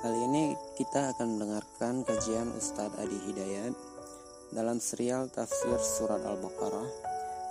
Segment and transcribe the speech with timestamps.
[0.00, 3.76] Kali ini kita akan mendengarkan kajian Ustadz Adi Hidayat
[4.48, 6.88] dalam serial tafsir surat Al-Baqarah.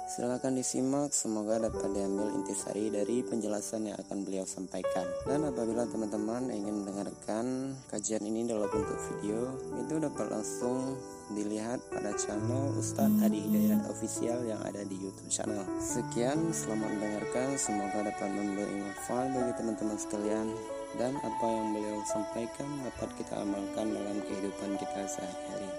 [0.10, 5.06] Silakan disimak, semoga dapat diambil intisari dari penjelasan yang akan beliau sampaikan.
[5.30, 9.54] Dan apabila teman-teman ingin mendengarkan kajian ini dalam bentuk video,
[9.86, 10.98] itu dapat langsung
[11.30, 15.70] dilihat pada channel Ustadz Adi Hidayat Official yang ada di YouTube channel.
[15.78, 17.62] Sekian, selamat mendengarkan.
[17.62, 20.50] Semoga dapat memberi manfaat bagi teman-teman sekalian
[20.98, 25.72] dan apa yang beliau sampaikan dapat kita amalkan dalam kehidupan kita sehari-hari.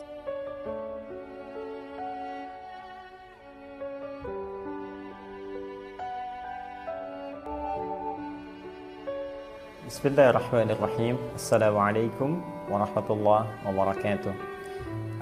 [9.90, 11.18] Bismillahirrahmanirrahim.
[11.34, 12.38] Assalamualaikum
[12.70, 14.30] warahmatullahi wabarakatuh.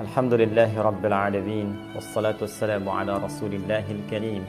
[0.04, 4.44] Alhamdulillahi rabbil alamin wassalatu wassalamu ala rasulillahil karim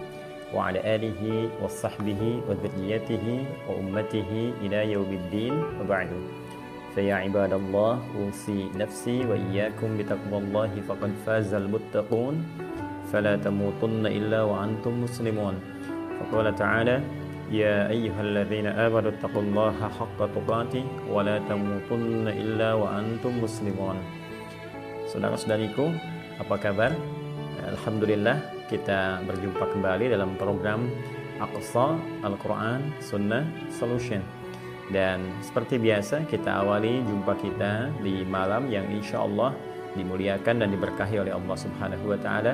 [0.50, 3.26] وعلى آله وصحبه وذريته
[3.70, 4.32] وأمته
[4.66, 6.10] إلى يوم الدين وبعد.
[6.96, 12.36] فيا عباد الله أوصي نفسي وإياكم بتقوى الله فقد فاز المتقون.
[13.14, 15.56] فلا تموتن إلا وأنتم مسلمون.
[16.20, 16.98] فقال تعالى
[17.50, 23.98] يا أيها الذين آمنوا اتقوا الله حق تقاته ولا تموتن إلا وأنتم مسلمون.
[25.10, 25.90] Saudara-saudariku,
[26.38, 26.94] apa kabar?
[27.66, 30.86] Alhamdulillah kita berjumpa kembali dalam program
[31.42, 34.22] Aqsa Al-Quran Sunnah Solution.
[34.94, 39.54] Dan seperti biasa kita awali jumpa kita di malam yang insya Allah
[39.98, 42.54] dimuliakan dan diberkahi oleh Allah Subhanahu Wa Taala.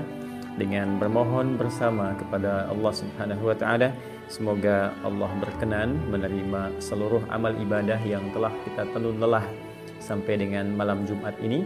[0.55, 3.91] Dengan bermohon bersama kepada Allah Subhanahu Wa Taala
[4.31, 9.43] semoga Allah berkenan menerima seluruh amal ibadah yang telah kita tenun lelah
[9.99, 11.63] sampai dengan malam Jumat ini.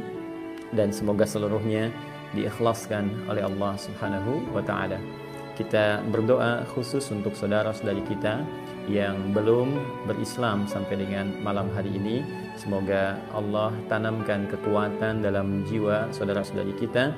[0.70, 1.90] Dan semoga seluruhnya
[2.34, 5.00] diikhlaskan oleh Allah Subhanahu wa taala.
[5.60, 8.48] Kita berdoa khusus untuk saudara-saudari kita
[8.88, 9.76] yang belum
[10.08, 12.24] berislam sampai dengan malam hari ini.
[12.56, 17.12] Semoga Allah tanamkan kekuatan dalam jiwa saudara-saudari kita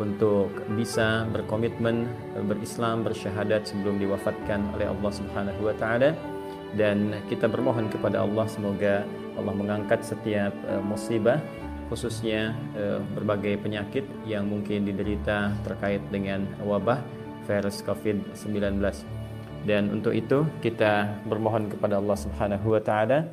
[0.00, 2.08] untuk bisa berkomitmen
[2.48, 6.16] berislam bersyahadat sebelum diwafatkan oleh Allah Subhanahu wa taala
[6.72, 9.04] dan kita bermohon kepada Allah semoga
[9.36, 11.40] Allah mengangkat setiap uh, musibah
[11.92, 17.04] khususnya eh, berbagai penyakit yang mungkin diderita terkait dengan wabah
[17.44, 18.80] virus COVID-19.
[19.68, 23.28] Dan untuk itu kita bermohon kepada Allah Subhanahu wa taala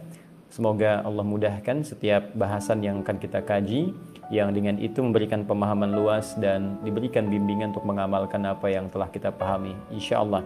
[0.51, 3.95] semoga Allah mudahkan setiap bahasan yang akan kita kaji
[4.29, 9.31] yang dengan itu memberikan pemahaman luas dan diberikan bimbingan untuk mengamalkan apa yang telah kita
[9.31, 10.43] pahami insyaallah.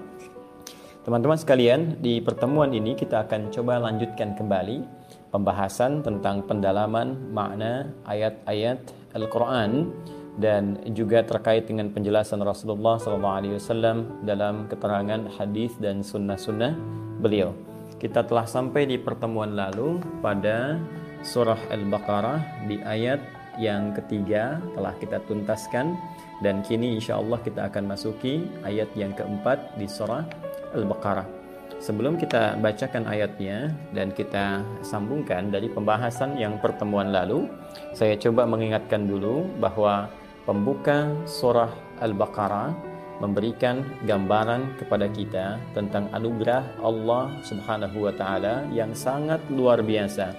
[1.03, 5.03] Teman-teman sekalian, di pertemuan ini kita akan coba lanjutkan kembali
[5.34, 8.86] pembahasan tentang pendalaman makna ayat-ayat
[9.18, 9.90] Al-Quran
[10.38, 16.78] dan juga terkait dengan penjelasan Rasulullah SAW dalam keterangan hadis dan sunnah-sunnah
[17.18, 17.54] beliau.
[17.98, 20.78] Kita telah sampai di pertemuan lalu pada
[21.26, 23.22] surah Al-Baqarah di ayat
[23.62, 25.94] yang ketiga telah kita tuntaskan
[26.42, 30.26] dan kini insya Allah kita akan masuki ayat yang keempat di surah
[30.74, 31.43] Al-Baqarah.
[31.84, 37.52] Sebelum kita bacakan ayatnya dan kita sambungkan dari pembahasan yang pertemuan lalu,
[37.92, 40.08] saya coba mengingatkan dulu bahwa
[40.48, 41.68] pembuka surah
[42.00, 42.72] Al-Baqarah
[43.20, 50.32] memberikan gambaran kepada kita tentang anugerah Allah Subhanahu wa taala yang sangat luar biasa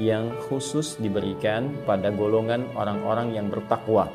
[0.00, 4.08] yang khusus diberikan pada golongan orang-orang yang bertakwa.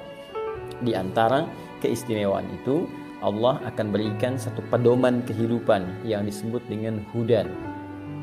[0.82, 1.46] Di antara
[1.78, 2.90] keistimewaan itu
[3.22, 7.46] Allah akan berikan satu pedoman kehidupan yang disebut dengan hudan.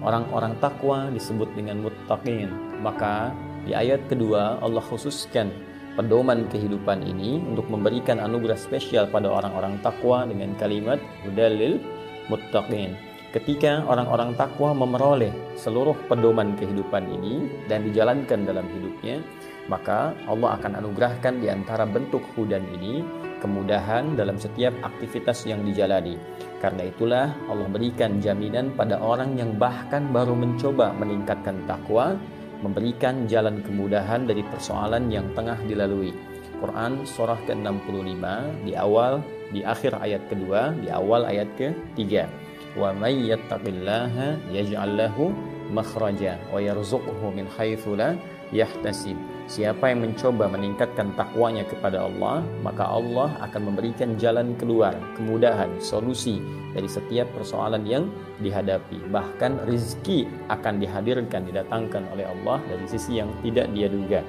[0.03, 2.51] Orang-orang takwa disebut dengan muttaqin.
[2.83, 3.31] Maka
[3.63, 5.55] di ayat kedua Allah khususkan
[5.95, 11.79] pedoman kehidupan ini untuk memberikan anugerah spesial pada orang-orang takwa dengan kalimat hudalil
[12.27, 12.99] muttaqin.
[13.29, 19.21] Ketika orang-orang takwa memeroleh seluruh pedoman kehidupan ini dan dijalankan dalam hidupnya,
[19.69, 23.05] maka Allah akan anugerahkan di antara bentuk hudan ini
[23.39, 26.19] kemudahan dalam setiap aktivitas yang dijalani.
[26.59, 32.19] Karena itulah Allah berikan jaminan pada orang yang bahkan baru mencoba meningkatkan takwa,
[32.61, 36.11] memberikan jalan kemudahan dari persoalan yang tengah dilalui.
[36.59, 38.25] Quran surah ke-65
[38.67, 39.23] di awal
[39.55, 42.27] di akhir ayat kedua, di awal ayat ketiga.
[42.75, 45.31] Wa may yattaqillaha yaj'al lahu
[45.71, 48.19] makhraja wa yarzuqhu min haitsu la
[48.51, 55.73] yahtasib Siapa yang mencoba meningkatkan takwanya kepada Allah, maka Allah akan memberikan jalan keluar, kemudahan,
[55.81, 56.37] solusi
[56.77, 58.13] dari setiap persoalan yang
[58.45, 59.09] dihadapi.
[59.09, 64.21] Bahkan rizki akan dihadirkan, didatangkan oleh Allah dari sisi yang tidak dia duga.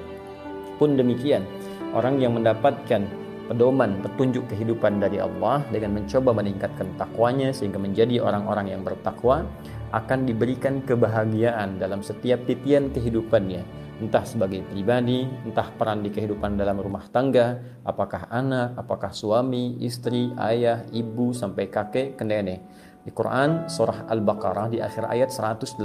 [0.80, 1.44] Pun demikian,
[1.92, 3.04] orang yang mendapatkan
[3.52, 9.44] pedoman, petunjuk kehidupan dari Allah dengan mencoba meningkatkan takwanya sehingga menjadi orang-orang yang bertakwa,
[9.92, 16.80] akan diberikan kebahagiaan dalam setiap titian kehidupannya entah sebagai pribadi, entah peran di kehidupan dalam
[16.80, 22.64] rumah tangga, apakah anak, apakah suami, istri, ayah, ibu, sampai kakek ke nenek.
[23.00, 25.80] Di Quran surah Al-Baqarah di akhir ayat 189.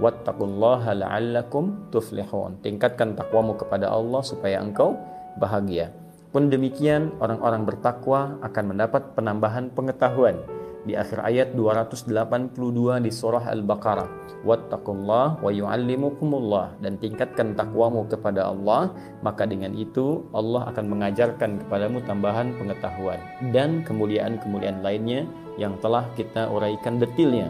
[0.00, 2.60] Wattaqullaha la'allakum tuflihun.
[2.64, 4.96] Tingkatkan takwamu kepada Allah supaya engkau
[5.36, 5.92] bahagia.
[6.32, 10.40] Pun demikian, orang-orang bertakwa akan mendapat penambahan pengetahuan.
[10.84, 14.44] Di akhir ayat 282 di surah Al-Baqarah.
[14.44, 16.76] Wattaqullah wa yu'allimukumullah.
[16.84, 18.92] Dan tingkatkan takwamu kepada Allah,
[19.24, 23.16] maka dengan itu Allah akan mengajarkan kepadamu tambahan pengetahuan.
[23.48, 25.24] Dan kemuliaan-kemuliaan lainnya
[25.56, 27.48] yang telah kita uraikan detilnya.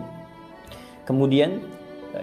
[1.02, 1.58] Kemudian,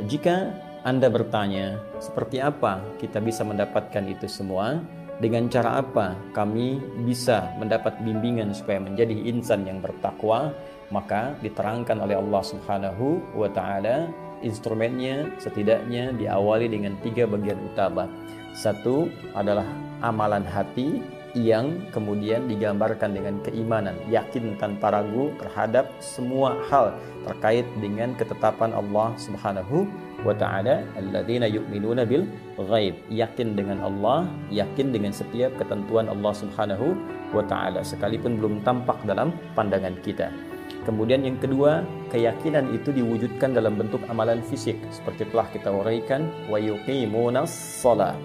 [0.08, 0.56] jika
[0.88, 4.80] Anda bertanya, seperti apa kita bisa mendapatkan itu semua?
[5.19, 10.56] Dengan cara apa kami bisa mendapat bimbingan supaya menjadi insan yang bertakwa?
[10.92, 14.12] Maka diterangkan oleh Allah Subhanahu wa taala
[14.44, 18.10] instrumennya setidaknya diawali dengan tiga bagian utama.
[18.52, 19.63] Satu adalah
[20.04, 21.00] amalan hati
[21.31, 26.92] yang kemudian digambarkan dengan keimanan, yakin tanpa ragu terhadap semua hal
[27.24, 29.88] terkait dengan ketetapan Allah Subhanahu
[30.21, 32.25] wa taala, alladzina yu'minuna bil
[32.57, 36.94] ghaib, yakin dengan Allah, yakin dengan setiap ketentuan Allah Subhanahu
[37.33, 40.29] wa taala sekalipun belum tampak dalam pandangan kita.
[40.81, 46.57] Kemudian yang kedua, keyakinan itu diwujudkan dalam bentuk amalan fisik seperti telah kita uraikan wa
[46.57, 48.17] yuqimunas shalah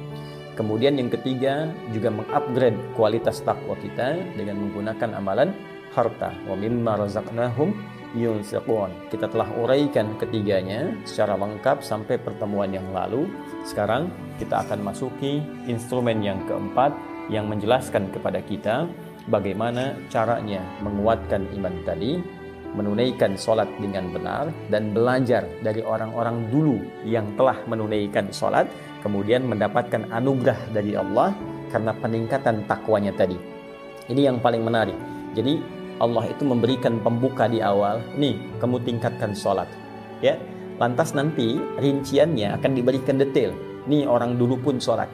[0.57, 5.53] Kemudian yang ketiga juga mengupgrade kualitas takwa kita dengan menggunakan amalan
[5.93, 6.33] harta.
[6.49, 7.77] Wa mimma razaqnahum
[8.15, 9.11] yunfiqun.
[9.11, 13.27] Kita telah uraikan ketiganya secara lengkap sampai pertemuan yang lalu.
[13.67, 16.95] Sekarang kita akan masuki instrumen yang keempat
[17.27, 18.87] yang menjelaskan kepada kita
[19.27, 22.23] bagaimana caranya menguatkan iman tadi,
[22.79, 28.71] menunaikan sholat dengan benar, dan belajar dari orang-orang dulu yang telah menunaikan sholat
[29.03, 31.35] kemudian mendapatkan anugerah dari Allah
[31.71, 33.39] karena peningkatan takwanya tadi.
[34.07, 34.95] Ini yang paling menarik.
[35.35, 35.59] Jadi
[35.97, 39.69] Allah itu memberikan pembuka di awal, nih kamu tingkatkan sholat.
[40.21, 40.37] Ya,
[40.77, 43.57] lantas nanti rinciannya akan diberikan detail.
[43.89, 45.09] Nih orang dulu pun sholat.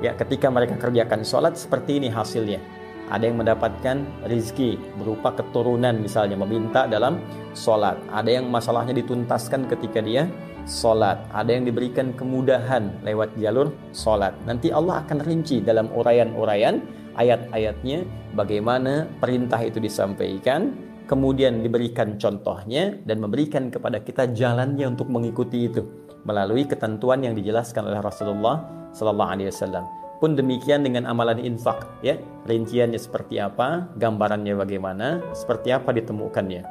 [0.00, 2.62] Ya, ketika mereka kerjakan sholat seperti ini hasilnya.
[3.10, 7.18] Ada yang mendapatkan rizki berupa keturunan misalnya meminta dalam
[7.58, 7.98] sholat.
[8.14, 10.30] Ada yang masalahnya dituntaskan ketika dia
[10.70, 14.34] solat, ada yang diberikan kemudahan lewat jalur solat.
[14.46, 16.78] Nanti Allah akan rinci dalam uraian-uraian
[17.16, 20.74] ayat-ayatnya bagaimana perintah itu disampaikan,
[21.10, 25.82] kemudian diberikan contohnya dan memberikan kepada kita jalannya untuk mengikuti itu
[26.22, 28.62] melalui ketentuan yang dijelaskan oleh Rasulullah
[28.92, 29.84] Sallallahu Alaihi Wasallam.
[30.20, 36.62] Pun demikian dengan amalan infak, ya rinciannya seperti apa, gambarannya bagaimana, seperti apa ditemukannya.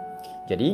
[0.46, 0.70] Jadi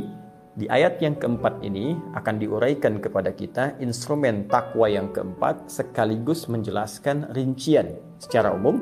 [0.55, 7.31] di ayat yang keempat ini akan diuraikan kepada kita instrumen takwa yang keempat sekaligus menjelaskan
[7.35, 8.79] rincian secara umum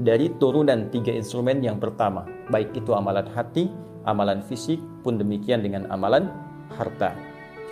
[0.00, 3.70] dari turunan tiga instrumen yang pertama, baik itu amalan hati,
[4.02, 6.30] amalan fisik, pun demikian dengan amalan
[6.74, 7.14] harta.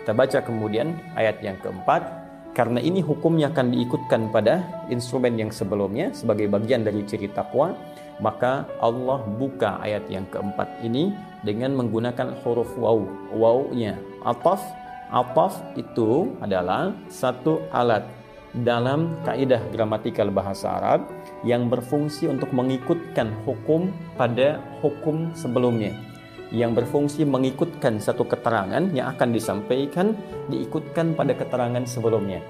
[0.02, 2.02] Kita baca kemudian ayat yang keempat,
[2.52, 7.74] karena ini hukumnya akan diikutkan pada instrumen yang sebelumnya sebagai bagian dari ciri takwa,
[8.20, 13.02] maka Allah buka ayat yang keempat ini dengan menggunakan huruf waw.
[13.34, 14.62] Waw-nya ataf.
[15.12, 18.04] Ataf itu adalah satu alat
[18.52, 21.08] dalam kaidah gramatikal bahasa Arab
[21.42, 25.92] yang berfungsi untuk mengikutkan hukum pada hukum sebelumnya
[26.52, 30.12] yang berfungsi mengikutkan satu keterangan yang akan disampaikan
[30.52, 32.44] diikutkan pada keterangan sebelumnya.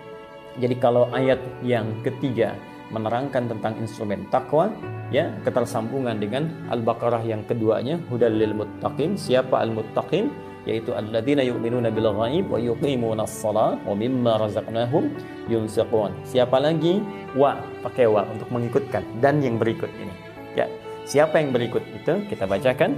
[0.59, 2.59] Jadi kalau ayat yang ketiga
[2.93, 4.69] menerangkan tentang instrumen takwa
[5.09, 10.29] ya ketersambungan dengan Al-Baqarah yang keduanya hudal lil muttaqin siapa al-muttaqin
[10.69, 15.11] yaitu alladzina yu'minuna bil ghaib wa yuqimuna shalah wa mimma razaqnahum
[15.51, 17.03] yunfiqun siapa lagi
[17.35, 20.15] wa pakai wa untuk mengikutkan dan yang berikut ini
[20.55, 20.67] ya
[21.03, 22.95] siapa yang berikut itu kita bacakan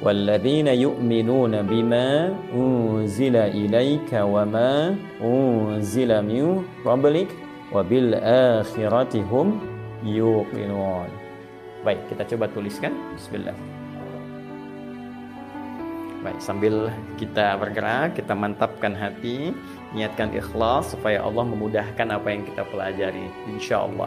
[0.00, 7.28] walladzina yu'minuna bima unzila ilaika wa ma unzila min qablik
[7.72, 9.56] wabil akhirati hum
[10.04, 11.08] yuqinun.
[11.82, 12.94] Baik, kita coba tuliskan.
[13.16, 13.81] Bismillah.
[16.22, 16.86] Baik, sambil
[17.18, 19.50] kita bergerak, kita mantapkan hati,
[19.90, 23.26] niatkan ikhlas supaya Allah memudahkan apa yang kita pelajari.
[23.50, 24.06] Insya Allah.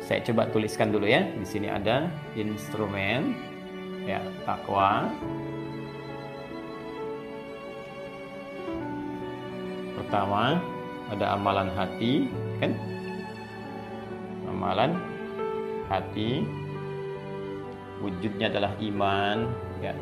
[0.00, 1.20] Saya coba tuliskan dulu ya.
[1.20, 3.36] Di sini ada instrumen
[4.08, 5.12] ya takwa.
[10.00, 10.64] Pertama,
[11.12, 12.72] ada amalan hati kan
[14.48, 14.96] amalan
[15.92, 16.48] hati
[18.00, 19.44] wujudnya adalah iman
[19.84, 19.92] ya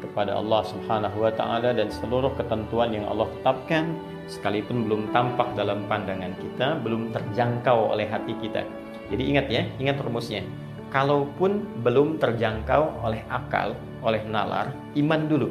[0.00, 3.94] kepada Allah Subhanahu wa taala dan seluruh ketentuan yang Allah tetapkan
[4.30, 8.64] sekalipun belum tampak dalam pandangan kita, belum terjangkau oleh hati kita.
[9.10, 10.46] Jadi ingat ya, ingat rumusnya.
[10.90, 15.50] Kalaupun belum terjangkau oleh akal, oleh nalar, iman dulu.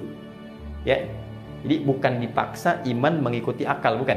[0.87, 1.07] Ya.
[1.59, 4.15] Jadi bukan dipaksa iman mengikuti akal, bukan.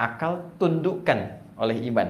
[0.00, 2.08] Akal tundukkan oleh iman.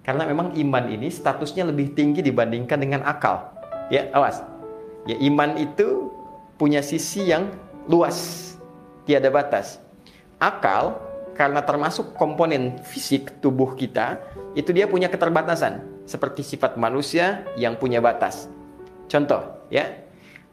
[0.00, 3.52] Karena memang iman ini statusnya lebih tinggi dibandingkan dengan akal.
[3.92, 4.40] Ya, awas.
[5.04, 6.08] Ya, iman itu
[6.58, 7.48] punya sisi yang
[7.86, 8.52] luas,
[9.06, 9.80] tiada batas.
[10.42, 10.98] Akal
[11.38, 14.18] karena termasuk komponen fisik tubuh kita,
[14.58, 18.50] itu dia punya keterbatasan seperti sifat manusia yang punya batas.
[19.06, 20.02] Contoh, ya.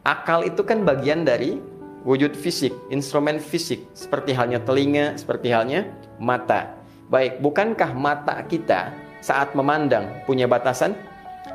[0.06, 1.58] Akal itu kan bagian dari
[2.06, 5.90] wujud fisik, instrumen fisik, seperti halnya telinga, seperti halnya
[6.22, 6.78] mata.
[7.10, 8.94] Baik, bukankah mata kita
[9.26, 10.94] saat memandang punya batasan?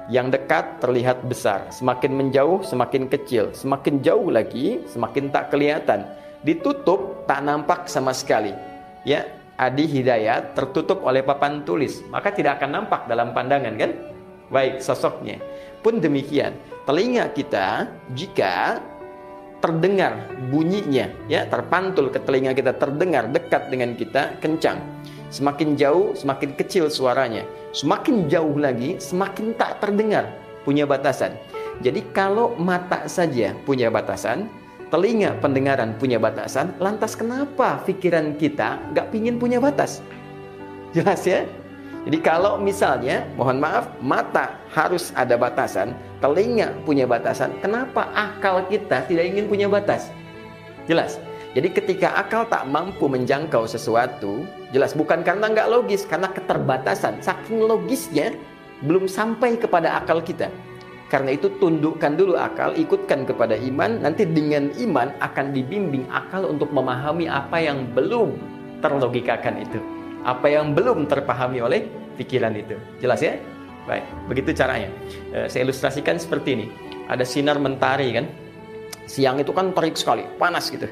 [0.07, 6.07] Yang dekat terlihat besar, semakin menjauh semakin kecil, semakin jauh lagi semakin tak kelihatan.
[6.47, 8.55] Ditutup tak nampak sama sekali.
[9.03, 9.27] Ya,
[9.59, 13.93] Adi Hidayat tertutup oleh papan tulis, maka tidak akan nampak dalam pandangan kan?
[14.51, 15.39] Baik, sosoknya.
[15.85, 16.57] Pun demikian,
[16.89, 18.83] telinga kita jika
[19.61, 20.17] terdengar
[20.49, 24.81] bunyinya ya terpantul ke telinga kita terdengar dekat dengan kita kencang
[25.31, 30.31] semakin jauh semakin kecil suaranya semakin jauh lagi semakin tak terdengar
[30.67, 31.35] punya batasan
[31.81, 34.51] jadi kalau mata saja punya batasan
[34.91, 40.03] telinga pendengaran punya batasan, lantas kenapa pikiran kita gak pingin punya batas?
[40.91, 41.47] Jelas ya?
[42.03, 49.07] Jadi kalau misalnya, mohon maaf, mata harus ada batasan, telinga punya batasan, kenapa akal kita
[49.07, 50.11] tidak ingin punya batas?
[50.91, 51.23] Jelas?
[51.51, 57.19] Jadi ketika akal tak mampu menjangkau sesuatu, jelas bukan karena nggak logis, karena keterbatasan.
[57.19, 58.31] Saking logisnya,
[58.87, 60.47] belum sampai kepada akal kita.
[61.11, 66.71] Karena itu tundukkan dulu akal, ikutkan kepada iman, nanti dengan iman akan dibimbing akal untuk
[66.71, 68.39] memahami apa yang belum
[68.79, 69.83] terlogikakan itu.
[70.23, 72.79] Apa yang belum terpahami oleh pikiran itu.
[73.03, 73.35] Jelas ya?
[73.91, 74.87] Baik, begitu caranya.
[75.35, 76.67] E, saya ilustrasikan seperti ini.
[77.11, 78.31] Ada sinar mentari kan.
[79.11, 80.87] Siang itu kan terik sekali, panas gitu.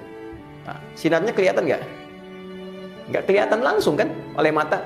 [0.69, 1.83] Nah, sinarnya kelihatan nggak?
[3.09, 4.85] Nggak kelihatan langsung kan oleh mata.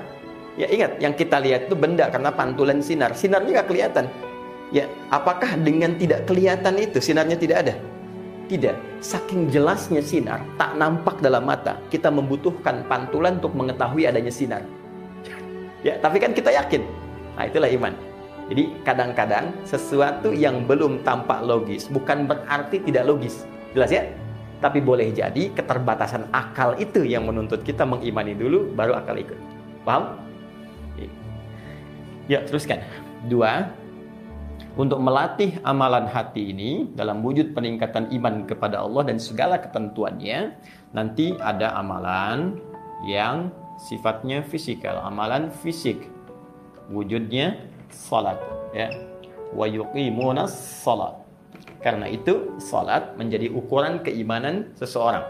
[0.55, 3.11] Ya ingat, yang kita lihat itu benda karena pantulan sinar.
[3.11, 4.07] Sinarnya nggak kelihatan
[4.73, 7.77] Ya, apakah dengan tidak kelihatan itu sinarnya tidak ada?
[8.49, 8.73] Tidak.
[9.05, 11.77] Saking jelasnya sinar, tak nampak dalam mata.
[11.93, 14.65] Kita membutuhkan pantulan untuk mengetahui adanya sinar.
[15.85, 16.81] Ya, tapi kan kita yakin.
[17.37, 17.93] Nah, itulah iman.
[18.49, 23.45] Jadi kadang-kadang sesuatu yang belum tampak logis bukan berarti tidak logis.
[23.77, 24.09] Jelas ya?
[24.63, 29.35] Tapi boleh jadi keterbatasan akal itu yang menuntut kita mengimani dulu baru akal ikut.
[29.83, 30.15] Paham?
[32.31, 32.79] Ya, teruskan.
[33.27, 33.67] Dua,
[34.79, 40.55] untuk melatih amalan hati ini dalam wujud peningkatan iman kepada Allah dan segala ketentuannya
[40.95, 42.57] nanti ada amalan
[43.05, 46.09] yang sifatnya fisikal amalan fisik
[46.89, 47.59] wujudnya
[47.91, 48.39] salat
[48.73, 48.89] ya
[49.53, 51.22] wa yuqimuna salat
[51.83, 55.21] karena itu salat menjadi ukuran keimanan seseorang.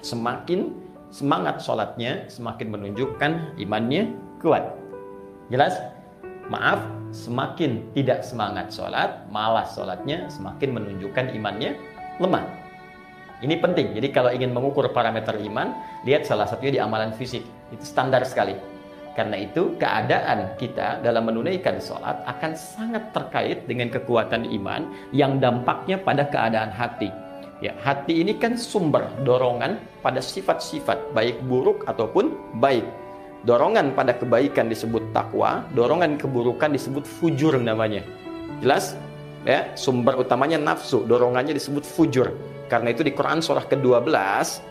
[0.00, 0.72] Semakin
[1.12, 4.10] semangat salatnya semakin menunjukkan imannya
[4.40, 4.74] kuat.
[5.52, 5.76] Jelas?
[6.48, 11.78] Maaf semakin tidak semangat sholat malas sholatnya semakin menunjukkan imannya
[12.20, 12.44] lemah.
[13.40, 13.96] Ini penting.
[13.96, 15.72] Jadi kalau ingin mengukur parameter iman
[16.04, 17.44] lihat salah satunya di amalan fisik.
[17.72, 18.73] Itu standar sekali
[19.14, 25.98] karena itu keadaan kita dalam menunaikan sholat akan sangat terkait dengan kekuatan iman yang dampaknya
[25.98, 27.10] pada keadaan hati
[27.62, 32.84] Ya, hati ini kan sumber dorongan pada sifat-sifat baik buruk ataupun baik
[33.44, 38.00] Dorongan pada kebaikan disebut takwa, dorongan keburukan disebut fujur namanya.
[38.64, 38.96] Jelas?
[39.44, 42.32] Ya, sumber utamanya nafsu, dorongannya disebut fujur.
[42.72, 44.08] Karena itu di Quran surah ke-12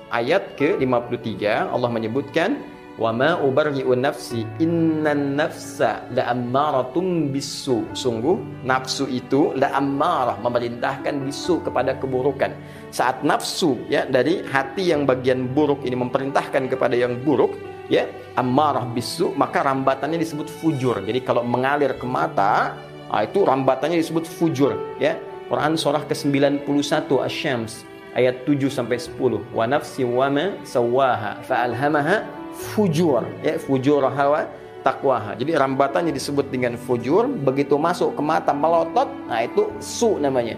[0.09, 2.57] ayat ke-53 Allah menyebutkan
[3.03, 7.83] wa ma ubarri'u nafsi innan nafsa la'ammaratum bisu.
[7.91, 12.55] Sungguh nafsu itu la'ammarah memerintahkan bisu kepada keburukan.
[12.95, 17.51] Saat nafsu ya dari hati yang bagian buruk ini memerintahkan kepada yang buruk,
[17.91, 18.07] ya
[18.39, 22.73] amarah bisu maka rambatannya disebut fujur jadi kalau mengalir ke mata
[23.13, 25.13] nah itu rambatannya disebut fujur ya
[25.51, 26.65] Quran surah ke-91
[27.05, 27.85] Asy-Syams
[28.17, 34.47] ayat 7 sampai 10 wa nafsi wa ma sawaha fa alhamaha fujur ya fujur hawa
[34.85, 40.55] takwaha jadi rambatannya disebut dengan fujur begitu masuk ke mata melotot nah itu su namanya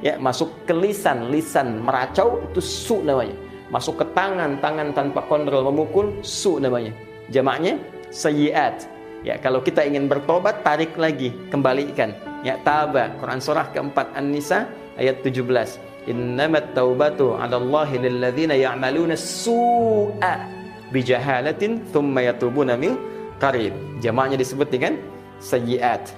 [0.00, 3.36] ya masuk ke lisan lisan meracau itu su namanya
[3.74, 6.94] masuk ke tangan, tangan tanpa kontrol memukul, su namanya.
[7.34, 7.80] Jamaknya
[8.14, 8.86] sayyiat.
[9.26, 12.14] Ya, kalau kita ingin bertobat, tarik lagi, kembalikan.
[12.46, 13.10] Ya, taba.
[13.18, 15.80] Quran surah keempat An-Nisa ayat 17.
[16.04, 20.63] innamat taubatu 'ala Allahi lil ladzina ya'maluna su'a
[20.94, 22.94] bijahalatin thumma yatubuna min
[23.42, 23.74] qarib.
[23.98, 24.94] Jamaknya disebut dengan
[25.42, 26.14] sayyiat.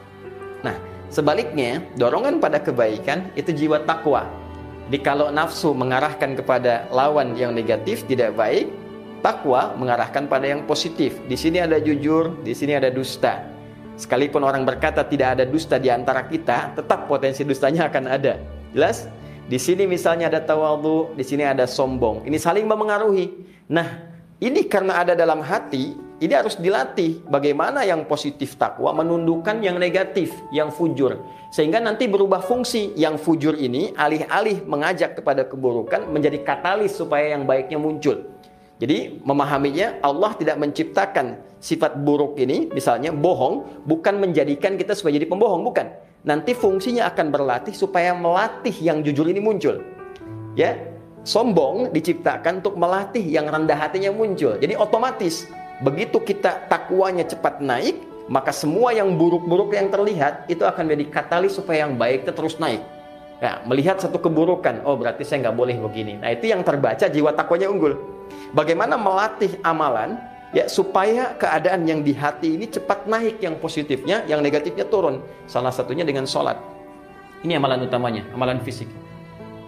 [0.61, 0.77] Nah,
[1.09, 4.29] sebaliknya, dorongan pada kebaikan itu jiwa takwa.
[4.87, 8.71] Jadi kalau nafsu mengarahkan kepada lawan yang negatif tidak baik,
[9.25, 11.19] takwa mengarahkan pada yang positif.
[11.27, 13.43] Di sini ada jujur, di sini ada dusta.
[13.99, 18.39] Sekalipun orang berkata tidak ada dusta di antara kita, tetap potensi dustanya akan ada.
[18.77, 19.11] Jelas?
[19.51, 22.23] Di sini misalnya ada tawadhu, di sini ada sombong.
[22.23, 23.27] Ini saling memengaruhi.
[23.67, 24.06] Nah,
[24.37, 30.29] ini karena ada dalam hati, ini harus dilatih bagaimana yang positif takwa menundukkan yang negatif,
[30.53, 31.21] yang fujur.
[31.53, 37.49] Sehingga nanti berubah fungsi yang fujur ini alih-alih mengajak kepada keburukan menjadi katalis supaya yang
[37.49, 38.29] baiknya muncul.
[38.77, 45.33] Jadi memahaminya Allah tidak menciptakan sifat buruk ini misalnya bohong bukan menjadikan kita supaya jadi
[45.33, 45.89] pembohong bukan.
[46.29, 49.81] Nanti fungsinya akan berlatih supaya melatih yang jujur ini muncul.
[50.57, 50.96] Ya,
[51.27, 54.55] sombong diciptakan untuk melatih yang rendah hatinya muncul.
[54.55, 55.51] Jadi otomatis
[55.83, 57.99] begitu kita takwanya cepat naik,
[58.31, 62.57] maka semua yang buruk-buruk yang terlihat itu akan menjadi katalis supaya yang baik itu terus
[62.63, 62.81] naik.
[63.37, 66.17] Ya, melihat satu keburukan, oh berarti saya nggak boleh begini.
[66.17, 67.99] Nah itu yang terbaca jiwa takwanya unggul.
[68.57, 70.17] Bagaimana melatih amalan
[70.57, 75.21] ya supaya keadaan yang di hati ini cepat naik yang positifnya, yang negatifnya turun.
[75.45, 76.57] Salah satunya dengan sholat.
[77.45, 78.89] Ini amalan utamanya, amalan fisik.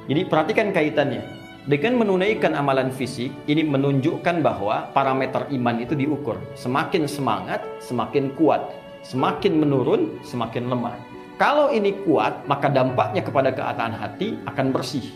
[0.08, 1.47] Jadi perhatikan kaitannya.
[1.68, 6.40] Dengan menunaikan amalan fisik, ini menunjukkan bahwa parameter iman itu diukur.
[6.56, 8.72] Semakin semangat, semakin kuat.
[9.04, 10.96] Semakin menurun, semakin lemah.
[11.36, 15.12] Kalau ini kuat, maka dampaknya kepada keadaan hati akan bersih.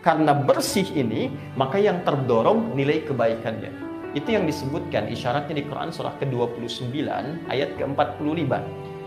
[0.00, 1.28] Karena bersih ini,
[1.60, 3.68] maka yang terdorong nilai kebaikannya.
[4.16, 6.88] Itu yang disebutkan isyaratnya di Quran surah ke-29
[7.52, 8.52] ayat ke-45.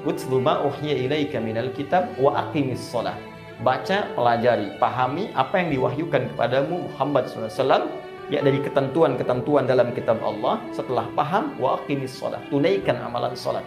[0.06, 3.18] Utlu ma uhya ilaika minal kitab wa aqimis sholat
[3.64, 7.88] baca, pelajari, pahami apa yang diwahyukan kepadamu Muhammad SAW
[8.28, 10.60] ya dari ketentuan-ketentuan dalam kitab Allah.
[10.76, 13.64] Setelah paham wa aqimis sholat tunaikan amalan sholat.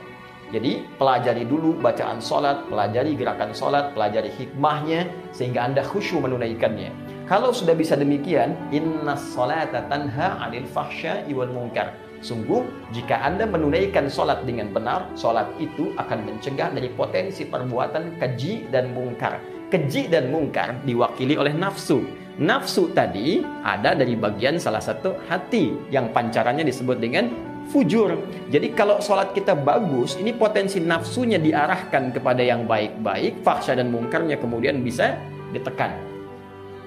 [0.48, 6.88] Jadi pelajari dulu bacaan sholat pelajari gerakan sholat pelajari hikmahnya sehingga anda khusyuk menunaikannya.
[7.28, 11.92] Kalau sudah bisa demikian inna sholata tanha anil fahsya iwal munkar.
[12.18, 18.66] Sungguh, jika Anda menunaikan sholat dengan benar, sholat itu akan mencegah dari potensi perbuatan keji
[18.74, 22.04] dan mungkar keji dan mungkar diwakili oleh nafsu.
[22.38, 27.28] Nafsu tadi ada dari bagian salah satu hati yang pancarannya disebut dengan
[27.68, 28.16] fujur.
[28.48, 34.40] Jadi kalau sholat kita bagus, ini potensi nafsunya diarahkan kepada yang baik-baik, faksa dan mungkarnya
[34.40, 35.18] kemudian bisa
[35.52, 35.92] ditekan.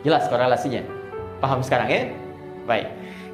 [0.02, 0.82] Jelas korelasinya?
[1.38, 2.02] Paham sekarang ya?
[2.66, 2.88] Baik.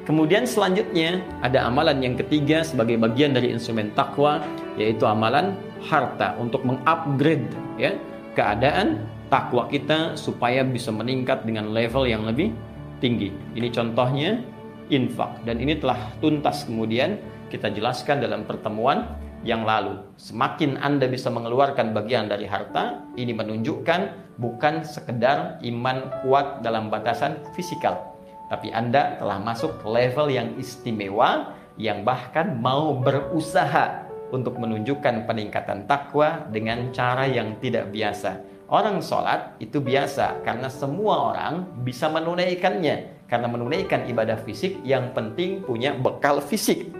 [0.04, 4.40] Kemudian selanjutnya ada amalan yang ketiga sebagai bagian dari instrumen takwa
[4.80, 5.52] yaitu amalan
[5.84, 7.44] harta untuk mengupgrade
[7.76, 7.92] ya
[8.32, 12.52] keadaan takwa kita supaya bisa meningkat dengan level yang lebih
[12.98, 13.30] tinggi.
[13.54, 14.40] Ini contohnya
[14.88, 17.20] infak dan ini telah tuntas kemudian
[17.52, 19.08] kita jelaskan dalam pertemuan
[19.46, 20.02] yang lalu.
[20.18, 27.38] Semakin Anda bisa mengeluarkan bagian dari harta, ini menunjukkan bukan sekedar iman kuat dalam batasan
[27.54, 28.18] fisikal,
[28.50, 34.02] tapi Anda telah masuk level yang istimewa yang bahkan mau berusaha
[34.34, 41.32] untuk menunjukkan peningkatan takwa dengan cara yang tidak biasa Orang sholat itu biasa karena semua
[41.32, 43.24] orang bisa menunaikannya.
[43.24, 46.92] Karena menunaikan ibadah fisik yang penting punya bekal fisik.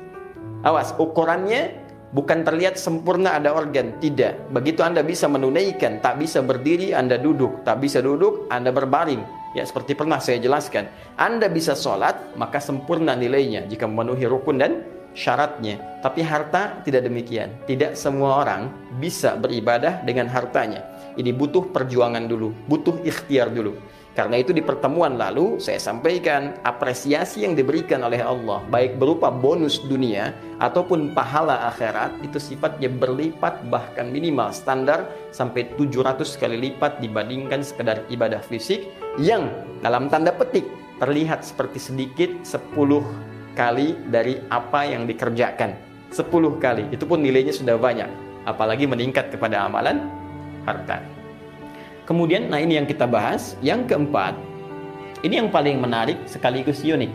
[0.65, 1.77] Awas, ukurannya
[2.17, 4.01] bukan terlihat sempurna ada organ.
[4.01, 4.49] Tidak.
[4.49, 7.69] Begitu Anda bisa menunaikan, tak bisa berdiri, Anda duduk.
[7.69, 9.21] Tak bisa duduk, Anda berbaring.
[9.53, 10.89] Ya, seperti pernah saya jelaskan.
[11.21, 16.01] Anda bisa sholat, maka sempurna nilainya jika memenuhi rukun dan syaratnya.
[16.01, 17.53] Tapi harta tidak demikian.
[17.69, 20.98] Tidak semua orang bisa beribadah dengan hartanya.
[21.19, 23.75] Ini butuh perjuangan dulu, butuh ikhtiar dulu.
[24.15, 29.79] Karena itu di pertemuan lalu saya sampaikan apresiasi yang diberikan oleh Allah baik berupa bonus
[29.79, 37.63] dunia ataupun pahala akhirat itu sifatnya berlipat bahkan minimal standar sampai 700 kali lipat dibandingkan
[37.63, 38.91] sekedar ibadah fisik
[39.23, 39.55] yang
[39.87, 40.67] dalam tanda petik
[40.99, 42.75] terlihat seperti sedikit 10
[43.55, 45.79] kali dari apa yang dikerjakan.
[46.11, 48.11] 10 kali, itu pun nilainya sudah banyak.
[48.47, 50.11] Apalagi meningkat kepada amalan
[50.69, 51.01] harta.
[52.05, 53.57] Kemudian, nah ini yang kita bahas.
[53.65, 54.37] Yang keempat,
[55.25, 57.11] ini yang paling menarik sekaligus unik.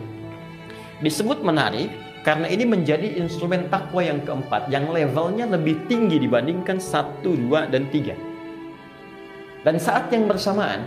[1.00, 1.90] Disebut menarik
[2.24, 7.88] karena ini menjadi instrumen takwa yang keempat yang levelnya lebih tinggi dibandingkan satu, dua, dan
[7.92, 8.16] tiga.
[9.64, 10.84] Dan saat yang bersamaan,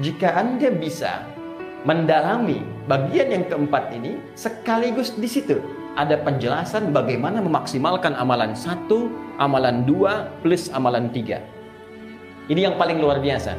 [0.00, 1.28] jika Anda bisa
[1.84, 5.60] mendalami bagian yang keempat ini, sekaligus di situ
[5.94, 11.44] ada penjelasan bagaimana memaksimalkan amalan satu, amalan dua, plus amalan tiga.
[12.44, 13.56] Ini yang paling luar biasa.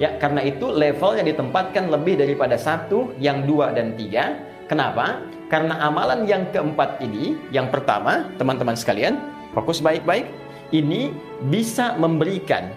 [0.00, 4.40] Ya, karena itu levelnya ditempatkan lebih daripada satu, yang dua dan tiga.
[4.66, 5.20] Kenapa?
[5.52, 9.20] Karena amalan yang keempat ini, yang pertama, teman-teman sekalian,
[9.52, 10.24] fokus baik-baik,
[10.72, 11.12] ini
[11.52, 12.72] bisa memberikan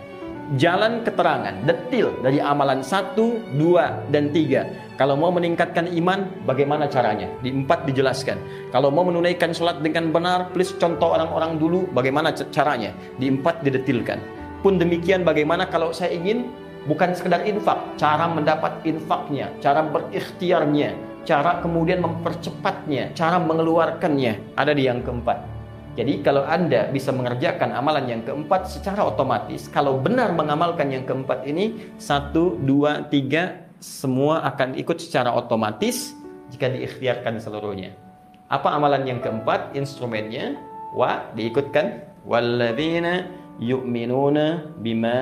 [0.59, 4.67] jalan keterangan detil dari amalan satu, dua, dan tiga.
[4.99, 7.31] Kalau mau meningkatkan iman, bagaimana caranya?
[7.39, 8.69] Di empat dijelaskan.
[8.75, 12.91] Kalau mau menunaikan sholat dengan benar, please contoh orang-orang dulu, bagaimana caranya?
[13.15, 14.34] Di empat didetilkan.
[14.65, 16.49] Pun demikian bagaimana kalau saya ingin
[16.89, 24.89] bukan sekedar infak, cara mendapat infaknya, cara berikhtiarnya, cara kemudian mempercepatnya, cara mengeluarkannya, ada di
[24.89, 25.37] yang keempat.
[25.93, 31.45] Jadi kalau Anda bisa mengerjakan amalan yang keempat secara otomatis, kalau benar mengamalkan yang keempat
[31.45, 36.17] ini, satu, dua, tiga, semua akan ikut secara otomatis
[36.49, 37.93] jika diikhtiarkan seluruhnya.
[38.49, 39.77] Apa amalan yang keempat?
[39.77, 40.57] Instrumennya,
[40.97, 42.17] wa, diikutkan.
[42.25, 45.19] Walladzina yu'minuna bima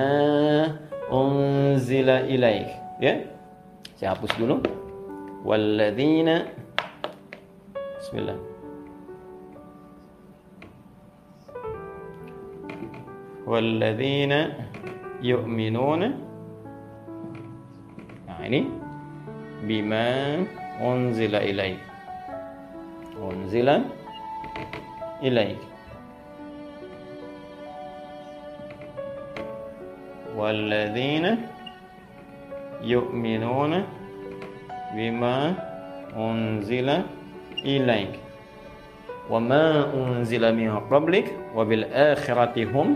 [1.10, 2.68] unzila ilaih.
[3.02, 3.26] Ya,
[3.98, 4.62] saya hapus dulu.
[5.44, 6.48] Walladzina
[8.00, 8.54] Bismillah.
[13.44, 14.32] والذين
[15.20, 16.02] يؤمنون
[18.24, 18.64] nah ini
[19.68, 20.40] bima
[20.80, 21.76] unzila ilaik
[23.20, 23.84] unzila
[25.20, 25.60] ilaik
[30.37, 31.25] والذين
[32.85, 33.73] يؤمنون
[34.95, 35.37] بما
[36.15, 36.89] أنزل
[37.65, 38.13] إليك
[39.29, 42.87] وما أنزل من قبلك وبالآخرة هم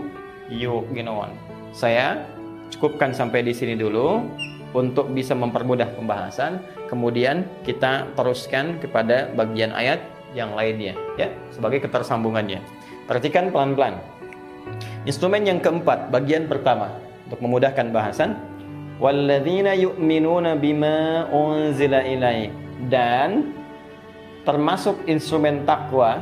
[0.52, 1.32] yuqinun.
[1.72, 2.28] Saya
[2.68, 4.20] cukupkan sampai di sini dulu
[4.76, 6.60] untuk bisa mempermudah pembahasan.
[6.90, 10.04] Kemudian kita teruskan kepada bagian ayat
[10.36, 12.60] yang lainnya ya sebagai ketersambungannya.
[13.08, 13.98] Perhatikan pelan-pelan.
[15.04, 16.92] Instrumen yang keempat, bagian pertama
[17.29, 18.33] untuk memudahkan bahasan.
[18.97, 22.51] Walladzina yu'minuna bima unzila ilaik
[22.89, 23.53] dan
[24.43, 26.19] termasuk instrumen takwa.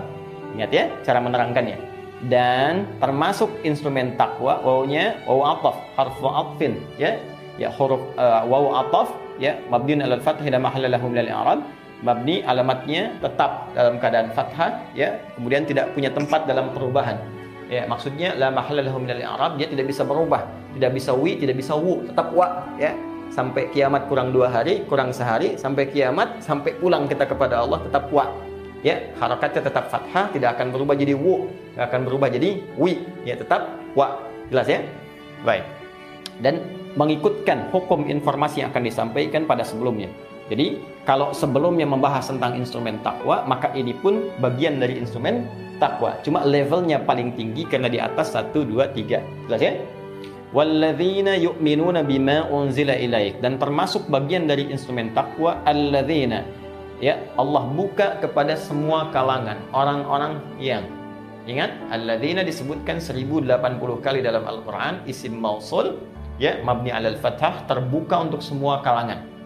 [0.53, 1.87] Ingat ya cara menerangkannya
[2.25, 7.21] dan termasuk instrumen takwa wawunya wawu ataf harfu atfin ya
[7.61, 11.61] ya huruf uh, wawu ataf ya mabniun alal fathah la mahalla lahu i'rab
[12.01, 17.21] mabni alamatnya tetap dalam keadaan fathah ya kemudian tidak punya tempat dalam perubahan
[17.67, 20.43] ya maksudnya la mahalla lahu minal i'rab dia tidak bisa berubah
[20.75, 22.95] tidak bisa wi tidak bisa wu tetap wa ya.
[23.27, 28.07] Sampai kiamat kurang dua hari kurang sehari sampai kiamat sampai pulang kita kepada Allah tetap
[28.09, 28.31] wa
[28.81, 28.97] ya.
[29.19, 32.49] Harokatnya tetap fathah tidak akan berubah jadi wu tidak akan berubah jadi
[32.79, 34.23] wi ya tetap wa.
[34.47, 34.79] Jelas ya?
[35.43, 35.67] Baik.
[36.39, 36.63] Dan
[36.95, 40.07] mengikutkan hukum informasi yang akan disampaikan pada sebelumnya
[40.47, 45.43] jadi kalau sebelumnya membahas tentang instrumen takwa maka ini pun bagian dari instrumen
[45.77, 46.15] takwa.
[46.23, 49.73] Cuma levelnya paling tinggi karena di atas 1 2 3 jelas ya?
[50.55, 56.47] Walladzina yu'minuna bima unzila ilaik dan termasuk bagian dari instrumen takwa alladzina.
[56.97, 60.87] Ya Allah buka kepada semua kalangan orang-orang yang
[61.45, 61.75] ingat?
[61.91, 63.53] Alladzina disebutkan 1080
[64.01, 65.99] kali dalam Al-Qur'an isim mausul
[66.41, 69.36] ya mabni alal fathah terbuka untuk semua kalangan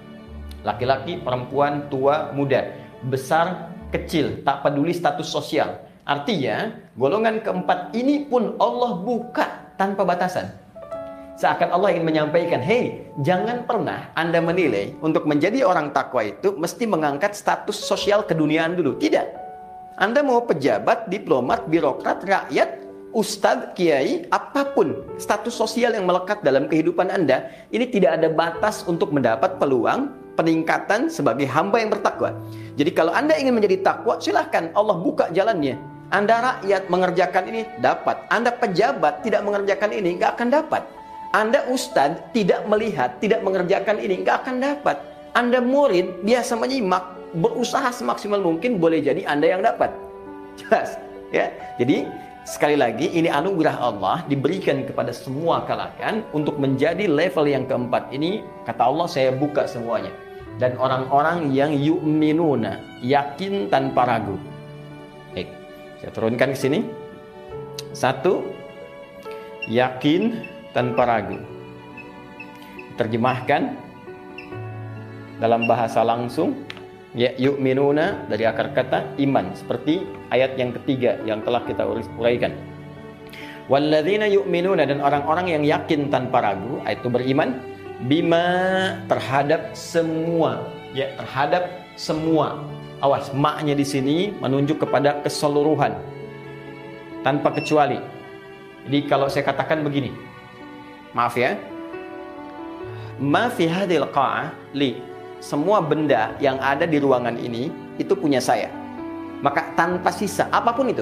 [0.62, 2.74] laki-laki perempuan tua muda
[3.10, 10.62] besar kecil tak peduli status sosial artinya golongan keempat ini pun Allah buka tanpa batasan
[11.42, 16.86] Seakan Allah ingin menyampaikan, hei, jangan pernah Anda menilai untuk menjadi orang takwa itu mesti
[16.86, 18.94] mengangkat status sosial keduniaan dulu.
[19.02, 19.26] Tidak.
[19.98, 22.86] Anda mau pejabat, diplomat, birokrat, rakyat,
[23.18, 28.86] ustadz, kiai, apa pun status sosial yang melekat dalam kehidupan Anda, ini tidak ada batas
[28.86, 32.36] untuk mendapat peluang peningkatan sebagai hamba yang bertakwa.
[32.80, 35.76] Jadi kalau Anda ingin menjadi takwa, silahkan Allah buka jalannya.
[36.12, 38.28] Anda rakyat mengerjakan ini dapat.
[38.28, 40.84] Anda pejabat tidak mengerjakan ini nggak akan dapat.
[41.32, 45.00] Anda ustadz tidak melihat, tidak mengerjakan ini, nggak akan dapat.
[45.32, 47.08] Anda murid biasa menyimak,
[47.40, 49.96] berusaha semaksimal mungkin boleh jadi Anda yang dapat.
[50.60, 51.00] Jelas,
[51.32, 51.48] ya.
[51.80, 52.04] Jadi
[52.44, 58.42] sekali lagi ini anugerah Allah diberikan kepada semua kalangan untuk menjadi level yang keempat ini.
[58.66, 60.10] Kata Allah saya buka semuanya
[60.58, 64.38] dan orang-orang yang yu'minuna, yakin tanpa ragu.
[65.34, 65.50] Baik,
[66.02, 66.80] saya turunkan ke sini.
[67.98, 68.46] Satu,
[69.66, 71.42] yakin tanpa ragu.
[73.00, 73.74] Terjemahkan
[75.42, 76.54] dalam bahasa langsung
[77.12, 81.84] ya yu'minuna dari akar kata iman seperti ayat yang ketiga yang telah kita
[82.18, 82.56] uraikan.
[83.68, 87.72] Walladzina yu'minuna dan orang-orang yang yakin tanpa ragu itu beriman
[88.10, 92.66] bima terhadap semua ya terhadap semua
[93.00, 95.94] awas maknya di sini menunjuk kepada keseluruhan
[97.22, 98.02] tanpa kecuali
[98.90, 100.10] jadi kalau saya katakan begini
[101.14, 101.54] maaf ya
[103.22, 105.11] ma fi hadhil qa'ah li.
[105.42, 108.70] Semua benda yang ada di ruangan ini itu punya saya.
[109.42, 111.02] Maka tanpa sisa apa pun itu.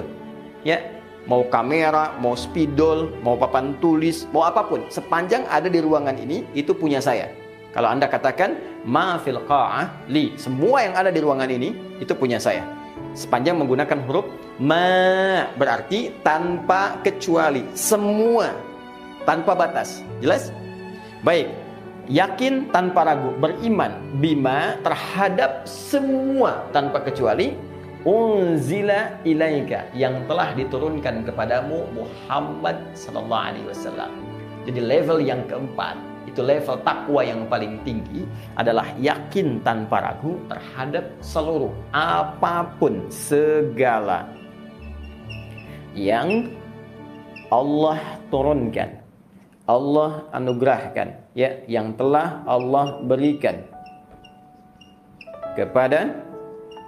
[0.64, 0.80] Ya,
[1.28, 6.48] mau kamera, mau spidol, mau papan tulis, mau apa pun, sepanjang ada di ruangan ini
[6.56, 7.28] itu punya saya.
[7.76, 8.56] Kalau Anda katakan
[8.88, 9.20] ma
[10.08, 12.64] li, semua yang ada di ruangan ini itu punya saya.
[13.12, 14.26] Sepanjang menggunakan huruf
[14.56, 18.56] ma berarti tanpa kecuali, semua
[19.28, 20.00] tanpa batas.
[20.24, 20.56] Jelas?
[21.28, 21.52] Baik.
[22.10, 27.54] Yakin tanpa ragu, beriman bima terhadap semua tanpa kecuali
[28.02, 34.10] unzila ilaika yang telah diturunkan kepadamu Muhammad sallallahu alaihi wasallam.
[34.66, 38.26] Jadi level yang keempat itu level takwa yang paling tinggi
[38.58, 44.30] adalah yakin tanpa ragu terhadap seluruh apa pun segala
[45.94, 46.54] yang
[47.50, 47.98] Allah
[48.30, 48.99] turunkan
[49.70, 53.70] Allah anugerahkan ya yang telah Allah berikan
[55.54, 56.26] kepada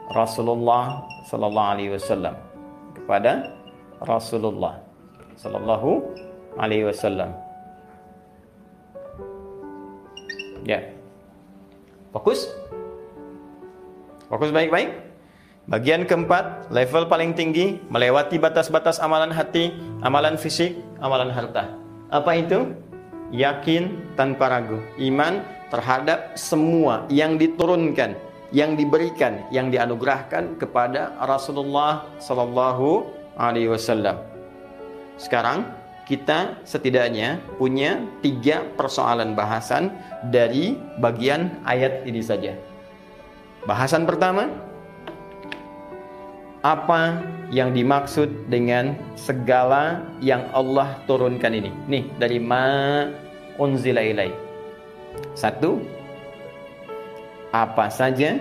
[0.09, 2.33] Rasulullah sallallahu alaihi wasallam.
[2.97, 3.53] Kepada
[4.01, 4.81] Rasulullah
[5.37, 6.09] sallallahu
[6.57, 7.37] alaihi wasallam.
[10.65, 10.89] Ya.
[12.09, 12.49] Fokus.
[14.25, 14.89] Fokus baik-baik.
[15.69, 19.69] Bagian keempat level paling tinggi melewati batas-batas amalan hati
[20.01, 21.80] amalan fisik amalan harta
[22.11, 22.75] apa itu?
[23.31, 24.83] Yakin tanpa ragu.
[24.99, 28.19] Iman terhadap semua yang diturunkan,
[28.51, 33.07] yang diberikan, yang dianugerahkan kepada Rasulullah Sallallahu
[33.39, 34.19] Alaihi Wasallam.
[35.15, 35.63] Sekarang
[36.03, 39.95] kita setidaknya punya tiga persoalan bahasan
[40.27, 42.59] dari bagian ayat ini saja.
[43.63, 44.51] Bahasan pertama,
[46.61, 47.17] apa
[47.49, 51.73] yang dimaksud dengan segala yang Allah turunkan ini.
[51.89, 53.09] Nih dari ma
[53.57, 54.29] unzila ilai.
[55.33, 55.81] Satu,
[57.51, 58.39] apa saja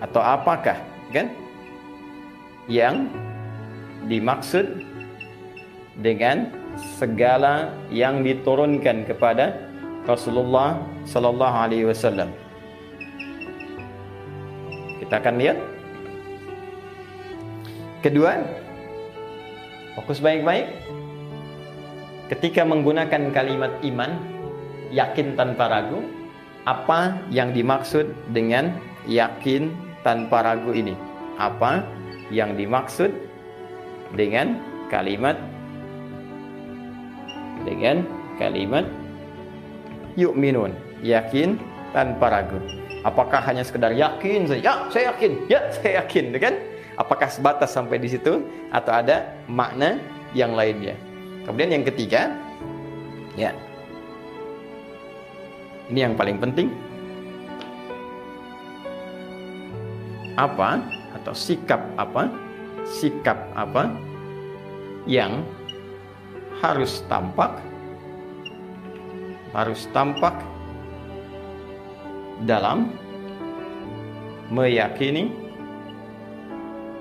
[0.00, 0.80] atau apakah
[1.12, 1.30] kan
[2.66, 3.06] yang
[4.08, 4.82] dimaksud
[6.00, 6.48] dengan
[6.96, 9.68] segala yang diturunkan kepada
[10.08, 12.32] Rasulullah sallallahu alaihi wasallam.
[15.04, 15.58] Kita akan lihat
[18.00, 18.32] Kedua,
[19.92, 20.72] fokus baik-baik.
[22.32, 24.16] Ketika menggunakan kalimat iman,
[24.88, 26.00] yakin tanpa ragu,
[26.64, 28.72] apa yang dimaksud dengan
[29.04, 29.68] yakin
[30.00, 30.96] tanpa ragu ini?
[31.36, 31.84] Apa
[32.32, 33.12] yang dimaksud
[34.16, 34.56] dengan
[34.88, 35.36] kalimat
[37.68, 38.08] dengan
[38.40, 38.88] kalimat
[40.16, 40.72] yu'minun,
[41.04, 41.60] yakin
[41.92, 42.56] tanpa ragu.
[43.04, 44.60] Apakah hanya sekedar yakin saja?
[44.64, 45.32] Ya, saya yakin.
[45.52, 46.69] Ya, saya yakin, kan?
[47.00, 49.96] Apakah sebatas sampai di situ atau ada makna
[50.36, 50.92] yang lainnya?
[51.48, 52.36] Kemudian yang ketiga,
[53.40, 53.56] ya.
[55.88, 56.68] Ini yang paling penting.
[60.36, 60.84] Apa
[61.16, 62.28] atau sikap apa?
[62.84, 63.96] Sikap apa
[65.08, 65.40] yang
[66.60, 67.56] harus tampak
[69.50, 70.34] harus tampak
[72.46, 72.94] dalam
[74.50, 75.39] meyakini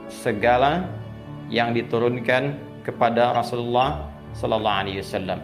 [0.10, 0.90] segala
[1.48, 5.40] yang diturunkan kepada Rasulullah sallallahu alaihi wasallam.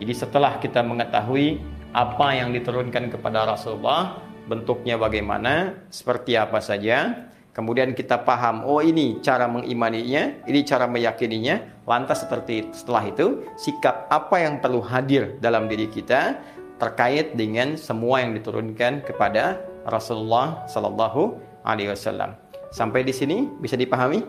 [0.00, 1.60] Jadi setelah kita mengetahui
[1.96, 9.16] apa yang diturunkan kepada Rasulullah, bentuknya bagaimana, seperti apa saja, kemudian kita paham, oh ini
[9.24, 15.64] cara mengimaninya, ini cara meyakininya, lantas seperti setelah itu sikap apa yang perlu hadir dalam
[15.64, 16.36] diri kita
[16.76, 22.36] terkait dengan semua yang diturunkan kepada Rasulullah sallallahu alaihi wasallam.
[22.76, 24.20] Sampai di sini bisa dipahami?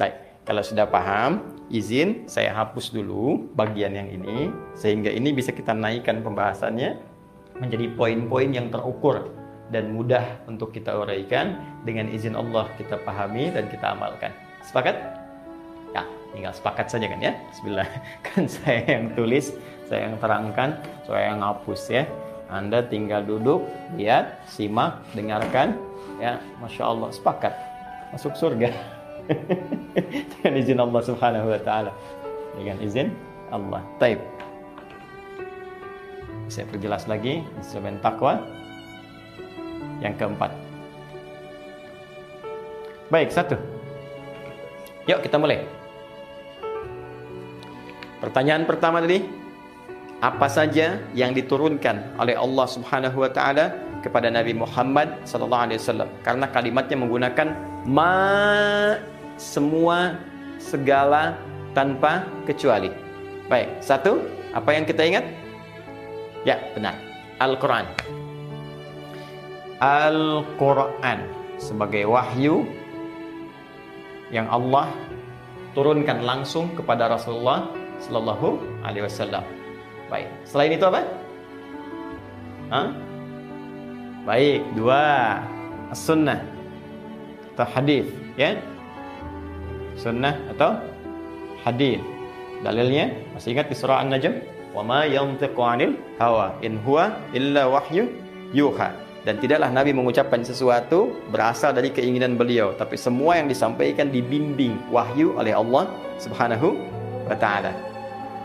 [0.00, 5.76] Baik, kalau sudah paham, izin saya hapus dulu bagian yang ini sehingga ini bisa kita
[5.76, 6.96] naikkan pembahasannya
[7.60, 9.36] menjadi poin-poin yang terukur
[9.68, 14.32] dan mudah untuk kita uraikan dengan izin Allah kita pahami dan kita amalkan.
[14.64, 14.96] Sepakat?
[15.92, 17.36] Ya, tinggal sepakat saja kan ya.
[17.52, 17.84] Bismillah.
[18.32, 19.52] Kan saya yang tulis,
[19.92, 22.08] saya yang terangkan, saya yang hapus ya.
[22.48, 23.60] Anda tinggal duduk,
[24.00, 25.76] lihat, simak, dengarkan,
[26.16, 27.52] ya masya Allah sepakat
[28.12, 28.70] masuk surga
[30.40, 31.92] dengan izin Allah Subhanahu Wa Taala
[32.56, 33.12] dengan izin
[33.52, 33.82] Allah.
[34.00, 34.18] Taib.
[36.46, 38.38] Saya perjelas lagi instrumen takwa
[39.98, 40.54] yang keempat.
[43.10, 43.58] Baik satu.
[45.06, 45.62] Yuk kita mulai.
[48.18, 49.22] Pertanyaan pertama tadi,
[50.18, 56.06] apa saja yang diturunkan oleh Allah Subhanahu wa taala kepada Nabi Muhammad sallallahu alaihi wasallam
[56.22, 57.48] karena kalimatnya menggunakan
[57.90, 58.14] ma
[59.34, 60.14] semua
[60.62, 61.34] segala
[61.74, 62.88] tanpa kecuali.
[63.50, 64.22] Baik, satu,
[64.54, 65.26] apa yang kita ingat?
[66.46, 66.94] Ya, benar.
[67.42, 67.84] Al-Quran.
[69.82, 71.18] Al-Quran
[71.60, 72.64] sebagai wahyu
[74.32, 74.88] yang Allah
[75.76, 77.68] turunkan langsung kepada Rasulullah
[78.00, 79.44] Sallallahu Alaihi Wasallam.
[80.08, 80.32] Baik.
[80.48, 81.04] Selain itu apa?
[82.72, 82.88] Hah?
[84.26, 85.38] Baik, dua
[85.94, 86.42] sunnah
[87.54, 88.58] atau hadis, ya.
[89.94, 90.82] Sunnah atau
[91.62, 92.02] hadis.
[92.66, 94.34] Dalilnya masih ingat di surah An-Najm?
[94.74, 98.10] Wa ma yantiqu 'anil hawa in huwa illa wahyu
[98.50, 98.98] yuha.
[99.22, 105.38] Dan tidaklah Nabi mengucapkan sesuatu berasal dari keinginan beliau, tapi semua yang disampaikan dibimbing wahyu
[105.38, 105.86] oleh Allah
[106.18, 106.74] Subhanahu
[107.30, 107.70] wa taala.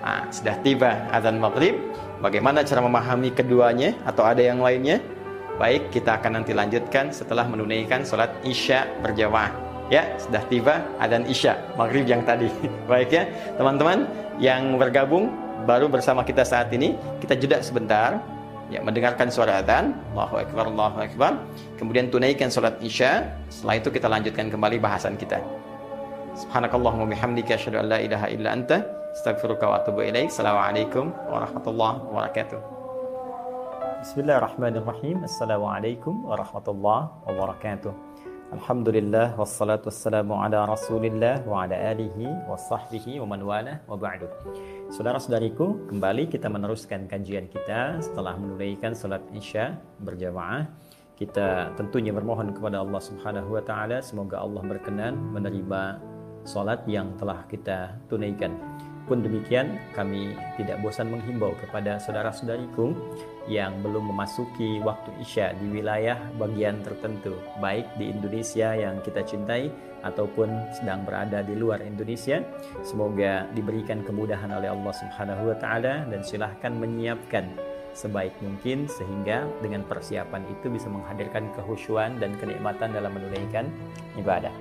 [0.06, 1.74] Nah, sudah tiba azan maghrib.
[2.22, 5.02] Bagaimana cara memahami keduanya atau ada yang lainnya?
[5.62, 9.54] Baik, kita akan nanti lanjutkan setelah menunaikan sholat isya berjamaah.
[9.94, 12.50] Ya, sudah tiba azan isya maghrib yang tadi.
[12.90, 13.30] Baik ya,
[13.62, 14.10] teman-teman
[14.42, 15.30] yang bergabung
[15.70, 18.18] baru bersama kita saat ini, kita jeda sebentar.
[18.74, 19.94] Ya mendengarkan suara adzan.
[20.18, 21.38] Allahu akbar Allahu akbar.
[21.78, 23.30] Kemudian tunaikan salat isya.
[23.54, 25.44] Setelah itu kita lanjutkan kembali bahasan kita.
[26.42, 32.81] Subhanakallahumma bihamdika asyhadu an la ilaha illa anta astaghfiruka wa assalamualaikum warahmatullahi wabarakatuh
[34.02, 37.94] Bismillahirrahmanirrahim Assalamualaikum warahmatullahi wabarakatuh
[38.50, 44.26] Alhamdulillah wassalatu wassalamu ala Rasulillah wa ala alihi wa sahbihi wa man wala wa ba'du.
[44.90, 50.66] Saudara-saudariku, kembali kita meneruskan kajian kita setelah menunaikan salat Isya berjamaah.
[51.14, 56.02] Kita tentunya bermohon kepada Allah Subhanahu wa taala semoga Allah berkenan menerima
[56.42, 58.50] salat yang telah kita tunaikan.
[59.06, 62.98] Pun demikian, kami tidak bosan menghimbau kepada saudara-saudariku
[63.50, 69.72] yang belum memasuki waktu Isya di wilayah bagian tertentu, baik di Indonesia yang kita cintai
[70.02, 72.42] ataupun sedang berada di luar Indonesia.
[72.82, 77.46] Semoga diberikan kemudahan oleh Allah Subhanahu wa taala dan silahkan menyiapkan
[77.92, 83.68] sebaik mungkin sehingga dengan persiapan itu bisa menghadirkan kehusuan dan kenikmatan dalam menunaikan
[84.16, 84.54] ibadah.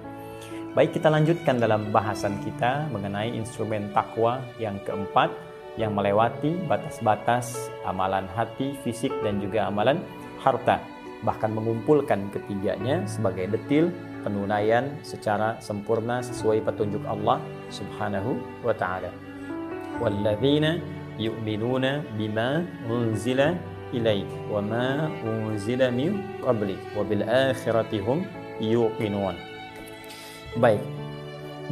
[0.71, 5.50] Baik, kita lanjutkan dalam bahasan kita mengenai instrumen takwa yang keempat
[5.81, 10.05] yang melewati batas-batas amalan hati, fisik, dan juga amalan
[10.45, 10.77] harta.
[11.25, 13.89] Bahkan mengumpulkan ketiganya sebagai detil
[14.21, 17.41] penunaian secara sempurna sesuai petunjuk Allah
[17.73, 19.09] Subhanahu wa taala.
[19.97, 20.77] Walladzina
[21.17, 23.57] yu'minuna bima unzila
[23.93, 28.25] ilaik wa ma unzila min qablik wa bil akhirati hum
[28.61, 29.37] yuqinun.
[30.57, 30.83] Baik,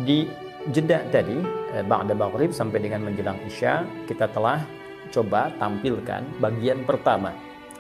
[0.05, 0.29] di
[0.71, 4.65] jeda tadi Ba'da Maghrib sampai dengan menjelang Isya kita telah
[5.13, 7.33] coba tampilkan bagian pertama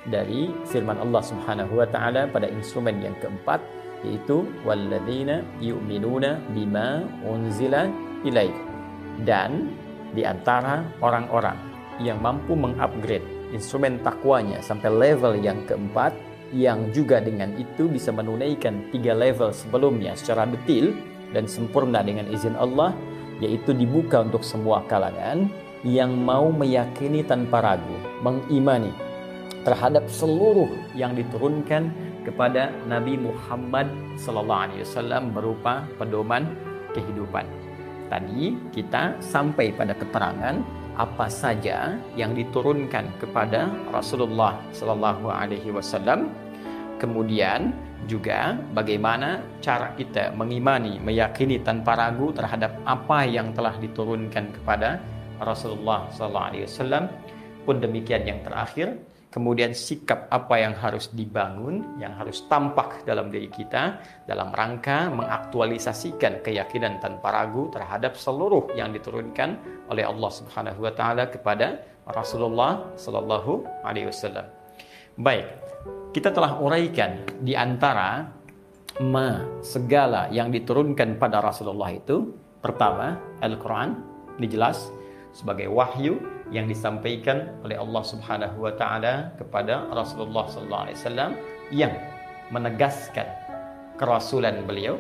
[0.08, 3.60] dari firman Allah Subhanahu wa taala pada instrumen yang keempat
[4.06, 7.90] yaitu walladzina yu'minuna bima unzila
[8.22, 8.54] ilaik
[9.26, 9.72] dan
[10.14, 11.58] di antara orang-orang
[11.98, 16.14] yang mampu mengupgrade instrumen takwanya sampai level yang keempat
[16.54, 20.96] yang juga dengan itu bisa menunaikan tiga level sebelumnya secara detil
[21.36, 22.96] dan sempurna dengan izin Allah
[23.38, 25.50] yaitu dibuka untuk semua kalangan
[25.86, 28.90] yang mau meyakini tanpa ragu, mengimani
[29.62, 31.90] terhadap seluruh yang diturunkan
[32.26, 36.50] kepada Nabi Muhammad sallallahu alaihi wasallam berupa pedoman
[36.92, 37.46] kehidupan.
[38.08, 40.56] Tadi kita sampai pada keterangan
[40.98, 46.26] apa saja yang diturunkan kepada Rasulullah Sallallahu Alaihi Wasallam.
[46.98, 47.72] Kemudian
[48.10, 54.98] juga bagaimana cara kita mengimani, meyakini tanpa ragu terhadap apa yang telah diturunkan kepada
[55.38, 57.04] Rasulullah Sallallahu Alaihi Wasallam.
[57.62, 58.96] Pun demikian yang terakhir,
[59.28, 66.40] kemudian sikap apa yang harus dibangun, yang harus tampak dalam diri kita dalam rangka mengaktualisasikan
[66.40, 69.60] keyakinan tanpa ragu terhadap seluruh yang diturunkan
[69.92, 74.48] oleh Allah Subhanahu wa taala kepada Rasulullah sallallahu alaihi wasallam.
[75.20, 75.44] Baik,
[76.12, 78.32] kita telah uraikan di antara
[79.04, 82.32] ma segala yang diturunkan pada Rasulullah itu.
[82.58, 83.94] Pertama Al-Qur'an
[84.42, 84.90] dijelas
[85.30, 86.18] sebagai wahyu
[86.50, 91.30] yang disampaikan oleh Allah Subhanahu wa taala kepada Rasulullah sallallahu alaihi wasallam
[91.70, 91.94] yang
[92.50, 93.28] menegaskan
[94.00, 94.98] kerasulan beliau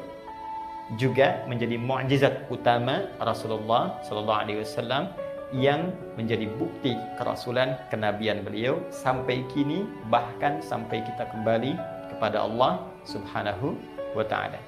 [1.00, 5.10] juga menjadi mukjizat utama Rasulullah sallallahu alaihi wasallam
[5.54, 11.72] yang menjadi bukti kerasulan kenabian beliau sampai kini bahkan sampai kita kembali
[12.12, 13.72] kepada Allah Subhanahu
[14.12, 14.60] wa taala.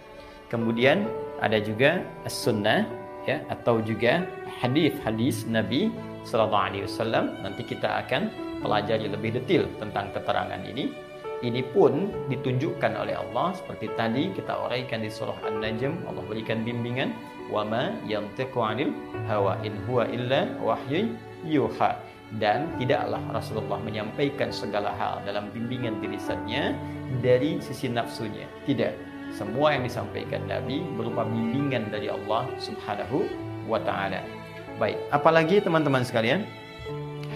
[0.49, 1.05] Kemudian
[1.39, 2.89] ada juga as-sunnah
[3.29, 4.25] ya atau juga
[4.61, 5.93] hadis-hadis Nabi
[6.25, 7.37] sallallahu alaihi wasallam.
[7.45, 8.33] Nanti kita akan
[8.65, 10.93] pelajari lebih detail tentang keterangan ini.
[11.41, 13.57] Ini pun ditunjukkan oleh Allah.
[13.57, 17.17] Seperti tadi kita uraikan di surah An-Najm Allah berikan bimbingan
[17.51, 18.95] wa ma yantiqu 'anil
[19.27, 21.13] hawa in huwa illa wahyu
[21.45, 21.99] yuha
[22.39, 26.79] dan tidaklah Rasulullah menyampaikan segala hal dalam bimbingan di lisannya
[27.19, 28.47] dari sisi nafsunya.
[28.63, 28.95] Tidak.
[29.35, 33.27] Semua yang disampaikan Nabi berupa bimbingan dari Allah Subhanahu
[33.67, 34.23] wa taala.
[34.79, 36.47] Baik, apalagi teman-teman sekalian?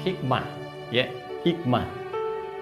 [0.06, 0.46] Hikmah,
[0.94, 1.10] ya,
[1.42, 1.86] hikmah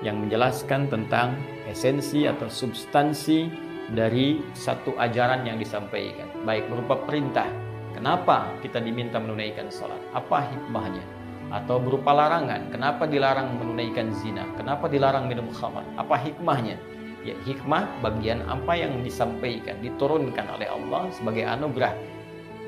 [0.01, 1.37] yang menjelaskan tentang
[1.69, 3.49] esensi atau substansi
[3.93, 7.49] dari satu ajaran yang disampaikan, baik berupa perintah.
[7.93, 10.01] Kenapa kita diminta menunaikan sholat?
[10.17, 11.05] Apa hikmahnya?
[11.53, 14.49] Atau berupa larangan, kenapa dilarang menunaikan zina?
[14.57, 15.85] Kenapa dilarang minum khamar?
[16.01, 16.81] Apa hikmahnya?
[17.23, 21.95] Ya, hikmah bagian apa yang disampaikan, diturunkan oleh Allah sebagai anugerah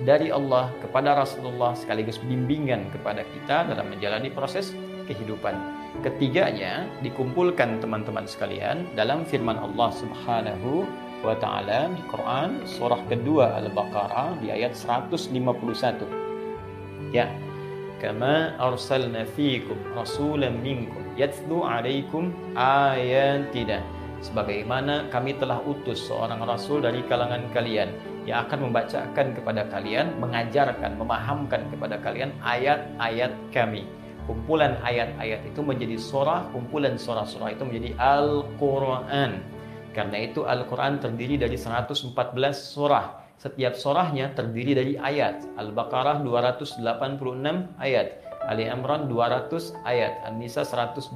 [0.03, 4.75] dari Allah kepada Rasulullah sekaligus bimbingan kepada kita dalam menjalani proses
[5.07, 5.55] kehidupan.
[6.03, 10.83] Ketiganya dikumpulkan teman-teman sekalian dalam firman Allah Subhanahu
[11.41, 15.33] taala di Quran surah kedua Al-Baqarah di ayat 151.
[17.17, 17.33] Ya.
[18.05, 23.81] Kama arsalna fiikum rasulan minkum yatlu alaikum ayatina
[24.25, 27.93] sebagaimana kami telah utus seorang rasul dari kalangan kalian
[28.25, 33.85] yang akan membacakan kepada kalian, mengajarkan, memahamkan kepada kalian ayat-ayat kami.
[34.25, 39.45] Kumpulan ayat-ayat itu menjadi surah, kumpulan surah-surah itu menjadi Al-Quran.
[39.95, 42.11] Karena itu Al-Quran terdiri dari 114
[42.53, 43.25] surah.
[43.39, 45.47] Setiap surahnya terdiri dari ayat.
[45.55, 46.83] Al-Baqarah 286
[47.79, 48.21] ayat.
[48.45, 50.21] Ali Imran 200 ayat.
[50.27, 51.15] An-Nisa 176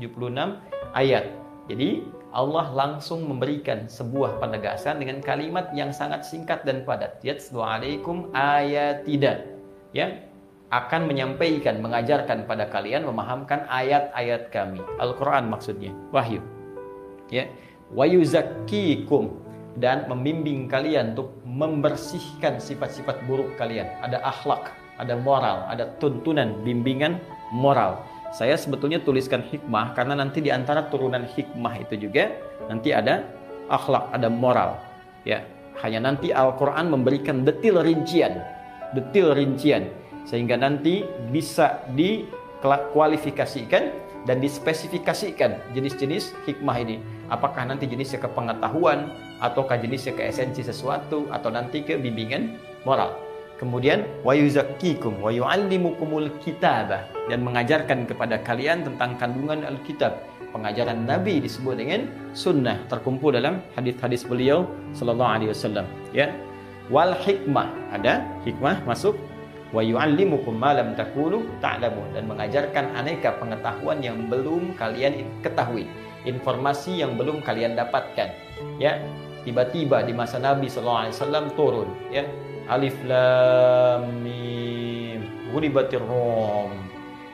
[0.94, 1.26] ayat.
[1.68, 7.20] Jadi Allah langsung memberikan sebuah penegasan dengan kalimat yang sangat singkat dan padat.
[7.20, 9.44] Yatslu alaikum ayatida.
[9.96, 10.28] Ya,
[10.68, 14.80] akan menyampaikan, mengajarkan pada kalian memahamkan ayat-ayat kami.
[15.00, 16.44] Al-Qur'an maksudnya, wahyu.
[17.32, 17.48] Ya,
[17.92, 19.30] wa yuzakkikum
[19.78, 23.86] dan membimbing kalian untuk membersihkan sifat-sifat buruk kalian.
[24.02, 27.22] Ada akhlak, ada moral, ada tuntunan, bimbingan
[27.54, 28.02] moral.
[28.34, 32.28] Saya sebetulnya tuliskan hikmah karena nanti di antara turunan hikmah itu juga
[32.68, 33.24] nanti ada
[33.72, 34.76] akhlak, ada moral.
[35.24, 35.46] Ya,
[35.80, 38.42] hanya nanti Al-Qur'an memberikan detil rincian,
[38.92, 39.88] detil rincian
[40.28, 43.82] sehingga nanti bisa dikualifikasikan
[44.28, 47.00] dan dispesifikasikan jenis-jenis hikmah ini.
[47.28, 52.56] Apakah nanti jenisnya ke pengetahuan ataukah jenisnya ke esensi sesuatu atau nanti ke bimbingan
[52.88, 53.12] moral.
[53.58, 60.14] Kemudian wa yuzakkikum wa yuallimukumul kitabah dan mengajarkan kepada kalian tentang kandungan Alkitab.
[60.48, 62.80] Pengajaran Nabi disebut dengan sunnah.
[62.88, 64.64] Terkumpul dalam hadis-hadis beliau
[64.96, 65.84] sallallahu alaihi wasallam.
[66.16, 66.32] Ya.
[66.88, 67.68] Wal hikmah.
[67.92, 69.18] Ada hikmah masuk.
[69.76, 72.16] Wa yuallimukum ma lam takunu ta'lamun.
[72.16, 75.84] Dan mengajarkan aneka pengetahuan yang belum kalian ketahui,
[76.28, 78.28] informasi yang belum kalian dapatkan.
[78.76, 79.00] Ya,
[79.42, 82.28] tiba-tiba di masa Nabi sallallahu alaihi wasallam turun ya.
[82.68, 85.24] Alif Lam Mim.
[85.48, 86.76] Ghulibatir Rom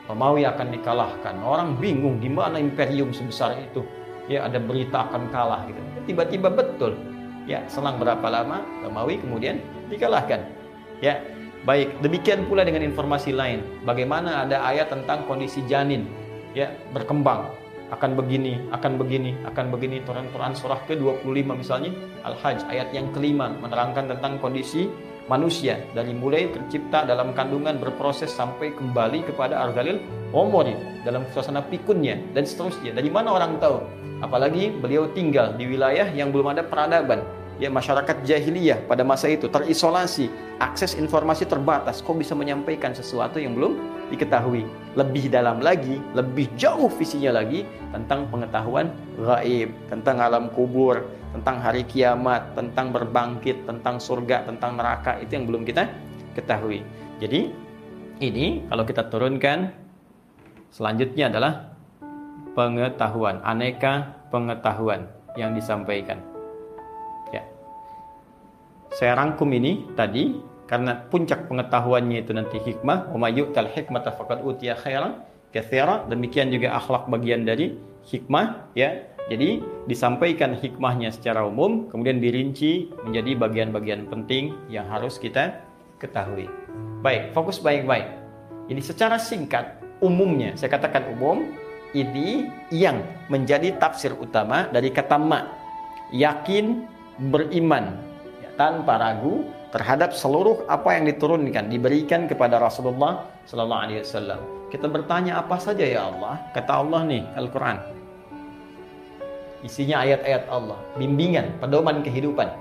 [0.07, 1.35] Romawi akan dikalahkan.
[1.43, 3.83] Orang bingung di mana imperium sebesar itu
[4.31, 4.47] ya.
[4.47, 5.81] Ada berita akan kalah gitu.
[6.07, 6.95] Tiba-tiba betul
[7.51, 7.67] ya.
[7.67, 9.59] Selang berapa lama Romawi kemudian
[9.91, 10.47] dikalahkan
[11.03, 11.19] ya.
[11.67, 13.83] Baik demikian pula dengan informasi lain.
[13.83, 16.07] Bagaimana ada ayat tentang kondisi janin
[16.55, 17.64] ya berkembang
[17.95, 20.03] akan begini, akan begini, akan begini.
[20.03, 21.95] Quran-Quran surah ke-25 misalnya
[22.27, 24.91] Al-Hajj ayat yang kelima menerangkan tentang kondisi
[25.31, 30.03] manusia dari mulai tercipta dalam kandungan berproses sampai kembali kepada Arzalil
[30.35, 30.75] Omori
[31.07, 32.93] dalam suasana pikunnya dan seterusnya.
[32.93, 33.79] Dari mana orang tahu?
[34.21, 37.23] Apalagi beliau tinggal di wilayah yang belum ada peradaban.
[37.63, 40.27] Ya masyarakat jahiliyah pada masa itu terisolasi,
[40.59, 42.03] akses informasi terbatas.
[42.03, 43.79] Kok bisa menyampaikan sesuatu yang belum
[44.11, 44.67] diketahui?
[44.99, 47.63] Lebih dalam lagi, lebih jauh visinya lagi
[47.95, 48.91] tentang pengetahuan
[49.23, 55.47] gaib, tentang alam kubur, tentang hari kiamat, tentang berbangkit, tentang surga, tentang neraka itu yang
[55.47, 55.87] belum kita
[56.35, 56.83] ketahui.
[57.23, 57.55] Jadi
[58.19, 59.71] ini kalau kita turunkan
[60.75, 61.71] selanjutnya adalah
[62.59, 65.07] pengetahuan, aneka pengetahuan
[65.39, 66.34] yang disampaikan.
[68.95, 69.11] Ya.
[69.11, 70.39] Saya rangkum ini tadi
[70.71, 75.19] karena puncak pengetahuannya itu nanti hikmah, wa mayyu'tal hikmata faqad utiya khairan
[75.51, 76.07] katsira.
[76.07, 77.75] Demikian juga akhlak bagian dari
[78.07, 85.65] hikmah ya jadi disampaikan hikmahnya secara umum, kemudian dirinci menjadi bagian-bagian penting yang harus kita
[85.97, 86.45] ketahui.
[87.01, 88.05] Baik, fokus baik-baik.
[88.69, 91.41] Ini secara singkat, umumnya, saya katakan umum,
[91.97, 93.01] ini yang
[93.33, 95.41] menjadi tafsir utama dari kata ma.
[96.13, 96.85] Yakin,
[97.33, 97.97] beriman,
[98.55, 104.41] tanpa ragu terhadap seluruh apa yang diturunkan, diberikan kepada Rasulullah Sallallahu Alaihi Wasallam.
[104.71, 106.39] Kita bertanya apa saja ya Allah?
[106.55, 107.79] Kata Allah nih Al-Quran
[109.65, 112.53] Isinya ayat-ayat Allah, bimbingan, pedoman kehidupan.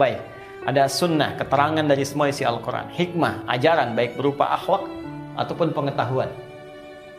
[0.00, 0.16] Baik,
[0.64, 4.88] ada sunnah, keterangan dari semua isi Al-Quran, hikmah, ajaran, baik berupa akhlak
[5.36, 6.32] ataupun pengetahuan.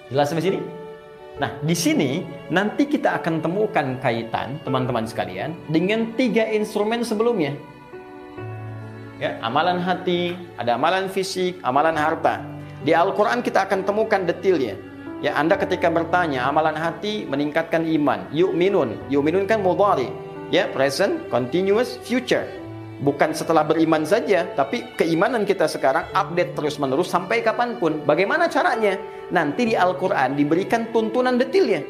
[0.09, 0.59] Jelas sampai sini?
[1.37, 7.53] Nah, di sini nanti kita akan temukan kaitan teman-teman sekalian dengan tiga instrumen sebelumnya.
[9.17, 12.37] Ya, amalan hati, ada amalan fisik, amalan harta.
[12.85, 14.77] Di Al-Quran kita akan temukan detailnya.
[15.25, 18.29] Ya, Anda ketika bertanya amalan hati meningkatkan iman.
[18.29, 20.13] Yuk minun, yuk minun kan mudhari.
[20.53, 22.45] Ya, present, continuous, future.
[23.01, 28.05] Bukan setelah beriman saja, tapi keimanan kita sekarang update terus-menerus sampai kapan pun.
[28.05, 29.01] Bagaimana caranya?
[29.33, 31.81] Nanti di Al-Quran diberikan tuntunan detailnya.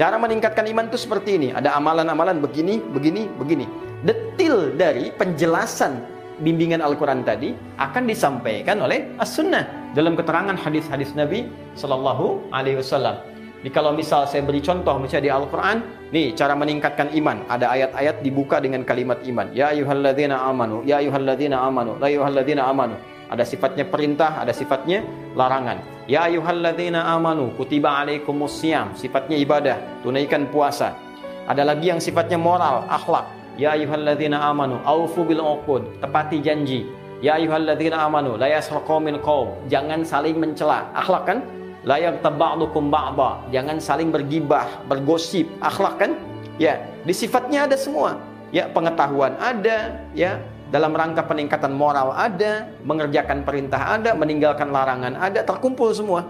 [0.00, 1.48] Cara meningkatkan iman itu seperti ini.
[1.52, 3.68] Ada amalan-amalan begini, begini, begini.
[4.00, 6.11] Detil dari penjelasan
[6.42, 11.46] bimbingan Al-Quran tadi akan disampaikan oleh As-Sunnah dalam keterangan hadis-hadis Nabi
[11.78, 13.32] Sallallahu Alaihi Wasallam.
[13.62, 17.46] Jadi kalau misal saya beri contoh misalnya di Al-Quran, nih cara meningkatkan iman.
[17.46, 19.54] Ada ayat-ayat dibuka dengan kalimat iman.
[19.54, 22.98] Ya ayuhalladzina amanu, ya ayuhalladzina amanu, la ayuhalladzina amanu.
[23.30, 25.06] Ada sifatnya perintah, ada sifatnya
[25.38, 25.78] larangan.
[26.10, 28.98] Ya ayuhalladzina amanu, kutiba alaikumusiyam.
[28.98, 30.98] Sifatnya ibadah, tunaikan puasa.
[31.46, 33.30] Ada lagi yang sifatnya moral, akhlak.
[33.60, 36.88] Ya ayuhalladzina amanu, aufu bil uqud, tepati janji.
[37.20, 39.52] Ya ayuhalladzina amanu, la yasraqu min qaum.
[39.68, 40.88] Jangan saling mencela.
[40.96, 41.38] Akhlak kan?
[41.82, 43.42] layak taba'dukum ba'da.
[43.50, 46.10] Jangan saling bergibah, bergosip, akhlak kan?
[46.58, 48.18] Ya, di sifatnya ada semua.
[48.54, 50.38] Ya, pengetahuan ada, ya,
[50.70, 56.28] dalam rangka peningkatan moral ada, mengerjakan perintah ada, meninggalkan larangan ada, terkumpul semua.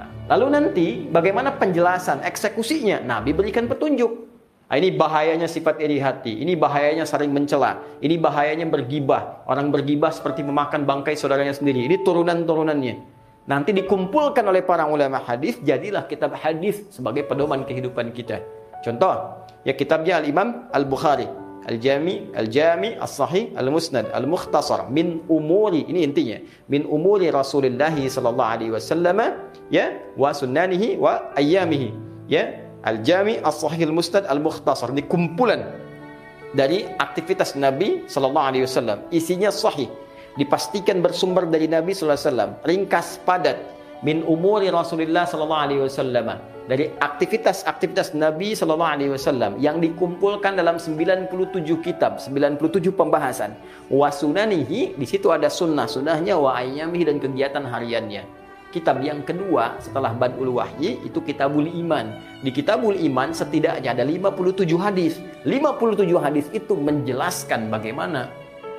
[0.00, 3.04] Nah, lalu nanti bagaimana penjelasan eksekusinya?
[3.04, 4.25] Nabi berikan petunjuk.
[4.66, 9.46] Nah, ini bahayanya sifat iri hati, ini bahayanya saling mencela, ini bahayanya bergibah.
[9.46, 11.86] Orang bergibah seperti memakan bangkai saudaranya sendiri.
[11.86, 12.94] Ini turunan-turunannya.
[13.46, 18.42] Nanti dikumpulkan oleh para ulama hadis, jadilah kitab hadis sebagai pedoman kehidupan kita.
[18.82, 21.30] Contoh, ya kitabnya Al-Imam Al-Bukhari,
[21.70, 29.46] Al-Jami, Al-Jami, As-Sahih, Al-Musnad, Al-Mukhtasar min umuri, ini intinya, min umuri Rasulullah sallallahu alaihi wasallam
[29.70, 31.94] ya wa sunnanihi wa ayyamihi.
[32.26, 34.94] Ya, Al-Jami, As-Sahih, Al-Musnad, Al-Mukhtasar.
[34.94, 35.66] Ini kumpulan
[36.54, 39.02] dari aktivitas Nabi sallallahu alaihi wasallam.
[39.10, 39.90] Isinya sahih
[40.38, 42.50] dipastikan bersumber dari Nabi sallallahu alaihi wasallam.
[42.62, 43.58] Ringkas padat
[44.06, 46.38] min umuri Rasulullah sallallahu alaihi wasallam.
[46.66, 51.30] Dari aktivitas-aktivitas Nabi sallallahu alaihi wasallam yang dikumpulkan dalam 97
[51.82, 53.54] kitab, 97 pembahasan.
[53.86, 58.45] Wa sunanihi, di situ ada sunnah-sunnahnya wa ayyamihi dan kegiatan hariannya.
[58.74, 62.18] Kitab yang kedua setelah Badul Wahyi itu Kitabul Iman.
[62.42, 65.22] Di Kitabul Iman setidaknya ada 57 hadis.
[65.46, 68.28] 57 hadis itu menjelaskan bagaimana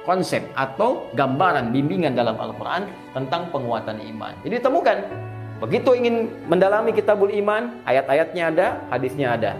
[0.07, 4.31] konsep atau gambaran bimbingan dalam Al-Quran tentang penguatan iman.
[4.39, 5.03] Jadi temukan,
[5.59, 9.51] begitu ingin mendalami kitabul iman, ayat-ayatnya ada, hadisnya ada.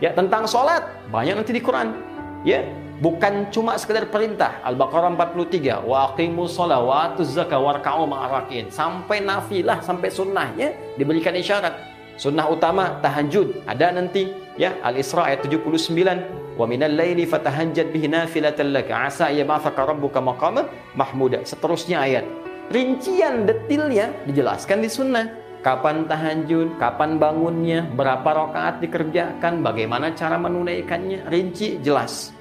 [0.00, 1.92] Ya tentang sholat, banyak nanti di Quran.
[2.40, 2.64] Ya,
[3.04, 4.64] bukan cuma sekedar perintah.
[4.64, 8.72] Al-Baqarah 43, wa aqimus sholat, wa atuz zakah, warka'u ma'arakin.
[8.72, 11.76] Sampai nafilah, sampai sunnahnya diberikan isyarat.
[12.20, 14.28] Sunnah utama tahajud ada nanti
[14.60, 20.68] ya Al-Isra ayat 79 wa minal laili fatahajjad bihi nafilatan laka asa yab'athaka rabbuka maqama
[20.92, 22.28] mahmuda seterusnya ayat
[22.68, 31.28] rincian detailnya dijelaskan di sunnah kapan tahajud, kapan bangunnya, berapa rakaat dikerjakan, bagaimana cara menunaikannya,
[31.28, 32.32] rinci jelas.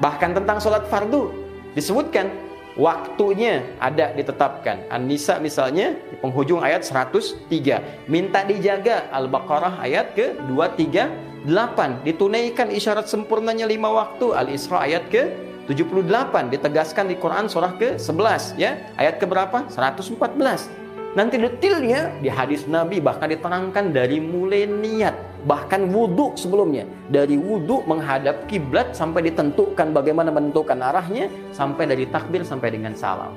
[0.00, 1.28] Bahkan tentang sholat fardu
[1.76, 2.32] disebutkan
[2.78, 4.88] waktunya ada ditetapkan.
[4.88, 13.08] An-Nisa misalnya di penghujung ayat 103 minta dijaga Al-Baqarah ayat ke 23 8 ditunaikan isyarat
[13.12, 14.32] sempurnanya lima waktu.
[14.32, 15.28] Al-Isra ayat ke
[15.68, 18.88] 78 ditegaskan di Quran surah ke 11 ya.
[18.96, 19.68] Ayat ke berapa?
[19.68, 20.79] 114
[21.18, 26.84] nanti detailnya di hadis Nabi bahkan diterangkan dari mulai niat bahkan wudhu sebelumnya.
[27.08, 33.32] Dari wudhu menghadap kiblat sampai ditentukan bagaimana menentukan arahnya sampai dari takbir sampai dengan salam.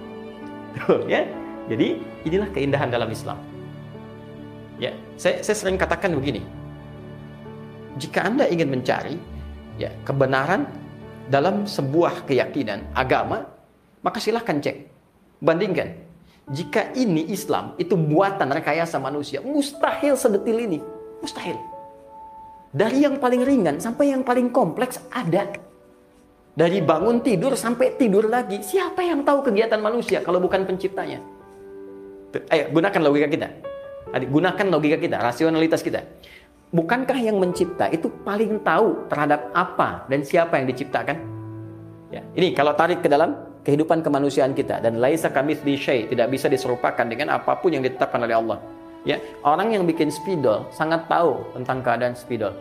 [1.08, 1.28] Ya.
[1.64, 3.40] Jadi inilah keindahan dalam Islam.
[4.82, 6.44] Ya saya, saya sering katakan begini.
[7.96, 9.16] Jika Anda ingin mencari
[9.80, 10.68] ya kebenaran
[11.32, 13.48] dalam sebuah keyakinan agama,
[14.04, 14.92] maka silahkan cek,
[15.40, 15.96] bandingkan.
[16.52, 20.80] Jika ini Islam, itu buatan rekayasa manusia, mustahil sedetil ini,
[21.24, 21.56] mustahil.
[22.74, 25.48] Dari yang paling ringan sampai yang paling kompleks ada.
[26.54, 31.24] Dari bangun tidur sampai tidur lagi, siapa yang tahu kegiatan manusia kalau bukan penciptanya?
[32.52, 33.48] Ayo, gunakan logika kita.
[34.14, 36.06] Adik, gunakan logika kita, rasionalitas kita
[36.74, 41.22] bukankah yang mencipta itu paling tahu terhadap apa dan siapa yang diciptakan?
[42.10, 46.28] Ya, ini kalau tarik ke dalam kehidupan kemanusiaan kita dan laisa kami di syai tidak
[46.30, 48.60] bisa diserupakan dengan apa pun yang ditetapkan oleh Allah.
[49.04, 52.56] Ya, orang yang bikin spidol sangat tahu tentang keadaan spidol.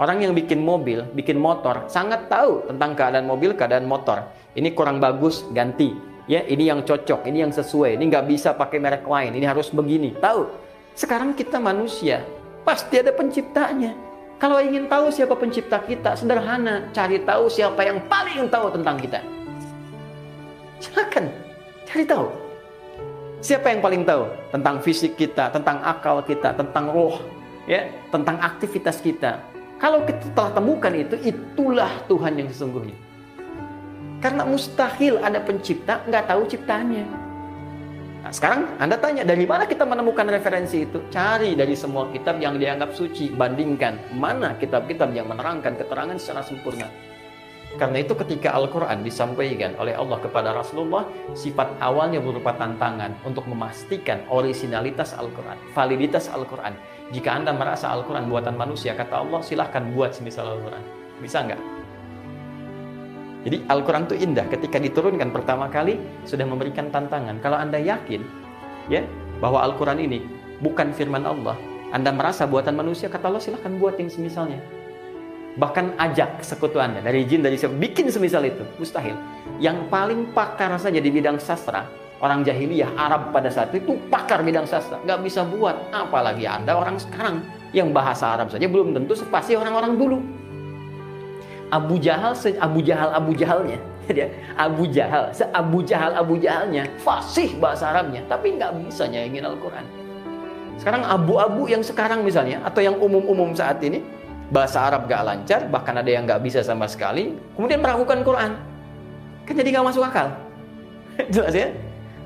[0.00, 4.24] Orang yang bikin mobil, bikin motor sangat tahu tentang keadaan mobil, keadaan motor.
[4.56, 5.92] Ini kurang bagus, ganti.
[6.30, 9.68] ya ini yang cocok, ini yang sesuai, ini nggak bisa pakai merek lain, ini harus
[9.74, 10.14] begini.
[10.16, 10.48] Tahu?
[10.94, 12.24] Sekarang kita manusia,
[12.64, 13.92] pasti ada penciptanya.
[14.38, 19.41] Kalau ingin tahu siapa pencipta kita, sederhana, cari tahu siapa yang paling tahu tentang kita.
[20.82, 21.30] Silakan,
[21.86, 22.26] cari tahu.
[23.38, 27.22] Siapa yang paling tahu tentang fisik kita, tentang akal kita, tentang roh,
[27.70, 29.38] ya, tentang aktivitas kita.
[29.78, 32.98] Kalau kita telah temukan itu, itulah Tuhan yang sesungguhnya.
[34.18, 37.06] Karena mustahil ada pencipta nggak tahu ciptaannya.
[38.22, 40.98] Nah, sekarang Anda tanya dari mana kita menemukan referensi itu?
[41.10, 46.90] Cari dari semua kitab yang dianggap suci, bandingkan mana kitab-kitab yang menerangkan keterangan secara sempurna.
[47.80, 54.28] Karena itu ketika Al-Quran disampaikan oleh Allah kepada Rasulullah, sifat awalnya berupa tantangan untuk memastikan
[54.28, 56.76] originalitas Al-Quran, validitas Al-Quran.
[57.16, 60.84] Jika Anda merasa Al-Quran buatan manusia, kata Allah, silahkan buat semisal Al-Quran.
[61.24, 61.60] Bisa nggak?
[63.42, 64.46] Jadi Al-Quran itu indah.
[64.46, 65.98] Ketika diturunkan pertama kali
[66.28, 67.42] sudah memberikan tantangan.
[67.42, 68.22] Kalau anda yakin
[68.86, 69.02] ya
[69.42, 70.22] bahwa Al-Quran ini
[70.62, 71.58] bukan firman Allah,
[71.90, 74.62] anda merasa buatan manusia, kata Allah silahkan buat yang semisalnya.
[75.52, 79.12] Bahkan ajak sekutu anda dari jin dari siapa bikin semisal itu mustahil.
[79.60, 81.84] Yang paling pakar saja di bidang sastra
[82.24, 84.96] orang jahiliyah Arab pada saat itu pakar bidang sastra.
[85.04, 87.44] Nggak bisa buat apalagi anda orang sekarang
[87.76, 90.18] yang bahasa Arab saja belum tentu sepasti orang-orang dulu.
[91.72, 94.28] Abu Jahal se Abu Jahal Abu Jahalnya dia
[94.60, 99.84] Abu Jahal se Abu Jahal Abu Jahalnya fasih bahasa Arabnya tapi nggak bisa nyaingin Al-Quran.
[100.80, 104.00] Sekarang abu-abu yang sekarang misalnya atau yang umum-umum saat ini
[104.52, 108.52] bahasa Arab gak lancar bahkan ada yang nggak bisa sama sekali kemudian meragukan Quran
[109.48, 110.28] kan jadi nggak masuk akal
[111.34, 111.72] jelas ya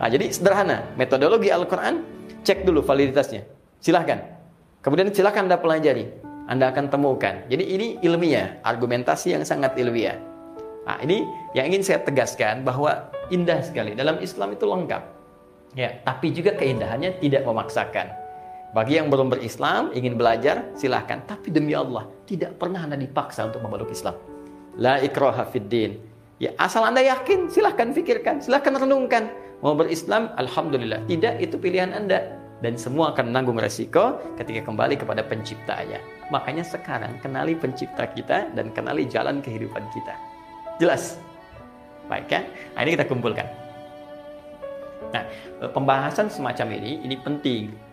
[0.03, 2.03] nah, jadi sederhana metodologi Al-Quran
[2.43, 3.47] cek dulu validitasnya
[3.79, 4.27] silahkan
[4.83, 7.43] kemudian silahkan anda pelajari anda akan temukan.
[7.51, 10.15] Jadi ini ilmiah, argumentasi yang sangat ilmiah.
[10.87, 11.27] Nah, ini
[11.59, 13.99] yang ingin saya tegaskan bahwa indah sekali.
[13.99, 15.03] Dalam Islam itu lengkap.
[15.75, 18.15] Ya, tapi juga keindahannya tidak memaksakan.
[18.77, 21.25] Bagi yang belum berislam, ingin belajar, silahkan.
[21.25, 24.21] Tapi demi Allah, tidak pernah Anda dipaksa untuk memeluk Islam.
[24.77, 25.97] La ikraha fiddin.
[26.37, 29.33] Ya, asal Anda yakin, silahkan pikirkan, silahkan renungkan.
[29.65, 31.09] Mau berislam, Alhamdulillah.
[31.09, 35.97] Tidak, itu pilihan Anda dan semua akan menanggung resiko ketika kembali kepada penciptanya.
[36.29, 40.13] Makanya sekarang kenali pencipta kita dan kenali jalan kehidupan kita.
[40.77, 41.17] Jelas?
[42.13, 42.45] Baik ya?
[42.77, 43.49] Nah, ini kita kumpulkan.
[45.17, 45.25] Nah,
[45.73, 47.86] pembahasan semacam ini ini penting.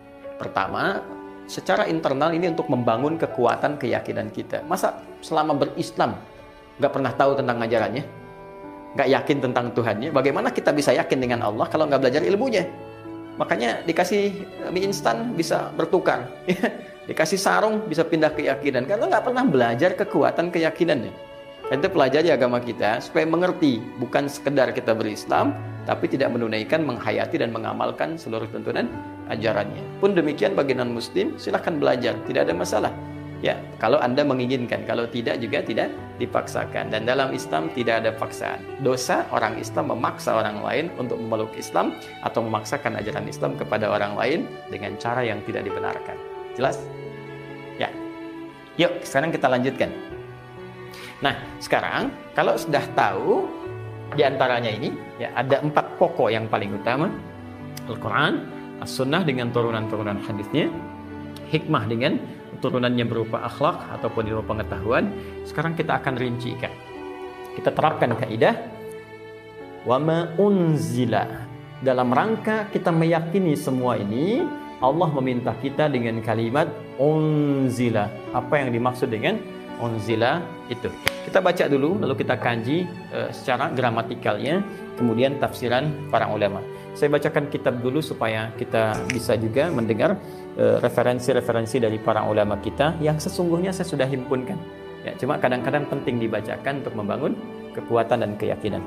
[0.44, 1.00] Pertama,
[1.48, 4.60] secara internal ini untuk membangun kekuatan keyakinan kita.
[4.68, 6.20] Masa selama berislam
[6.76, 8.04] nggak pernah tahu tentang ajarannya,
[8.92, 12.68] nggak yakin tentang Tuhannya, bagaimana kita bisa yakin dengan Allah kalau nggak belajar ilmunya?
[13.40, 14.22] Makanya dikasih
[14.68, 16.28] eh, mie instan bisa bertukar.
[17.08, 18.84] dikasih sarung bisa pindah keyakinan.
[18.84, 21.12] Karena nggak pernah belajar kekuatan keyakinannya.
[21.64, 23.80] Kita pelajari agama kita supaya mengerti.
[23.98, 25.56] Bukan sekedar kita berislam,
[25.88, 28.86] tapi tidak menunaikan, menghayati, dan mengamalkan seluruh tuntunan
[29.30, 29.82] ajarannya.
[30.00, 32.16] Pun demikian bagi non-muslim, silahkan belajar.
[32.28, 32.92] Tidak ada masalah.
[33.44, 36.88] Ya, kalau Anda menginginkan, kalau tidak juga tidak dipaksakan.
[36.88, 38.56] Dan dalam Islam tidak ada paksaan.
[38.80, 41.92] Dosa orang Islam memaksa orang lain untuk memeluk Islam
[42.24, 44.40] atau memaksakan ajaran Islam kepada orang lain
[44.72, 46.16] dengan cara yang tidak dibenarkan.
[46.56, 46.80] Jelas?
[47.76, 47.92] Ya.
[48.80, 49.92] Yuk, sekarang kita lanjutkan.
[51.20, 53.44] Nah, sekarang kalau sudah tahu
[54.16, 57.12] di antaranya ini ya ada empat pokok yang paling utama
[57.88, 58.32] Al-Quran,
[58.84, 60.68] As-Sunnah dengan turunan-turunan hadisnya,
[61.48, 62.20] hikmah dengan
[62.60, 65.08] turunannya berupa akhlak ataupun ilmu pengetahuan.
[65.48, 66.68] Sekarang kita akan rincikan.
[67.56, 68.54] Kita terapkan kaidah
[69.88, 71.48] wama unzila.
[71.80, 74.44] Dalam rangka kita meyakini semua ini,
[74.84, 76.68] Allah meminta kita dengan kalimat
[77.00, 78.12] unzila.
[78.36, 79.40] Apa yang dimaksud dengan
[79.80, 80.90] unzila itu?
[81.24, 84.60] Kita baca dulu lalu kita kanji uh, secara gramatikalnya,
[85.00, 86.62] kemudian tafsiran para ulama.
[86.94, 90.14] Saya bacakan kitab dulu supaya kita bisa juga mendengar
[90.54, 94.54] eh, referensi-referensi dari para ulama kita yang sesungguhnya saya sudah himpunkan.
[95.02, 97.34] Ya, cuma kadang-kadang penting dibacakan untuk membangun
[97.74, 98.78] kekuatan dan keyakinan.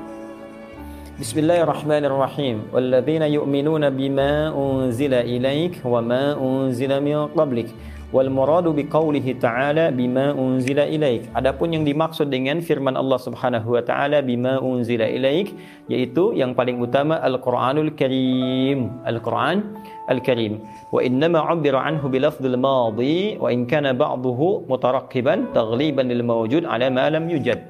[1.20, 2.72] Bismillahirrahmanirrahim.
[2.72, 7.68] Walladzina yu'minuna bima unzila ilaik wa ma unzila min qablik
[8.08, 11.28] wal muradu biqaulihi ta'ala bima unzila ilaik.
[11.36, 15.52] Adapun yang dimaksud dengan firman Allah Subhanahu wa taala bima unzila ilaik
[15.92, 18.88] yaitu yang paling utama Al-Qur'anul Karim.
[19.04, 19.76] Al-Qur'an
[20.08, 20.64] Al-Karim.
[20.88, 26.64] Wa innama 'ubbira anhu bi lafdhil madhi wa in kana ba'dahu mutarakkiban taghliban lil mawjud
[26.64, 27.60] ala ma lam yujad.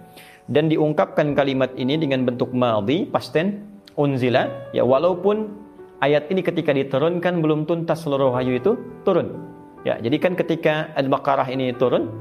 [0.47, 3.59] Dan diungkapkan kalimat ini dengan bentuk madhi past tense
[3.99, 4.47] unzila.
[4.71, 5.51] Ya walaupun
[5.99, 9.58] ayat ini ketika diturunkan belum tuntas seluruh wahyu itu turun
[9.89, 12.13] Ya, jadi kan ketika Al-Baqarah ini turun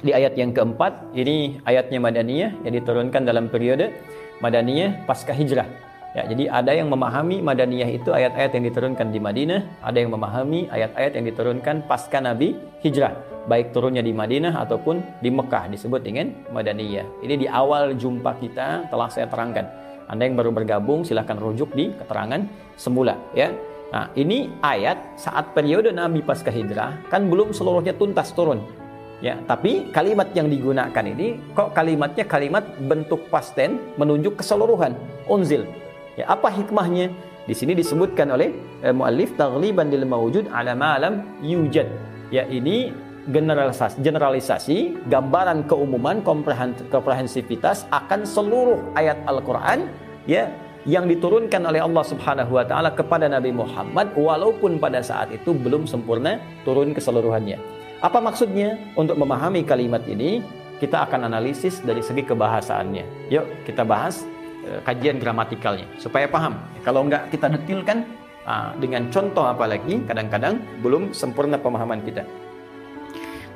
[0.00, 3.92] di ayat yang keempat, ini ayatnya Madaniyah yang diturunkan dalam periode
[4.40, 5.68] Madaniyah pasca hijrah.
[6.16, 10.72] Ya, jadi ada yang memahami Madaniyah itu ayat-ayat yang diturunkan di Madinah, ada yang memahami
[10.72, 13.12] ayat-ayat yang diturunkan pasca Nabi hijrah,
[13.44, 17.20] baik turunnya di Madinah ataupun di Mekah disebut dengan Madaniyah.
[17.20, 19.68] Ini di awal jumpa kita telah saya terangkan.
[20.08, 22.40] Anda yang baru bergabung silahkan rujuk di keterangan
[22.80, 23.52] semula ya.
[23.92, 28.64] Nah, ini ayat saat periode Nabi pasca hijrah kan belum seluruhnya tuntas turun.
[29.22, 34.98] Ya, tapi kalimat yang digunakan ini kok kalimatnya kalimat bentuk pasten menunjuk keseluruhan.
[35.30, 35.68] Unzil
[36.12, 37.08] Ya, apa hikmahnya?
[37.48, 38.52] Di sini disebutkan oleh
[38.84, 41.88] eh, muallif taghliban lil mawjud ala ma'lam yujad.
[42.28, 42.92] Ya, ini
[43.32, 46.20] generalisasi, generalisasi gambaran keumuman
[46.90, 49.88] komprehensivitas akan seluruh ayat Al-Qur'an
[50.26, 50.50] ya
[50.84, 55.86] yang diturunkan oleh Allah Subhanahu wa taala kepada Nabi Muhammad walaupun pada saat itu belum
[55.86, 57.58] sempurna turun keseluruhannya.
[58.02, 58.78] Apa maksudnya?
[58.98, 60.42] Untuk memahami kalimat ini,
[60.82, 63.30] kita akan analisis dari segi kebahasaannya.
[63.30, 64.26] Yuk, kita bahas
[64.62, 66.54] Eh, kajian gramatikalnya supaya paham.
[66.86, 68.06] Kalau enggak kita detilkan
[68.46, 72.22] ah, dengan contoh apalagi kadang-kadang belum sempurna pemahaman kita.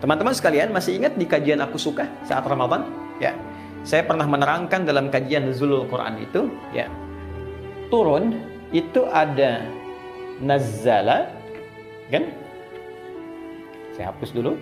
[0.02, 2.90] Teman-teman sekalian masih ingat di kajian aku suka saat Ramadan?
[3.22, 3.38] Ya.
[3.86, 6.90] Saya pernah menerangkan dalam kajian Nuzulul Quran itu, ya.
[7.88, 8.42] Turun
[8.74, 9.62] itu ada
[10.42, 11.30] nazala
[12.10, 12.28] kan?
[13.94, 14.58] Saya hapus dulu.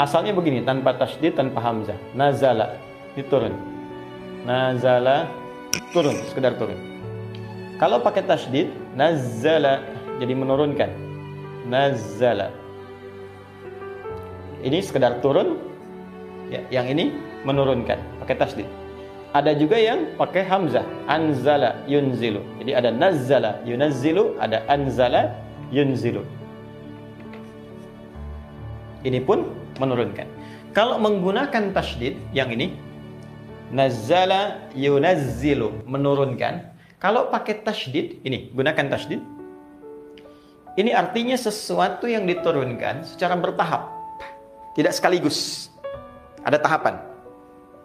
[0.00, 1.98] Asalnya begini, tanpa tasdid, tanpa hamzah.
[2.16, 2.80] Nazala
[3.18, 3.54] diturun
[4.46, 5.26] nazala
[5.90, 6.78] turun sekedar turun
[7.76, 9.82] kalau pakai tasdid nazala
[10.22, 10.90] jadi menurunkan
[11.66, 12.54] nazala
[14.60, 15.58] ini sekedar turun
[16.52, 17.12] ya, yang ini
[17.42, 18.68] menurunkan pakai tasdid
[19.30, 25.34] ada juga yang pakai hamzah anzala yunzilu jadi ada nazala yunazzilu ada anzala
[25.70, 26.26] yunzilu
[29.06, 30.26] ini pun menurunkan
[30.74, 32.90] kalau menggunakan tasdid yang ini
[33.70, 36.74] Nazzala yunazzilu menurunkan.
[36.98, 39.22] Kalau pakai tasydid, ini gunakan tasydid.
[40.74, 43.88] Ini artinya sesuatu yang diturunkan secara bertahap.
[44.74, 45.70] Tidak sekaligus.
[46.42, 46.98] Ada tahapan.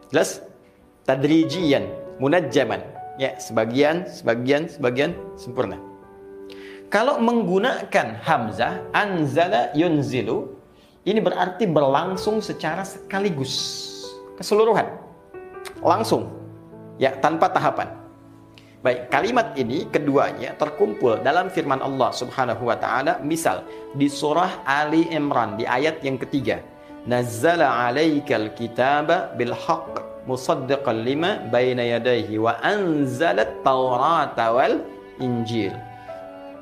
[0.09, 0.41] Jelas?
[1.05, 1.85] Tadrijian,
[2.17, 2.81] munajjaman.
[3.21, 5.77] Ya, sebagian, sebagian, sebagian sempurna.
[6.89, 10.57] Kalau menggunakan hamzah anzala yunzilu
[11.05, 13.53] ini berarti berlangsung secara sekaligus
[14.37, 14.89] keseluruhan
[15.85, 16.33] langsung
[16.97, 17.89] ya tanpa tahapan.
[18.81, 23.65] Baik, kalimat ini keduanya terkumpul dalam firman Allah Subhanahu wa taala misal
[23.97, 26.61] di surah Ali Imran di ayat yang ketiga.
[27.05, 34.82] Nazzala 'alaikal kitaba bil haqq musaddiqan lima baina yadayhi wa anzalat taurata wal
[35.21, 35.73] injil.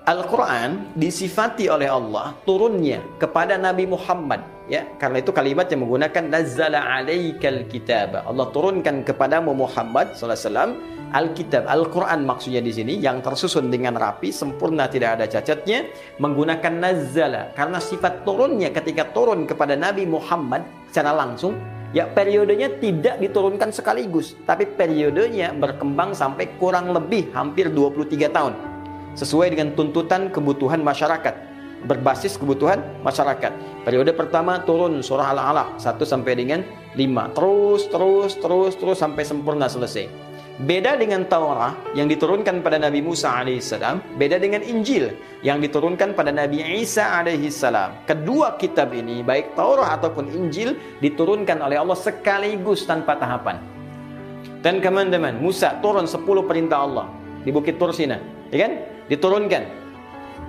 [0.03, 4.83] Al-Quran disifati oleh Allah turunnya kepada Nabi Muhammad ya.
[4.99, 10.71] Karena itu kalimat yang menggunakan nazzala alaikal kitab Allah turunkan kepadamu Muhammad sallallahu alaihi wasallam
[11.13, 15.87] Alkitab Al-Quran maksudnya di sini yang tersusun dengan rapi sempurna tidak ada cacatnya
[16.17, 17.55] menggunakan nazzala.
[17.55, 21.55] Karena sifat turunnya ketika turun kepada Nabi Muhammad secara langsung
[21.93, 28.53] ya periodenya tidak diturunkan sekaligus tapi periodenya berkembang sampai kurang lebih hampir 23 tahun
[29.13, 33.51] sesuai dengan tuntutan kebutuhan masyarakat berbasis kebutuhan masyarakat.
[33.83, 36.63] Periode pertama turun surah Al-Alaq 1 sampai dengan
[36.95, 37.35] 5.
[37.35, 40.32] Terus terus terus terus sampai sempurna selesai.
[40.53, 45.09] Beda dengan Taurat yang diturunkan pada Nabi Musa alaihissalam, beda dengan Injil
[45.41, 48.05] yang diturunkan pada Nabi Isa alaihissalam.
[48.05, 53.57] Kedua kitab ini, baik Taurat ataupun Injil, diturunkan oleh Allah sekaligus tanpa tahapan.
[54.61, 57.09] Dan teman-teman, Musa turun 10 perintah Allah
[57.41, 58.21] di Bukit Tursina,
[58.53, 58.71] ya kan?
[59.09, 59.63] diturunkan.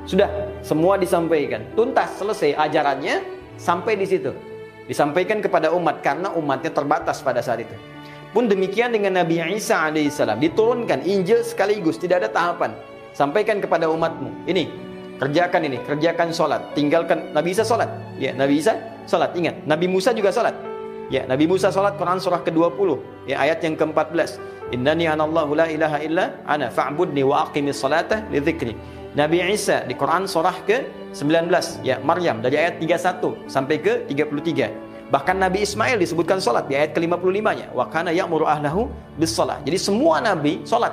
[0.05, 0.29] Sudah
[0.61, 1.65] semua disampaikan.
[1.73, 3.25] Tuntas selesai ajarannya
[3.57, 4.37] sampai di situ.
[4.85, 7.94] Disampaikan kepada umat karena umatnya terbatas pada saat itu.
[8.35, 12.75] Pun demikian dengan Nabi Isa alaihissalam diturunkan Injil sekaligus tidak ada tahapan.
[13.15, 14.51] Sampaikan kepada umatmu.
[14.51, 14.67] Ini
[15.23, 17.87] kerjakan ini, kerjakan sholat, tinggalkan Nabi Isa sholat.
[18.19, 18.75] Ya, Nabi Isa
[19.07, 19.39] sholat.
[19.39, 20.75] Ingat, Nabi Musa juga sholat.
[21.13, 22.99] Ya, Nabi Musa sholat Quran surah ke-20
[23.31, 24.41] ya ayat yang ke-14.
[24.73, 28.75] Innani anallahu la ilaha illa ana fa'budni wa aqimis salata li dzikri.
[29.15, 31.53] Nabi Isa di Quran surah ke-19
[31.87, 34.94] ya Maryam dari ayat 31 sampai ke 33.
[35.15, 37.71] Bahkan Nabi Ismail disebutkan salat di ayat ke-55-nya.
[37.71, 39.39] Wa kana ya'muru ahlahu bis.
[39.39, 40.91] Jadi semua nabi salat.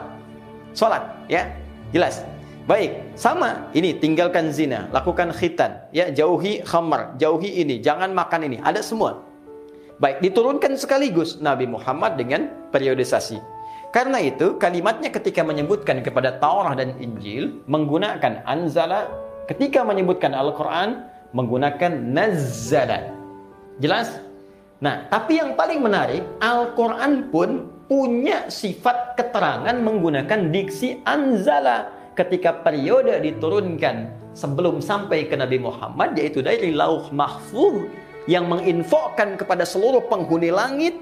[0.77, 1.49] Salat ya.
[1.89, 2.21] Jelas.
[2.69, 8.61] Baik, sama ini tinggalkan zina, lakukan khitan, ya jauhi khamar, jauhi ini, jangan makan ini,
[8.61, 9.25] ada semua.
[9.97, 13.41] Baik, diturunkan sekaligus Nabi Muhammad dengan periodisasi.
[13.89, 19.09] Karena itu kalimatnya ketika menyebutkan kepada Taurat dan Injil menggunakan anzala,
[19.49, 23.20] ketika menyebutkan Al-Qur'an menggunakan nazzala.
[23.81, 24.21] Jelas?
[24.81, 33.19] Nah, tapi yang paling menarik, Al-Qur'an pun punya sifat keterangan menggunakan diksi anzala ketika periode
[33.19, 37.91] diturunkan sebelum sampai ke Nabi Muhammad yaitu dari lauh mahfuz
[38.31, 40.95] yang menginfokan kepada seluruh penghuni langit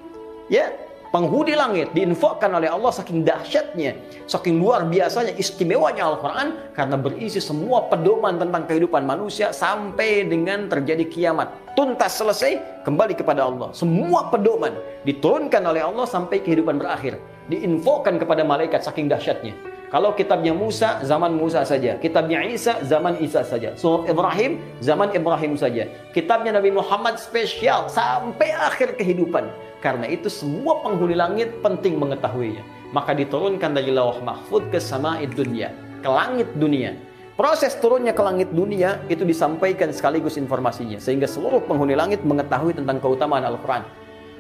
[0.50, 0.74] ya
[1.10, 3.98] penghuni langit diinfokan oleh Allah saking dahsyatnya,
[4.30, 11.06] saking luar biasanya, istimewanya Al-Quran karena berisi semua pedoman tentang kehidupan manusia sampai dengan terjadi
[11.10, 11.50] kiamat.
[11.74, 13.74] Tuntas selesai, kembali kepada Allah.
[13.74, 14.74] Semua pedoman
[15.06, 17.18] diturunkan oleh Allah sampai kehidupan berakhir.
[17.50, 19.80] Diinfokan kepada malaikat saking dahsyatnya.
[19.90, 21.98] Kalau kitabnya Musa, zaman Musa saja.
[21.98, 23.74] Kitabnya Isa, zaman Isa saja.
[23.74, 25.90] Surat Ibrahim, zaman Ibrahim saja.
[26.14, 29.50] Kitabnya Nabi Muhammad spesial sampai akhir kehidupan.
[29.80, 32.64] Karena itu semua penghuni langit penting mengetahuinya.
[32.92, 35.72] Maka diturunkan dari lawah mahfud ke sama'id dunia.
[36.04, 36.96] Ke langit dunia.
[37.40, 41.00] Proses turunnya ke langit dunia itu disampaikan sekaligus informasinya.
[41.00, 43.88] Sehingga seluruh penghuni langit mengetahui tentang keutamaan Al-Quran.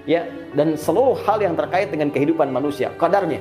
[0.03, 0.27] Ya,
[0.57, 2.91] dan seluruh hal yang terkait dengan kehidupan manusia.
[2.99, 3.39] Kadarnya.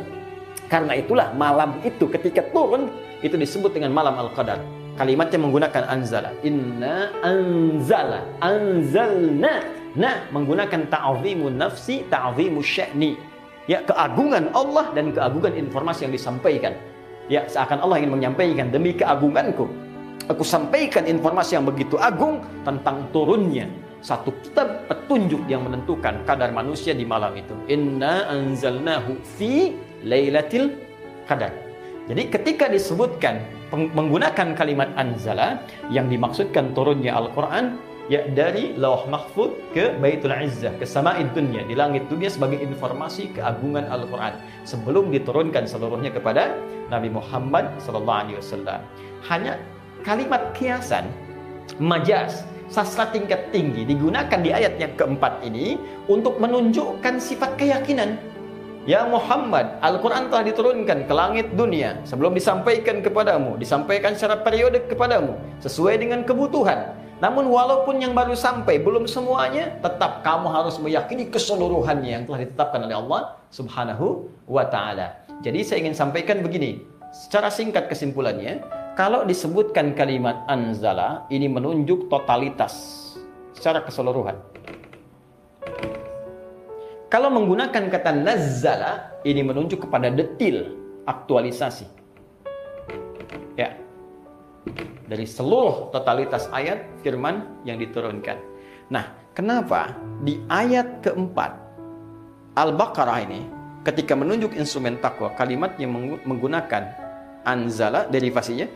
[0.71, 2.93] Karena itulah malam itu ketika turun
[3.25, 4.63] itu disebut dengan malam Al-Qadar.
[4.95, 6.31] Kalimatnya menggunakan anzala.
[6.47, 8.23] Inna anzala.
[8.39, 9.78] Anzalna.
[9.97, 13.17] Nah, menggunakan ta'zimu nafsi, ta'zimu sya'ni.
[13.69, 16.77] Ya, keagungan Allah dan keagungan informasi yang disampaikan.
[17.29, 19.69] Ya, seakan Allah ingin menyampaikan demi keagunganku.
[20.29, 23.69] Aku sampaikan informasi yang begitu agung tentang turunnya
[23.99, 27.55] satu kitab petunjuk yang menentukan kadar manusia di malam itu.
[27.67, 29.75] Inna anzalnahu fi
[30.07, 30.77] Lailatul
[31.27, 31.51] Qadar.
[32.09, 35.61] Jadi ketika disebutkan menggunakan kalimat anzala
[35.93, 37.77] yang dimaksudkan turunnya Al-Qur'an
[38.09, 43.37] ya dari Lauh Mahfud ke Baitul Izzah ke Sama'id Dunya di langit dunia sebagai informasi
[43.37, 46.57] keagungan Al-Qur'an sebelum diturunkan seluruhnya kepada
[46.89, 48.81] Nabi Muhammad sallallahu alaihi wasallam.
[49.29, 49.61] Hanya
[50.03, 51.05] kalimat kiasan
[51.77, 55.77] majas sastra tingkat tinggi digunakan di ayat yang keempat ini
[56.09, 58.17] untuk menunjukkan sifat keyakinan
[58.89, 65.37] Ya Muhammad, Al-Quran telah diturunkan ke langit dunia sebelum disampaikan kepadamu, disampaikan secara periode kepadamu,
[65.61, 66.97] sesuai dengan kebutuhan.
[67.19, 72.87] Namun walaupun yang baru sampai belum semuanya, tetap kamu harus meyakini keseluruhannya yang telah ditetapkan
[72.87, 75.27] oleh Allah Subhanahu wa taala.
[75.43, 76.79] Jadi saya ingin sampaikan begini,
[77.11, 78.63] secara singkat kesimpulannya,
[78.95, 82.75] kalau disebutkan kalimat anzala ini menunjuk totalitas
[83.51, 84.39] secara keseluruhan.
[87.11, 90.77] Kalau menggunakan kata nazzala, ini menunjuk kepada detil,
[91.09, 91.98] aktualisasi.
[95.09, 98.37] Dari seluruh totalitas ayat firman yang diturunkan.
[98.93, 101.57] Nah, kenapa di ayat keempat
[102.59, 103.41] Al-Baqarah ini
[103.87, 105.95] ketika menunjuk instrumen takwa kalimat yang
[106.27, 106.91] menggunakan
[107.47, 108.67] anzala derivasinya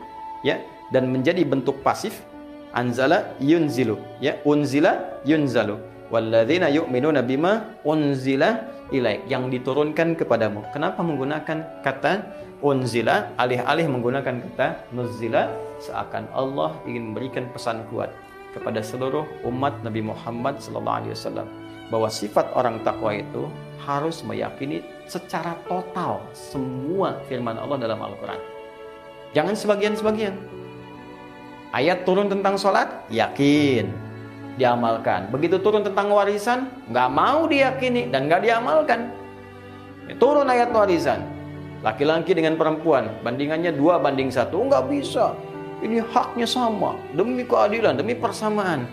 [0.47, 0.57] ya
[0.95, 2.22] dan menjadi bentuk pasif
[2.72, 5.76] anzala yunzilu ya unzila yunzalu
[6.09, 10.68] walladzina yu'minuna bima unzila ilaik yang diturunkan kepadamu.
[10.70, 12.12] Kenapa menggunakan kata
[12.63, 15.51] unzila alih-alih menggunakan kata nuzila
[15.83, 18.15] seakan Allah ingin memberikan pesan kuat
[18.55, 21.51] kepada seluruh umat Nabi Muhammad sallallahu alaihi wasallam
[21.91, 23.51] bahwa sifat orang takwa itu
[23.83, 28.39] harus meyakini secara total semua firman Allah dalam Al-Qur'an.
[29.35, 30.39] Jangan sebagian-sebagian.
[31.73, 33.91] Ayat turun tentang sholat, yakin
[34.61, 35.33] diamalkan.
[35.33, 39.09] Begitu turun tentang warisan, nggak mau diyakini dan nggak diamalkan.
[40.21, 41.32] Turun ayat warisan.
[41.83, 45.35] Laki-laki dengan perempuan, bandingannya dua banding satu, nggak bisa.
[45.83, 48.87] Ini haknya sama, demi keadilan, demi persamaan.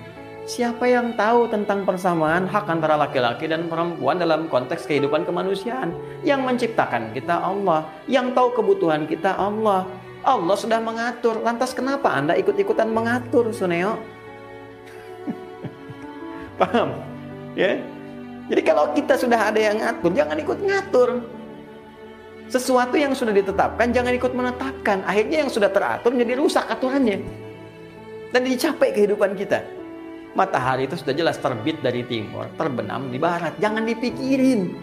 [0.49, 5.93] Siapa yang tahu tentang persamaan hak antara laki-laki dan perempuan dalam konteks kehidupan kemanusiaan?
[6.25, 9.85] Yang menciptakan kita Allah, yang tahu kebutuhan kita Allah.
[10.25, 14.01] Allah sudah mengatur, lantas kenapa Anda ikut-ikutan mengatur, Suneo?
[16.59, 16.97] Paham?
[17.53, 17.77] Ya.
[18.49, 21.38] Jadi kalau kita sudah ada yang ngatur, jangan ikut ngatur.
[22.49, 25.05] Sesuatu yang sudah ditetapkan jangan ikut menetapkan.
[25.05, 27.21] Akhirnya yang sudah teratur menjadi rusak aturannya.
[28.33, 29.61] Dan dicapai kehidupan kita.
[30.33, 33.53] Matahari itu sudah jelas terbit dari timur, terbenam di barat.
[33.61, 34.73] Jangan dipikirin.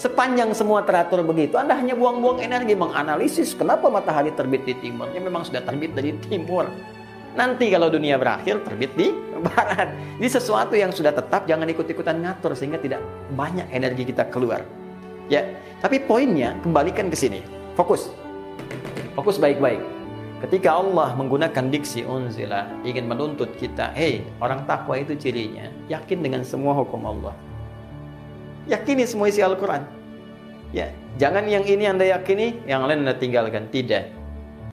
[0.00, 5.12] Sepanjang semua teratur begitu, Anda hanya buang-buang energi menganalisis kenapa matahari terbit di timur.
[5.12, 6.72] Ya memang sudah terbit dari timur.
[7.36, 9.12] Nanti kalau dunia berakhir terbit di
[9.44, 9.92] barat.
[10.16, 13.04] Ini sesuatu yang sudah tetap jangan ikut-ikutan ngatur sehingga tidak
[13.36, 14.79] banyak energi kita keluar.
[15.30, 15.46] Ya,
[15.78, 17.40] tapi poinnya kembalikan ke sini.
[17.78, 18.10] Fokus.
[19.14, 19.78] Fokus baik-baik.
[20.42, 26.42] Ketika Allah menggunakan diksi unzila ingin menuntut kita, hei orang takwa itu cirinya yakin dengan
[26.42, 27.36] semua hukum Allah.
[28.66, 29.86] Yakini semua isi Al-Quran.
[30.74, 33.70] Ya, jangan yang ini anda yakini, yang lain anda tinggalkan.
[33.70, 34.04] Tidak.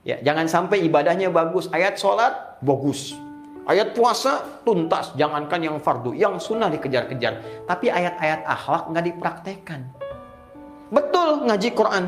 [0.07, 3.13] Ya, jangan sampai ibadahnya bagus, ayat sholat bagus.
[3.67, 7.67] Ayat puasa tuntas, jangankan yang fardu, yang sunnah dikejar-kejar.
[7.67, 9.96] Tapi ayat-ayat akhlak nggak dipraktekkan.
[10.87, 12.03] Betul ngaji Quran.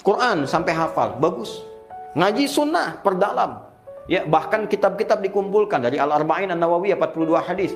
[0.00, 1.60] Quran sampai hafal, bagus.
[2.16, 3.68] Ngaji sunnah, perdalam.
[4.10, 7.72] Ya, bahkan kitab-kitab dikumpulkan dari Al-Arba'in An-Nawawiyah 42 hadis.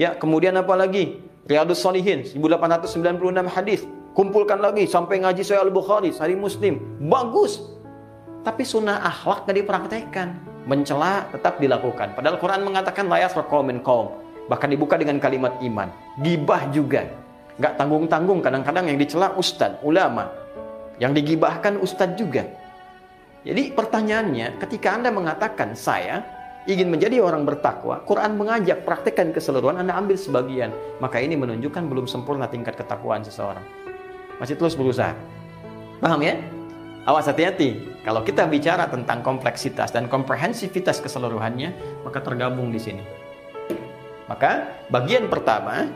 [0.00, 1.20] Ya, kemudian apa lagi?
[1.44, 3.84] Riyadus Salihin 1896 hadis.
[4.14, 6.80] Kumpulkan lagi sampai ngaji Sahih Al-Bukhari, Sahih Muslim.
[7.10, 7.60] Bagus.
[8.46, 10.28] Tapi sunnah akhlak gak dipraktekkan.
[10.64, 12.16] Mencela tetap dilakukan.
[12.16, 13.34] Padahal Quran mengatakan layas
[13.66, 14.16] min kaum.
[14.48, 15.92] Bahkan dibuka dengan kalimat iman.
[16.24, 17.23] Gibah juga.
[17.54, 20.26] Gak tanggung-tanggung kadang-kadang yang dicela ustadz, ulama.
[20.98, 22.46] Yang digibahkan ustadz juga.
[23.44, 26.24] Jadi pertanyaannya, ketika Anda mengatakan saya
[26.64, 30.72] ingin menjadi orang bertakwa, Quran mengajak praktekkan keseluruhan, Anda ambil sebagian.
[30.98, 33.62] Maka ini menunjukkan belum sempurna tingkat ketakwaan seseorang.
[34.40, 35.14] Masih terus berusaha.
[36.02, 36.40] Paham ya?
[37.04, 38.00] Awas hati-hati.
[38.00, 43.04] Kalau kita bicara tentang kompleksitas dan komprehensivitas keseluruhannya, maka tergabung di sini.
[44.24, 45.92] Maka bagian pertama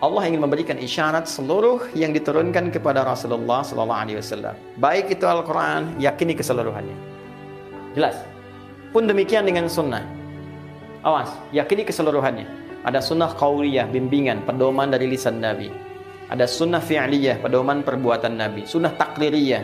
[0.00, 4.56] Allah ingin memberikan isyarat seluruh yang diturunkan kepada Rasulullah Sallallahu Alaihi Wasallam.
[4.80, 6.96] Baik itu Al-Quran, yakini keseluruhannya.
[7.92, 8.16] Jelas.
[8.96, 10.00] Pun demikian dengan sunnah.
[11.04, 12.48] Awas, yakini keseluruhannya.
[12.80, 15.68] Ada sunnah qauliyah, bimbingan, pedoman dari lisan Nabi.
[16.32, 18.64] Ada sunnah fi'liyah, pedoman perbuatan Nabi.
[18.64, 19.62] Sunnah takliriyah,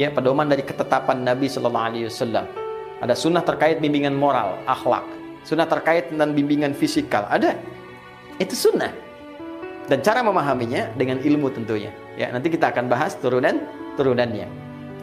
[0.00, 2.48] ya pedoman dari ketetapan Nabi Sallallahu Alaihi Wasallam.
[3.04, 5.04] Ada sunnah terkait bimbingan moral, akhlak.
[5.44, 7.28] Sunnah terkait dengan bimbingan fisikal.
[7.28, 7.52] Ada.
[8.40, 9.04] Itu sunnah
[9.84, 11.92] dan cara memahaminya dengan ilmu tentunya.
[12.16, 13.64] Ya, nanti kita akan bahas turunan
[14.00, 14.46] turunannya.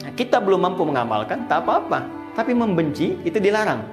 [0.02, 2.08] Nah, kita belum mampu mengamalkan, tak apa-apa.
[2.34, 3.82] Tapi membenci itu dilarang.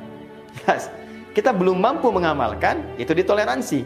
[0.64, 0.90] Yes.
[1.36, 3.84] Kita belum mampu mengamalkan, itu ditoleransi.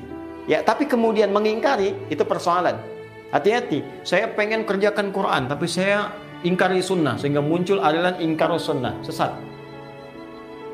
[0.49, 2.81] Ya, tapi kemudian mengingkari itu persoalan.
[3.29, 3.85] Hati-hati.
[4.07, 9.37] Saya pengen kerjakan Quran, tapi saya ingkari sunnah sehingga muncul aliran ingkar sunnah sesat.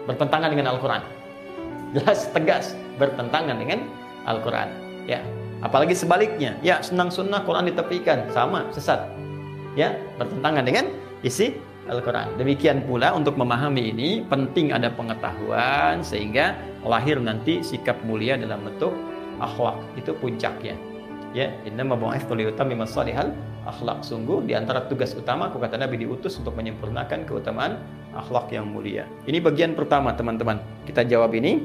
[0.07, 1.03] Bertentangan dengan Al-Quran.
[1.97, 3.89] Jelas tegas bertentangan dengan
[4.29, 4.68] Al-Quran.
[5.09, 5.24] Ya,
[5.59, 9.11] Apalagi sebaliknya, ya senang sunnah Quran ditepikan, sama sesat.
[9.75, 10.87] Ya, bertentangan dengan
[11.27, 11.55] isi
[11.89, 12.37] Al-Quran.
[12.37, 16.55] Demikian pula untuk memahami ini penting ada pengetahuan sehingga
[16.85, 18.93] lahir nanti sikap mulia dalam bentuk
[19.41, 19.81] akhlak.
[19.97, 20.77] Itu puncaknya.
[21.37, 23.33] Ya, inna mabu'ithtu liyutamima salihal
[23.65, 24.05] akhlak.
[24.05, 27.81] Sungguh di antara tugas utama aku kata Nabi diutus untuk menyempurnakan keutamaan
[28.17, 29.05] akhlak yang mulia.
[29.29, 30.61] Ini bagian pertama teman-teman.
[30.89, 31.65] Kita jawab ini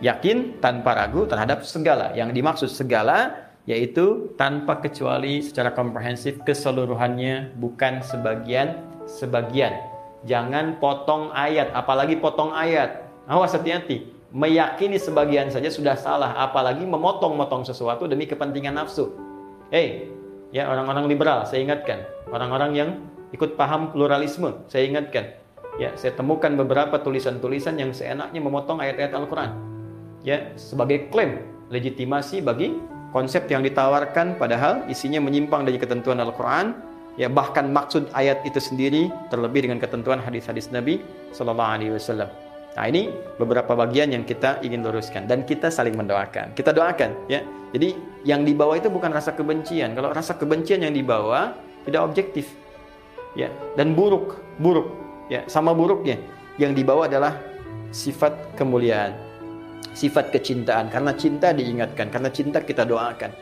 [0.00, 2.10] yakin tanpa ragu terhadap segala.
[2.16, 9.76] Yang dimaksud segala yaitu tanpa kecuali secara komprehensif keseluruhannya bukan sebagian sebagian.
[10.24, 13.04] Jangan potong ayat, apalagi potong ayat.
[13.30, 14.10] Awas hati-hati.
[14.30, 19.10] Meyakini sebagian saja sudah salah, apalagi memotong-motong sesuatu demi kepentingan nafsu.
[19.72, 20.10] Hei,
[20.54, 22.04] ya orang-orang liberal, saya ingatkan.
[22.30, 22.90] Orang-orang yang
[23.32, 25.34] ikut paham pluralisme, saya ingatkan.
[25.78, 29.69] Ya, saya temukan beberapa tulisan-tulisan yang seenaknya memotong ayat-ayat Al-Quran
[30.26, 31.40] ya sebagai klaim
[31.72, 32.76] legitimasi bagi
[33.14, 36.76] konsep yang ditawarkan padahal isinya menyimpang dari ketentuan Al-Qur'an
[37.18, 41.02] ya bahkan maksud ayat itu sendiri terlebih dengan ketentuan hadis-hadis Nabi
[41.34, 42.30] sallallahu alaihi wasallam.
[42.70, 46.54] Nah, ini beberapa bagian yang kita ingin luruskan dan kita saling mendoakan.
[46.54, 47.42] Kita doakan ya.
[47.74, 49.94] Jadi yang dibawa itu bukan rasa kebencian.
[49.94, 52.46] Kalau rasa kebencian yang dibawa tidak objektif.
[53.38, 54.90] Ya, dan buruk, buruk.
[55.30, 56.18] Ya, sama buruknya.
[56.58, 57.38] Yang dibawa adalah
[57.90, 59.29] sifat kemuliaan
[60.00, 60.88] sifat kecintaan.
[60.88, 63.36] Karena cinta diingatkan karena cinta kita doakan.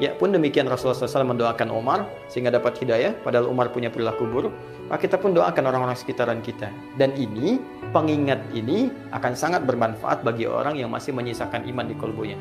[0.00, 4.50] Ya pun demikian Rasulullah SAW mendoakan Umar sehingga dapat hidayah padahal Umar punya perilaku buruk
[4.88, 6.68] maka kita pun doakan orang-orang sekitaran kita.
[6.96, 7.60] Dan ini
[7.92, 12.36] pengingat ini akan sangat bermanfaat bagi orang yang masih menyisakan iman di kolbunya.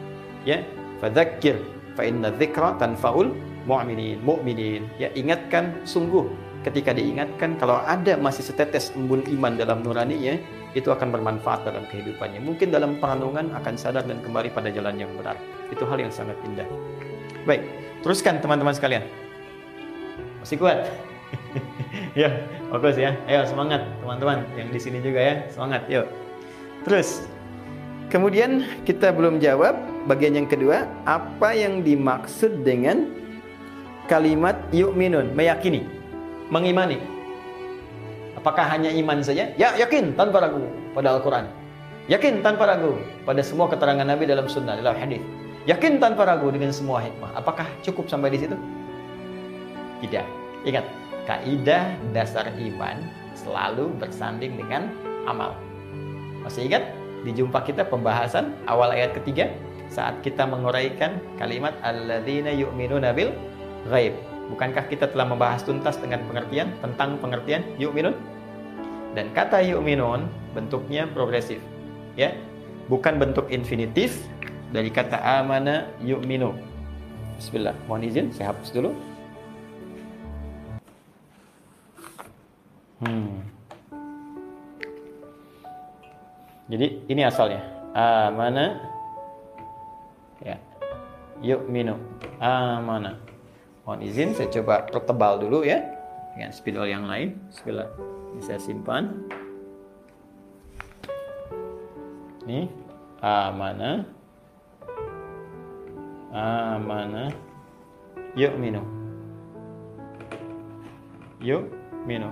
[0.48, 0.64] Ya
[1.04, 1.60] fadzakir
[1.96, 3.36] fa inna dzikra tanfaul
[3.70, 4.88] mu'minin mu'minin.
[4.98, 6.28] Ya ingatkan sungguh
[6.66, 10.40] ketika diingatkan kalau ada masih setetes embun iman dalam nuraninya
[10.72, 12.40] itu akan bermanfaat dalam kehidupannya.
[12.40, 15.36] Mungkin dalam perenungan akan sadar dan kembali pada jalan yang benar.
[15.68, 16.68] Itu hal yang sangat indah.
[17.44, 17.68] Baik,
[18.06, 19.04] teruskan teman-teman sekalian.
[20.40, 20.88] Masih kuat?
[22.22, 22.30] ya,
[22.72, 23.16] bagus ya.
[23.28, 25.36] Ayo semangat teman-teman yang di sini juga ya.
[25.52, 26.08] Semangat, yuk.
[26.88, 27.28] Terus,
[28.08, 29.76] kemudian kita belum jawab
[30.08, 33.12] bagian yang kedua, apa yang dimaksud dengan
[34.10, 35.86] kalimat yuk minun, meyakini,
[36.50, 37.21] mengimani.
[38.42, 39.54] Apakah hanya iman saja?
[39.54, 40.66] Ya, yakin tanpa ragu
[40.98, 41.46] pada Al-Quran.
[42.10, 45.22] Yakin tanpa ragu pada semua keterangan Nabi dalam sunnah, dalam hadis.
[45.70, 47.38] Yakin tanpa ragu dengan semua hikmah.
[47.38, 48.58] Apakah cukup sampai di situ?
[50.02, 50.26] Tidak.
[50.66, 50.86] Ingat,
[51.30, 52.98] kaidah dasar iman
[53.38, 54.90] selalu bersanding dengan
[55.30, 55.54] amal.
[56.42, 56.82] Masih ingat
[57.22, 59.54] di jumpa kita pembahasan awal ayat ketiga
[59.86, 63.30] saat kita menguraikan kalimat alladzina yu'minuna bil
[63.86, 64.31] ghaib.
[64.52, 68.14] Bukankah kita telah membahas tuntas dengan pengertian tentang pengertian yu'minun?
[69.16, 71.64] Dan kata yu'minun bentuknya progresif.
[72.20, 72.36] Ya.
[72.92, 74.20] Bukan bentuk infinitif
[74.76, 76.52] dari kata amana yu'minu.
[77.40, 77.74] Bismillah.
[77.88, 78.92] Mohon izin saya hapus dulu.
[83.02, 83.42] Hmm.
[86.72, 87.60] Jadi ini asalnya.
[87.92, 88.80] Amana
[90.40, 90.56] ya.
[91.42, 92.00] Yuk minum.
[92.40, 93.31] Amana.
[93.82, 95.82] Mohon izin saya coba pertebal dulu ya
[96.38, 97.34] dengan spidol yang lain.
[97.50, 97.90] Bismillah.
[98.32, 99.10] Ini saya simpan.
[102.46, 102.70] Ini
[103.26, 104.06] amana.
[106.32, 107.34] Amana.
[108.38, 108.86] Yuk minum.
[111.42, 111.66] Yuk
[112.06, 112.32] minum.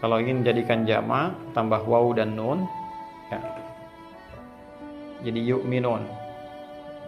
[0.00, 2.66] Kalau ingin jadikan jama, tambah waw dan nun.
[3.30, 3.38] Ya.
[5.22, 6.19] Jadi yuk minun.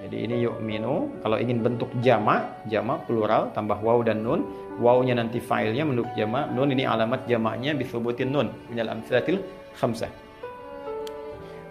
[0.02, 1.14] Jadi ini yuk minu.
[1.22, 4.42] Kalau ingin bentuk jama, jama plural, tambah waw dan nun.
[4.82, 6.50] Wawnya nanti filenya bentuk jama.
[6.50, 8.50] Nun ini alamat jamaknya bisubutin nun.
[8.66, 9.38] Minal amsilatil
[9.78, 10.10] khamsah.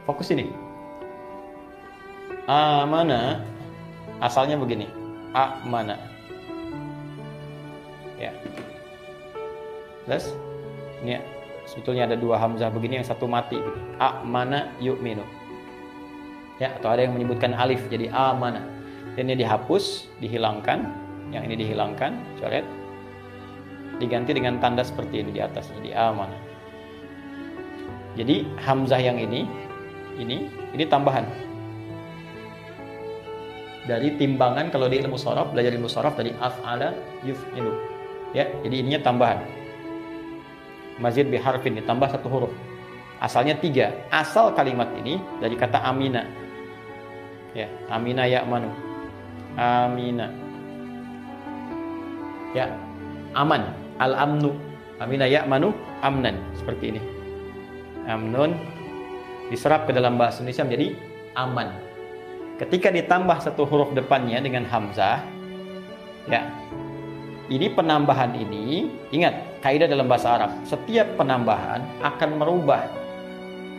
[0.07, 0.47] Fokus ini.
[2.47, 3.43] Amana
[4.23, 4.88] asalnya begini.
[5.36, 5.99] Amana.
[8.15, 8.32] Ya.
[10.07, 10.32] Plus
[11.03, 11.19] ini
[11.67, 13.57] sebetulnya ada dua hamzah begini yang satu mati
[13.99, 15.25] a mana yuk minu
[16.62, 18.62] ya atau ada yang menyebutkan alif jadi a mana
[19.18, 21.09] ini dihapus dihilangkan.
[21.32, 22.12] Yang ini dihilangkan
[22.43, 22.68] coret.
[24.03, 26.51] Diganti dengan tanda seperti ini di atas jadi a mana
[28.16, 29.47] jadi hamzah yang ini
[30.20, 31.24] ini ini tambahan.
[33.88, 36.93] Dari timbangan kalau di ilmu sorof belajar ilmu sorof dari af'ala
[37.24, 37.72] yuf'ilu.
[38.36, 39.39] Ya jadi ininya tambahan.
[41.01, 42.53] Mazid biharfin ditambah satu huruf.
[43.24, 43.95] Asalnya tiga.
[44.12, 46.28] Asal kalimat ini dari kata amina.
[47.51, 48.71] Ya, amina ya manu.
[49.59, 50.31] Amina.
[52.55, 52.71] Ya,
[53.35, 53.75] aman.
[53.99, 54.55] Al amnu.
[54.99, 56.39] Amina ya manu amnan.
[56.55, 57.01] Seperti ini.
[58.07, 58.55] Amnun
[59.51, 60.87] diserap ke dalam bahasa Indonesia menjadi
[61.35, 61.69] aman.
[62.55, 65.25] Ketika ditambah satu huruf depannya dengan hamzah,
[66.29, 66.45] ya,
[67.51, 72.85] ini penambahan ini, ingat, kaidah dalam bahasa Arab, setiap penambahan akan merubah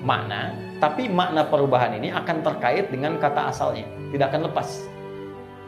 [0.02, 4.68] makna, tapi makna perubahan ini akan terkait dengan kata asalnya, tidak akan lepas.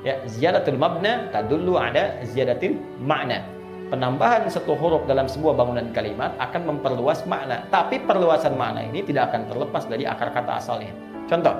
[0.04, 3.40] Ya, ziyadatul mabna tadullu ada ziyadatil makna.
[3.88, 9.32] Penambahan satu huruf dalam sebuah bangunan kalimat akan memperluas makna, tapi perluasan makna ini tidak
[9.32, 10.92] akan terlepas dari akar kata asalnya.
[11.30, 11.54] Contoh,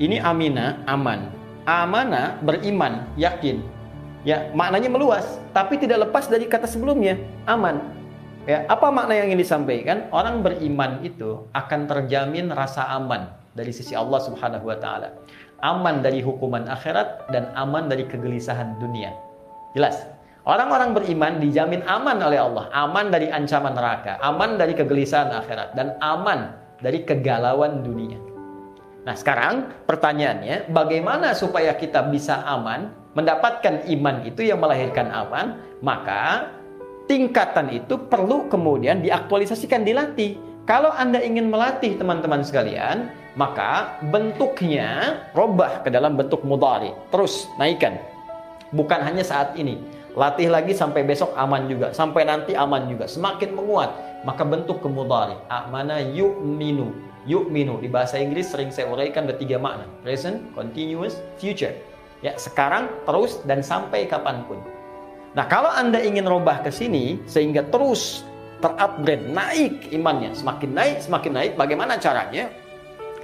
[0.00, 1.28] ini amina, aman.
[1.62, 3.62] Amana beriman, yakin.
[4.26, 8.01] Ya, maknanya meluas, tapi tidak lepas dari kata sebelumnya, aman.
[8.42, 10.10] Ya, apa makna yang ingin disampaikan?
[10.10, 15.14] Orang beriman itu akan terjamin rasa aman dari sisi Allah Subhanahu wa taala.
[15.62, 19.14] Aman dari hukuman akhirat dan aman dari kegelisahan dunia.
[19.78, 20.10] Jelas.
[20.42, 25.94] Orang-orang beriman dijamin aman oleh Allah, aman dari ancaman neraka, aman dari kegelisahan akhirat dan
[26.02, 26.50] aman
[26.82, 28.18] dari kegalauan dunia.
[29.06, 36.50] Nah, sekarang pertanyaannya, bagaimana supaya kita bisa aman mendapatkan iman itu yang melahirkan aman, maka
[37.12, 40.40] tingkatan itu perlu kemudian diaktualisasikan, dilatih.
[40.64, 46.88] Kalau Anda ingin melatih teman-teman sekalian, maka bentuknya robah ke dalam bentuk mudari.
[47.12, 48.00] Terus naikkan.
[48.72, 49.76] Bukan hanya saat ini.
[50.16, 51.92] Latih lagi sampai besok aman juga.
[51.92, 53.04] Sampai nanti aman juga.
[53.04, 53.92] Semakin menguat.
[54.24, 55.36] Maka bentuk ke mudari.
[55.52, 56.96] Amana yu'minu.
[57.28, 57.76] Yu'minu.
[57.84, 59.84] Di bahasa Inggris sering saya uraikan bertiga makna.
[60.00, 61.76] Present, continuous, future.
[62.24, 64.62] Ya, sekarang, terus, dan sampai kapan pun.
[65.32, 68.20] Nah, kalau Anda ingin robah ke sini, sehingga terus
[68.60, 70.36] terupgrade, naik imannya.
[70.36, 71.52] Semakin naik, semakin naik.
[71.56, 72.52] Bagaimana caranya?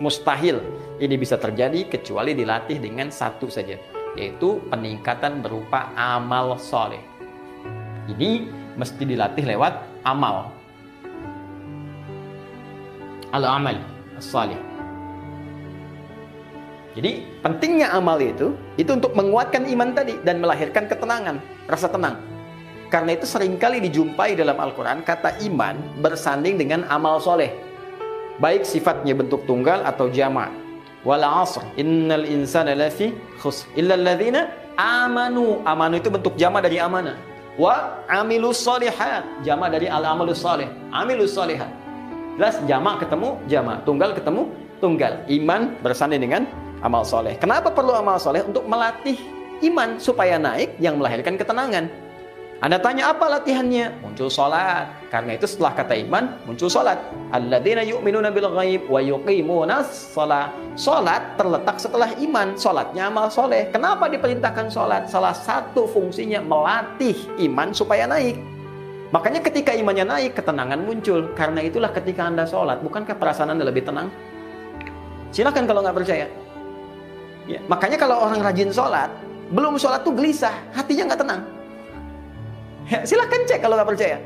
[0.00, 0.62] Mustahil
[1.02, 3.76] ini bisa terjadi kecuali dilatih dengan satu saja.
[4.16, 7.02] Yaitu peningkatan berupa amal soleh.
[8.08, 8.48] Ini
[8.80, 9.74] mesti dilatih lewat
[10.08, 10.48] amal.
[13.36, 13.76] Al-amal,
[14.16, 14.67] salih.
[16.96, 21.36] Jadi pentingnya amal itu itu untuk menguatkan iman tadi dan melahirkan ketenangan,
[21.68, 22.16] rasa tenang.
[22.88, 27.52] Karena itu sering kali dijumpai dalam Al-Quran kata iman bersanding dengan amal soleh.
[28.40, 30.48] Baik sifatnya bentuk tunggal atau jama.
[31.04, 33.94] Wal asr innal insana lafi khus illa
[34.80, 35.60] amanu.
[35.68, 37.20] Amanu itu bentuk jama dari amanah.
[37.60, 39.44] Wa amilus solihat.
[39.44, 40.70] Jama dari al amalus soleh.
[40.88, 41.68] Amilus solihat.
[42.38, 44.46] Jelas jama ketemu jama, tunggal ketemu
[44.78, 45.22] tunggal.
[45.28, 46.46] Iman bersanding dengan
[46.82, 47.34] amal soleh.
[47.38, 48.42] Kenapa perlu amal soleh?
[48.42, 49.18] Untuk melatih
[49.66, 51.90] iman supaya naik yang melahirkan ketenangan.
[52.58, 54.02] Anda tanya apa latihannya?
[54.02, 54.90] Muncul sholat.
[55.14, 56.98] Karena itu setelah kata iman, muncul sholat.
[57.30, 60.50] Alladzina yu'minuna bil ghaib wa yuqimuna sholat.
[60.74, 62.58] Sholat terletak setelah iman.
[62.58, 63.70] Sholatnya amal soleh.
[63.70, 65.06] Kenapa diperintahkan sholat?
[65.06, 67.14] Salah satu fungsinya melatih
[67.46, 68.34] iman supaya naik.
[69.14, 71.30] Makanya ketika imannya naik, ketenangan muncul.
[71.38, 74.10] Karena itulah ketika Anda sholat, bukankah perasaan Anda lebih tenang?
[75.32, 76.26] Silakan kalau nggak percaya.
[77.48, 79.08] Ya, makanya kalau orang rajin sholat,
[79.52, 81.40] belum sholat tuh gelisah, hatinya nggak tenang.
[82.88, 84.16] Ya, silahkan cek kalau nggak percaya.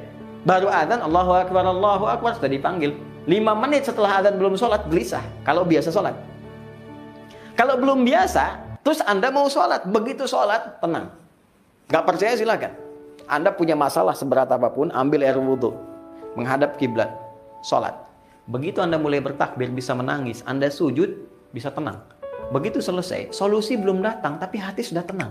[0.42, 2.98] Baru adzan Allahu Akbar, Allahu Akbar sudah dipanggil.
[3.30, 5.22] Lima menit setelah adzan belum sholat, gelisah.
[5.46, 6.14] Kalau biasa sholat.
[7.54, 9.86] Kalau belum biasa, terus Anda mau sholat.
[9.86, 11.14] Begitu sholat, tenang.
[11.86, 12.74] Gak percaya silakan.
[13.30, 15.78] Anda punya masalah seberat apa pun, ambil air wudhu.
[16.34, 17.10] Menghadap kiblat.
[17.62, 17.94] Sholat.
[18.50, 20.42] Begitu Anda mulai bertakbir, bisa menangis.
[20.42, 21.14] Anda sujud,
[21.54, 22.02] bisa tenang.
[22.50, 25.30] Begitu selesai, solusi belum datang, tapi hati sudah tenang.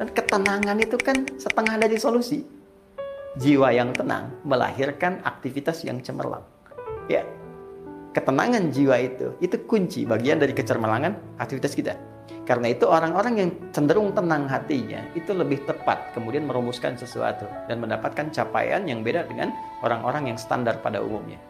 [0.00, 2.42] Dan ketenangan itu kan setengah dari solusi.
[3.38, 6.42] Jiwa yang tenang melahirkan aktivitas yang cemerlang.
[7.06, 7.22] Ya,
[8.10, 11.94] ketenangan jiwa itu, itu kunci bagian dari kecermelangan aktivitas kita.
[12.44, 18.28] Karena itu orang-orang yang cenderung tenang hatinya itu lebih tepat kemudian merumuskan sesuatu dan mendapatkan
[18.36, 19.48] capaian yang beda dengan
[19.80, 21.40] orang-orang yang standar pada umumnya.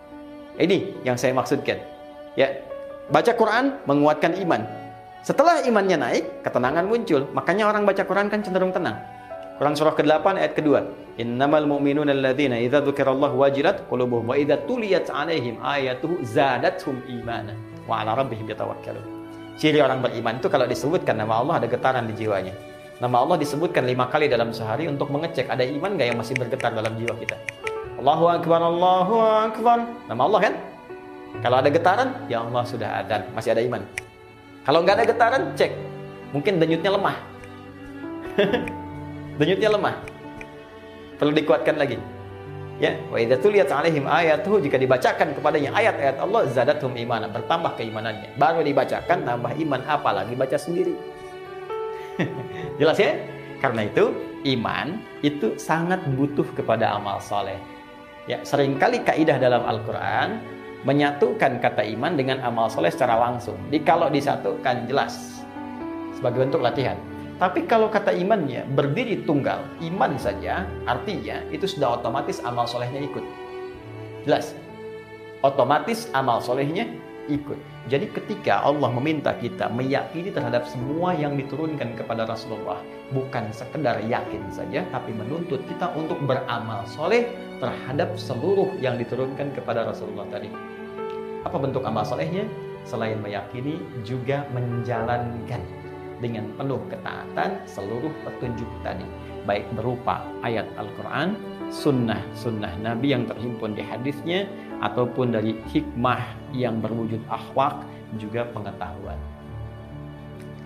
[0.54, 1.82] Ini yang saya maksudkan.
[2.38, 2.62] Ya,
[3.10, 4.62] baca Quran menguatkan iman,
[5.24, 7.24] setelah imannya naik, ketenangan muncul.
[7.32, 9.00] Makanya orang baca Quran kan cenderung tenang.
[9.56, 10.84] Quran surah ke-8 ayat kedua.
[11.16, 17.56] Innamal mu'minuna alladzina idza dzukirallahu wajilat qulubuhum wa idza tuliyat 'alaihim ayatuhu zadatuhum imana
[17.88, 19.00] wa 'ala rabbihim yatawakkalun.
[19.56, 22.52] Ciri orang beriman itu kalau disebutkan nama Allah ada getaran di jiwanya.
[23.00, 26.68] Nama Allah disebutkan lima kali dalam sehari untuk mengecek ada iman gak yang masih bergetar
[26.76, 27.40] dalam jiwa kita.
[28.04, 29.16] Allahu Akbar, Allahu
[29.48, 29.78] Akbar.
[30.12, 30.54] Nama Allah kan?
[31.40, 33.80] Kalau ada getaran, ya Allah sudah ada, masih ada iman.
[34.60, 35.72] Kalau nggak ada getaran, cek.
[36.36, 37.16] Mungkin denyutnya lemah.
[39.40, 39.96] denyutnya lemah.
[41.16, 41.96] Perlu dikuatkan lagi.
[42.76, 48.36] Ya, wa idza tuliyat alaihim ayatuhu jika dibacakan kepadanya ayat-ayat Allah zadathum imana, bertambah keimanannya.
[48.36, 50.92] Baru dibacakan nambah iman apalagi baca sendiri.
[52.84, 53.16] Jelas ya?
[53.64, 54.12] Karena itu
[54.60, 57.56] iman itu sangat butuh kepada amal soleh.
[58.24, 60.40] Ya, sering kali kaidah dalam Al-Qur'an
[60.88, 63.56] menyatukan kata iman dengan amal soleh secara langsung.
[63.68, 65.44] Di kalau disatukan jelas
[66.16, 66.96] sebagai bentuk latihan.
[67.36, 73.24] Tapi kalau kata imannya berdiri tunggal, iman saja, artinya itu sudah otomatis amal solehnya ikut.
[74.24, 74.56] Jelas?
[75.44, 76.88] Otomatis amal solehnya
[77.28, 77.56] ikut.
[77.88, 82.80] Jadi ketika Allah meminta kita meyakini terhadap semua yang diturunkan kepada Rasulullah,
[83.12, 87.28] bukan sekedar yakin saja, tapi menuntut kita untuk beramal soleh
[87.60, 90.48] terhadap seluruh yang diturunkan kepada Rasulullah tadi.
[91.44, 92.48] Apa bentuk amal solehnya?
[92.84, 95.60] Selain meyakini, juga menjalankan
[96.20, 99.04] dengan penuh ketaatan seluruh petunjuk tadi.
[99.44, 101.36] Baik berupa ayat Al-Quran,
[101.68, 104.48] sunnah-sunnah Nabi yang terhimpun di hadisnya,
[104.84, 107.80] ataupun dari hikmah yang berwujud akhwak,
[108.20, 109.18] juga pengetahuan.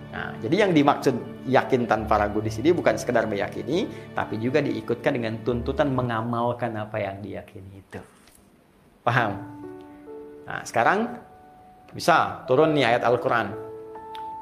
[0.08, 1.14] Nah, jadi yang dimaksud
[1.46, 3.86] yakin tanpa ragu di sini bukan sekedar meyakini,
[4.16, 8.00] tapi juga diikutkan dengan tuntutan mengamalkan apa yang diyakini itu.
[9.04, 9.38] Paham?
[10.48, 11.22] Nah, sekarang
[11.92, 13.68] bisa turun nih ayat Al-Quran.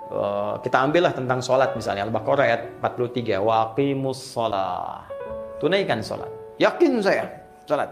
[0.06, 5.02] Uh, kita ambillah tentang sholat misalnya Al-Baqarah ayat 43 waqimus sholat
[5.58, 6.30] tunaikan sholat
[6.62, 7.26] yakin saya
[7.66, 7.90] sholat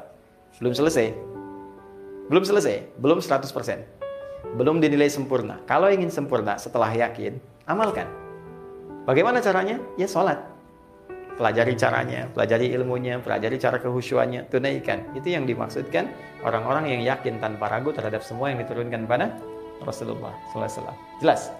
[0.62, 1.33] belum selesai
[2.28, 3.50] belum selesai belum 100%
[4.54, 7.36] belum dinilai sempurna kalau ingin sempurna setelah yakin
[7.68, 8.08] amalkan
[9.04, 10.54] bagaimana caranya ya sholat
[11.34, 15.02] pelajari caranya, pelajari ilmunya, pelajari cara kehusuannya, tunaikan.
[15.18, 16.06] Itu yang dimaksudkan
[16.46, 19.34] orang-orang yang yakin tanpa ragu terhadap semua yang diturunkan pada
[19.82, 20.94] Rasulullah SAW.
[21.18, 21.50] Jelas?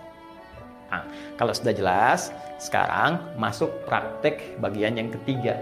[0.95, 1.03] Nah,
[1.35, 2.31] kalau sudah jelas,
[2.63, 5.59] sekarang masuk praktek bagian yang ketiga.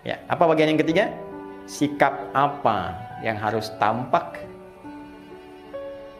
[0.00, 1.12] Ya, apa bagian yang ketiga?
[1.68, 4.44] Sikap apa yang harus tampak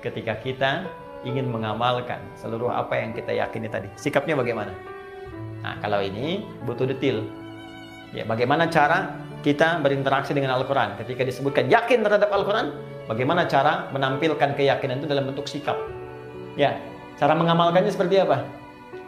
[0.01, 0.89] ketika kita
[1.28, 3.89] ingin mengamalkan seluruh apa yang kita yakini tadi.
[4.01, 4.72] Sikapnya bagaimana?
[5.60, 7.24] Nah, kalau ini butuh detail.
[8.12, 10.97] Ya, bagaimana cara kita berinteraksi dengan Al-Quran?
[11.01, 12.72] Ketika disebutkan yakin terhadap Al-Quran,
[13.09, 15.76] bagaimana cara menampilkan keyakinan itu dalam bentuk sikap?
[16.56, 16.81] Ya,
[17.20, 18.64] cara mengamalkannya seperti apa?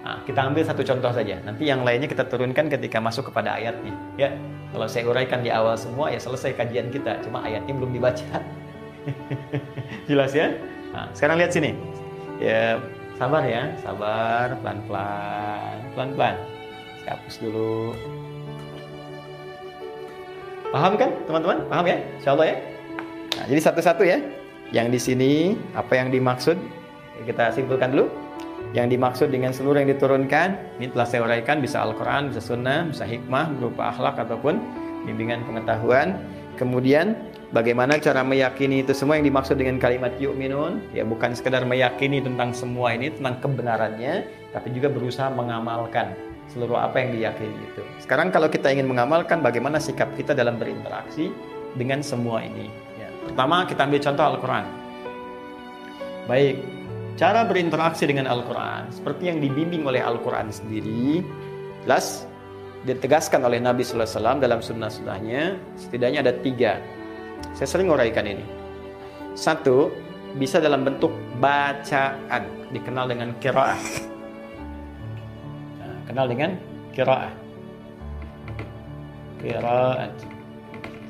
[0.07, 1.43] Nah, kita ambil satu contoh saja.
[1.43, 3.91] Nanti yang lainnya kita turunkan ketika masuk kepada ayatnya.
[4.15, 4.31] Ya,
[4.71, 7.19] kalau saya uraikan di awal semua, ya selesai kajian kita.
[7.27, 8.39] Cuma ayatnya belum dibaca.
[10.09, 10.55] Jelas ya?
[10.95, 11.75] Nah, sekarang lihat sini.
[12.39, 12.79] Ya,
[13.17, 16.37] Sabar ya, sabar, pelan-pelan, pelan-pelan.
[17.01, 17.97] Saya hapus dulu.
[20.69, 21.65] Paham kan, teman-teman?
[21.67, 21.97] Paham ya?
[22.21, 22.57] Insya Allah ya.
[23.41, 24.21] Nah, jadi satu-satu ya.
[24.71, 25.33] Yang di sini
[25.73, 26.61] apa yang dimaksud?
[27.25, 28.26] Kita simpulkan dulu.
[28.75, 33.07] Yang dimaksud dengan seluruh yang diturunkan, ini telah saya uraikan bisa Al-Quran, bisa Sunnah, bisa
[33.07, 34.59] hikmah berupa akhlak ataupun
[35.07, 36.19] bimbingan pengetahuan.
[36.59, 37.15] Kemudian
[37.55, 40.83] Bagaimana cara meyakini itu semua yang dimaksud dengan kalimat yu'minun?
[40.91, 46.11] Ya bukan sekedar meyakini tentang semua ini, tentang kebenarannya, tapi juga berusaha mengamalkan
[46.51, 47.87] seluruh apa yang diyakini itu.
[48.03, 51.31] Sekarang kalau kita ingin mengamalkan bagaimana sikap kita dalam berinteraksi
[51.79, 52.67] dengan semua ini.
[52.99, 53.07] Ya.
[53.31, 54.65] Pertama kita ambil contoh Al-Quran.
[56.27, 56.57] Baik,
[57.17, 61.25] cara berinteraksi dengan Al-Quran seperti yang dibimbing oleh Al-Quran sendiri,
[61.83, 62.29] jelas
[62.85, 66.79] ditegaskan oleh Nabi Wasallam dalam sunnah-sunnahnya setidaknya ada tiga.
[67.57, 68.45] Saya sering nguraikan ini.
[69.33, 69.93] Satu,
[70.37, 71.11] bisa dalam bentuk
[71.41, 73.81] bacaan, dikenal dengan kiraah.
[75.81, 76.51] Nah, kenal dengan
[76.93, 77.33] kiraah.
[79.41, 80.13] Kiraat.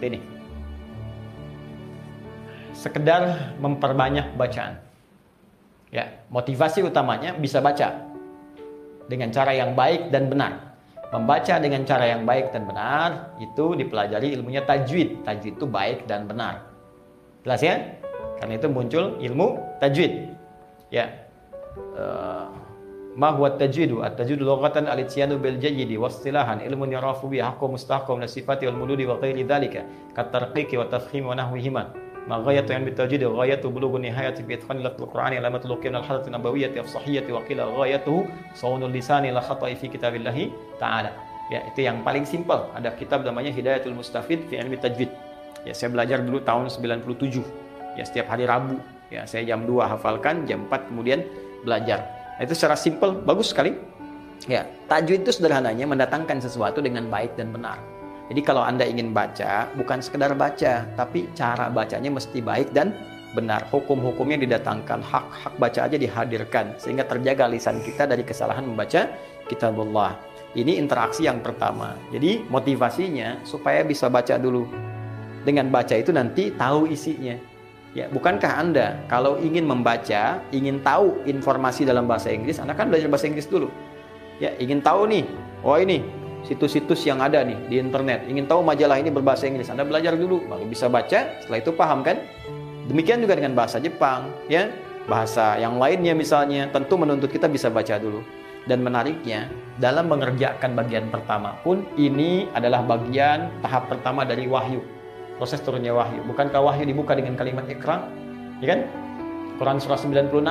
[0.03, 0.19] Ini.
[2.75, 4.86] Sekedar memperbanyak bacaan.
[5.97, 8.05] Ya, motivasi utamanya bisa baca
[9.09, 10.77] dengan cara yang baik dan benar.
[11.09, 15.25] Membaca dengan cara yang baik dan benar itu dipelajari ilmunya tajwid.
[15.25, 16.69] Tajwid itu baik dan benar.
[17.49, 17.97] Jelas ya?
[18.37, 20.37] Karena itu muncul ilmu tajwid.
[20.93, 21.25] Ya.
[21.97, 22.53] Uh,
[23.17, 28.29] ma huwa tajwidu at-tajwidu lughatan al-ityanu bil jayyidi wastilahan ilmun yarafu bi haqqu mustahqam la
[28.29, 31.33] sifati wal muludi wa ghairi dhalika kat tarqiqi tafkhim wa
[32.30, 36.82] ما غاية علم التوجيه غاية بلوغ النهاية بإتقان لفظ القرآن علامة الوقية من الحضرة النبوية
[36.82, 41.12] الصحية وقيل غايته صون اللسان لا خطأ في كتاب الله تعالى
[41.52, 45.12] ya itu yang paling simpel ada kitab namanya Hidayatul Mustafid fi ilmi tajwid
[45.68, 47.44] ya saya belajar dulu tahun 97
[48.00, 48.80] ya setiap hari Rabu
[49.12, 51.28] ya saya jam 2 hafalkan jam 4 kemudian
[51.68, 52.08] belajar
[52.40, 53.76] nah, itu secara simpel bagus sekali
[54.48, 57.84] ya tajwid itu sederhananya mendatangkan sesuatu dengan baik dan benar
[58.27, 62.91] jadi kalau Anda ingin baca, bukan sekedar baca, tapi cara bacanya mesti baik dan
[63.39, 63.71] benar.
[63.71, 69.07] Hukum-hukumnya didatangkan, hak-hak baca aja dihadirkan sehingga terjaga lisan kita dari kesalahan membaca
[69.47, 70.19] kitabullah.
[70.59, 71.95] Ini interaksi yang pertama.
[72.11, 74.67] Jadi motivasinya supaya bisa baca dulu.
[75.47, 77.39] Dengan baca itu nanti tahu isinya.
[77.95, 83.07] Ya, bukankah Anda kalau ingin membaca, ingin tahu informasi dalam bahasa Inggris, Anda kan belajar
[83.07, 83.71] bahasa Inggris dulu.
[84.37, 85.25] Ya, ingin tahu nih,
[85.65, 86.05] oh ini
[86.47, 88.31] situs-situs yang ada nih di internet.
[88.31, 92.07] Ingin tahu majalah ini berbahasa Inggris, Anda belajar dulu, baru bisa baca, setelah itu paham
[92.07, 92.23] kan?
[92.87, 94.71] Demikian juga dengan bahasa Jepang, ya.
[95.11, 98.23] Bahasa yang lainnya misalnya, tentu menuntut kita bisa baca dulu.
[98.67, 104.83] Dan menariknya, dalam mengerjakan bagian pertama pun, ini adalah bagian tahap pertama dari wahyu.
[105.39, 106.23] Proses turunnya wahyu.
[106.27, 108.07] Bukankah wahyu dibuka dengan kalimat ikra?
[108.59, 108.81] Ya kan?
[109.63, 110.43] Quran surah 96,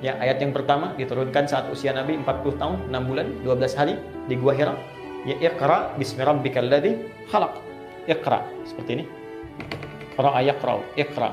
[0.00, 3.94] ya ayat yang pertama diturunkan saat usia Nabi 40 tahun, 6 bulan, 12 hari
[4.26, 4.95] di Gua Hira
[5.26, 6.94] ya iqra bismi rabbikal ladzi
[7.28, 7.54] khalaq.
[8.06, 9.04] Iqra seperti ini.
[10.14, 11.30] Qara'a yaqra'u iqra.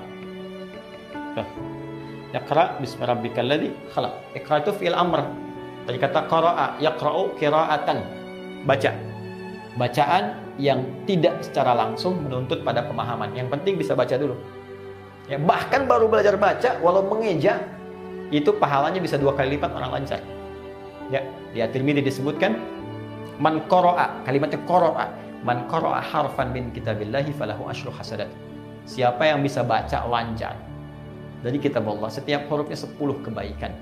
[2.34, 4.14] Iqra bismi rabbikal ladzi khalaq.
[4.34, 5.22] Iqra itu fi'il amr.
[5.86, 7.98] Dari kata qara'a yaqra'u qira'atan.
[8.66, 8.92] Baca.
[9.78, 13.34] Bacaan yang tidak secara langsung menuntut pada pemahaman.
[13.38, 14.38] Yang penting bisa baca dulu.
[15.30, 17.64] Ya bahkan baru belajar baca walau mengeja
[18.34, 20.20] itu pahalanya bisa dua kali lipat orang lancar.
[21.12, 22.58] Ya di At-Tirmidzi disebutkan
[23.44, 25.12] Man qara'a, kalimatnya qara'a.
[25.44, 28.32] Man qara'a harfan min kitabillahi falahu asyru hasadat.
[28.88, 30.56] Siapa yang bisa baca lancar
[31.44, 32.96] dari kitab Allah, setiap hurufnya 10
[33.28, 33.76] kebaikan.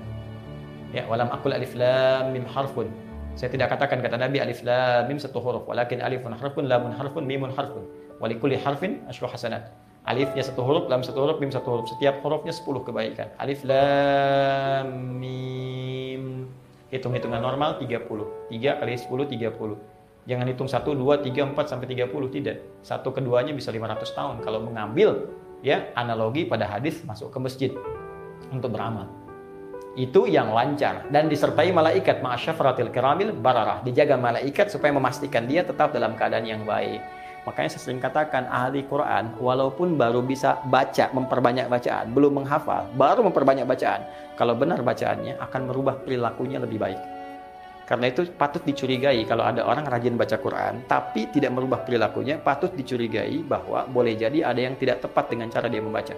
[0.90, 2.90] Ya, walam akul alif lam mim harfun.
[3.38, 7.22] Saya tidak katakan kata Nabi alif lam mim satu huruf, walakin alifun harfun, lamun harfun,
[7.22, 7.86] mimun harfun.
[8.18, 9.70] Walikuli harfin asyru hasanat.
[10.10, 11.86] Alifnya satu huruf, lam satu huruf, mim satu huruf.
[11.86, 13.30] Setiap hurufnya 10 kebaikan.
[13.38, 14.90] Alif lam
[15.22, 16.50] mim
[16.92, 18.52] hitung-hitungan normal 30.
[18.52, 20.28] 3 kali 10 30.
[20.28, 22.56] Jangan hitung 1 2 3 4 sampai 30 tidak.
[22.84, 25.32] Satu keduanya bisa 500 tahun kalau mengambil
[25.64, 27.70] ya analogi pada hadis masuk ke masjid
[28.52, 29.08] untuk beramal.
[29.92, 33.82] Itu yang lancar dan disertai malaikat ma'asyafratil kiramil bararah.
[33.84, 37.02] Dijaga malaikat supaya memastikan dia tetap dalam keadaan yang baik.
[37.42, 43.26] Makanya saya sering katakan ahli Quran walaupun baru bisa baca, memperbanyak bacaan, belum menghafal, baru
[43.26, 44.06] memperbanyak bacaan.
[44.38, 47.00] Kalau benar bacaannya akan merubah perilakunya lebih baik.
[47.82, 52.70] Karena itu patut dicurigai kalau ada orang rajin baca Quran tapi tidak merubah perilakunya, patut
[52.78, 56.14] dicurigai bahwa boleh jadi ada yang tidak tepat dengan cara dia membaca.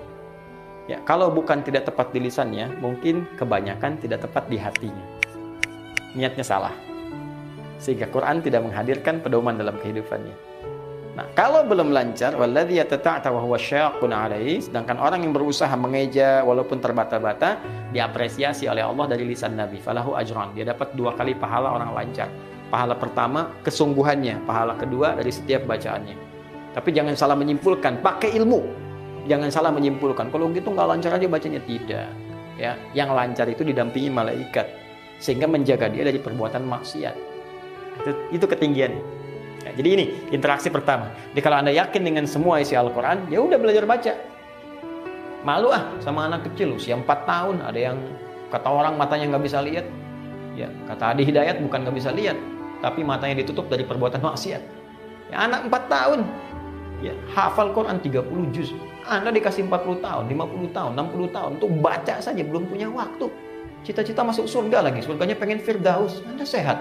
[0.85, 5.05] Ya, kalau bukan tidak tepat di lisannya, mungkin kebanyakan tidak tepat di hatinya.
[6.13, 6.77] Niatnya salah.
[7.81, 10.54] Sehingga Quran tidak menghadirkan pedoman dalam kehidupannya.
[11.15, 16.43] Nah, kalau belum lancar, walladzi yatata'ta wa huwa syaqqun alaihi, sedangkan orang yang berusaha mengeja
[16.43, 17.63] walaupun terbata-bata,
[17.95, 19.79] diapresiasi oleh Allah dari lisan Nabi.
[19.79, 20.59] Falahu ajran.
[20.59, 22.27] Dia dapat dua kali pahala orang lancar.
[22.67, 26.19] Pahala pertama kesungguhannya, pahala kedua dari setiap bacaannya.
[26.75, 28.67] Tapi jangan salah menyimpulkan, pakai ilmu.
[29.31, 30.35] Jangan salah menyimpulkan.
[30.35, 32.11] Kalau gitu nggak lancar aja bacanya tidak.
[32.59, 34.67] Ya, yang lancar itu didampingi malaikat
[35.23, 37.15] sehingga menjaga dia dari perbuatan maksiat.
[38.03, 38.99] Itu, itu ketinggian.
[39.75, 41.11] Jadi ini interaksi pertama.
[41.35, 44.15] Jadi kalau Anda yakin dengan semua isi Al-Quran, ya udah belajar baca.
[45.45, 47.99] Malu ah sama anak kecil usia 4 tahun, ada yang
[48.49, 49.85] kata orang matanya nggak bisa lihat.
[50.55, 52.39] Ya, kata Adi Hidayat bukan nggak bisa lihat,
[52.79, 54.63] tapi matanya ditutup dari perbuatan maksiat.
[55.35, 56.21] Ya, anak 4 tahun,
[57.03, 58.71] ya hafal Quran 30 juz.
[59.05, 63.29] Anda dikasih 40 tahun, 50 tahun, 60 tahun untuk baca saja belum punya waktu.
[63.85, 66.25] Cita-cita masuk surga lagi, surganya pengen firdaus.
[66.25, 66.79] Anda sehat.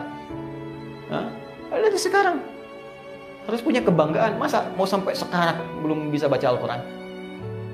[1.11, 1.27] Hah?
[1.67, 2.52] Anda sekarang.
[3.43, 4.39] Harus punya kebanggaan.
[4.39, 6.81] Masa mau sampai sekarang belum bisa baca Al-Quran?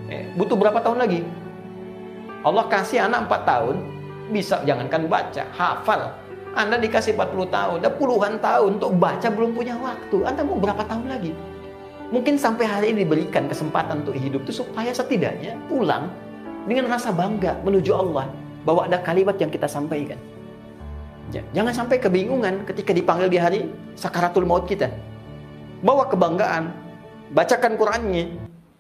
[0.10, 1.22] Eh, butuh berapa tahun lagi?
[2.42, 3.76] Allah kasih anak 4 tahun,
[4.32, 6.16] bisa jangankan baca, hafal.
[6.58, 10.18] Anda dikasih 40 tahun, udah puluhan tahun untuk baca belum punya waktu.
[10.26, 11.36] Anda mau berapa tahun lagi?
[12.10, 16.10] Mungkin sampai hari ini diberikan kesempatan untuk hidup itu supaya setidaknya pulang
[16.66, 18.26] dengan rasa bangga menuju Allah
[18.66, 20.18] bahwa ada kalimat yang kita sampaikan.
[21.30, 23.62] Jangan sampai kebingungan ketika dipanggil di hari
[23.94, 24.90] sakaratul maut kita.
[25.80, 26.76] Bawa kebanggaan,
[27.32, 28.26] bacakan Qur'annya.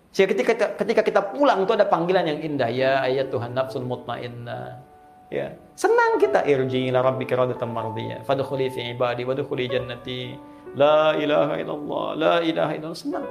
[0.10, 4.82] Sehingga ketika ketika kita pulang itu ada panggilan yang indah ya ayat Tuhan nafsul mutmainnah.
[5.30, 8.26] Ya, senang kita irji ila rabbika radatan mardiyah.
[8.26, 10.34] Fadkhuli fi ibadi wadkhuli jannati.
[10.74, 12.98] La ilaha illallah, la ilaha illallah.
[12.98, 13.26] Senang.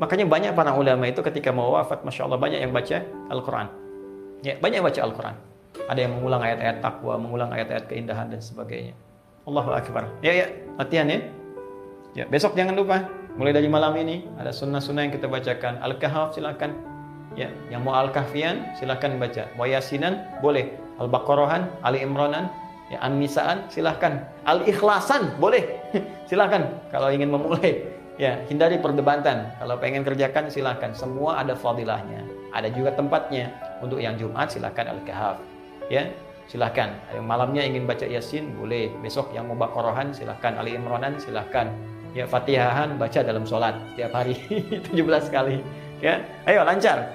[0.00, 3.68] Makanya banyak para ulama itu ketika mau wafat, Masya Allah banyak yang baca Al-Quran.
[4.40, 5.36] Ya, banyak yang baca Al-Quran.
[5.86, 8.96] Ada yang mengulang ayat-ayat takwa, mengulang ayat-ayat keindahan dan sebagainya.
[9.44, 10.08] Allahu Akbar.
[10.24, 10.46] Ya, ya,
[10.80, 11.20] latihan ya.
[12.12, 13.08] Ya, besok jangan lupa.
[13.40, 15.80] Mulai dari malam ini ada sunnah-sunnah yang kita bacakan.
[15.80, 16.76] Al-Kahf silakan.
[17.32, 19.48] Ya, yang mau Al-Kahfian silakan baca.
[19.56, 20.76] Mau Yasinan boleh.
[21.00, 22.52] Al-Baqarahan, Ali Imranan,
[22.92, 24.28] ya An-Nisaan silahkan.
[24.44, 25.80] Al-Ikhlasan boleh.
[26.28, 27.80] silahkan kalau ingin memulai.
[28.20, 29.48] Ya, hindari perdebatan.
[29.56, 30.92] Kalau pengen kerjakan silahkan.
[30.92, 32.28] Semua ada fadilahnya.
[32.52, 33.56] Ada juga tempatnya.
[33.80, 35.40] Untuk yang Jumat silahkan Al-Kahf.
[35.88, 36.12] Ya,
[36.44, 36.92] silahkan.
[37.24, 38.92] Malamnya ingin baca Yasin boleh.
[39.00, 40.60] Besok yang mau Baqarahan silahkan.
[40.60, 41.72] Ali Imranan silahkan
[42.12, 44.36] ya Fatihahan baca dalam sholat setiap hari.
[44.92, 45.60] 17 kali
[46.00, 46.20] ya.
[46.44, 47.12] Ayo lancar.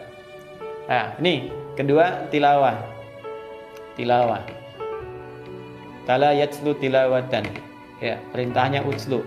[0.89, 2.77] Nah ini kedua tilawah.
[3.97, 4.43] Tilawah.
[6.05, 7.45] Tala yatslu tilawatan.
[7.97, 9.25] Ya perintahnya utslu.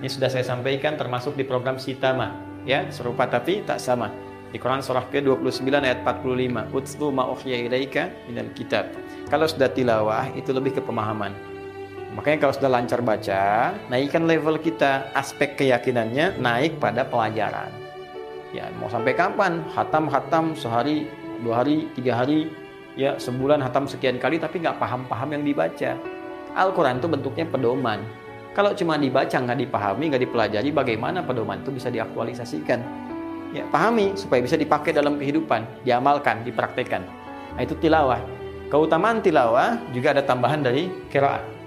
[0.00, 2.32] Ini sudah saya sampaikan termasuk di program Sitama
[2.64, 4.10] ya serupa tapi tak sama.
[4.50, 8.90] Di Quran surah ke-29 ayat 45 utslu ma ilaika minal kitab.
[9.30, 11.49] Kalau sudah tilawah itu lebih ke pemahaman
[12.10, 17.70] Makanya kalau sudah lancar baca, naikkan level kita, aspek keyakinannya naik pada pelajaran.
[18.50, 19.62] Ya, mau sampai kapan?
[19.70, 21.06] Hatam-hatam sehari,
[21.38, 22.50] dua hari, tiga hari,
[22.98, 25.94] ya sebulan hatam sekian kali tapi nggak paham-paham yang dibaca.
[26.58, 28.02] Al-Quran itu bentuknya pedoman.
[28.50, 32.82] Kalau cuma dibaca nggak dipahami, nggak dipelajari, bagaimana pedoman itu bisa diaktualisasikan?
[33.54, 37.06] Ya, pahami supaya bisa dipakai dalam kehidupan, diamalkan, dipraktekkan.
[37.54, 38.18] Nah, itu tilawah.
[38.66, 41.59] Keutamaan tilawah juga ada tambahan dari kiraat.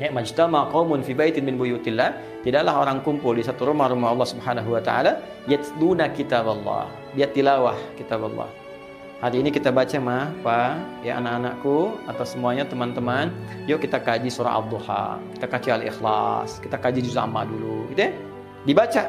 [0.00, 4.24] Ya, majtama qaumun fi baitin min buyutillah, tidaklah orang kumpul di satu rumah rumah Allah
[4.32, 6.88] Subhanahu wa taala yatluna kitab Allah.
[7.12, 8.48] Dia tilawah kitab Allah.
[9.20, 13.28] Hari ini kita baca mah, Pak, ya anak-anakku atau semuanya teman-teman,
[13.68, 18.10] yuk kita kaji surah Al-Duha, kita kaji Al-Ikhlas, kita kaji juz amma dulu, gitu ya.
[18.64, 19.04] Dibaca.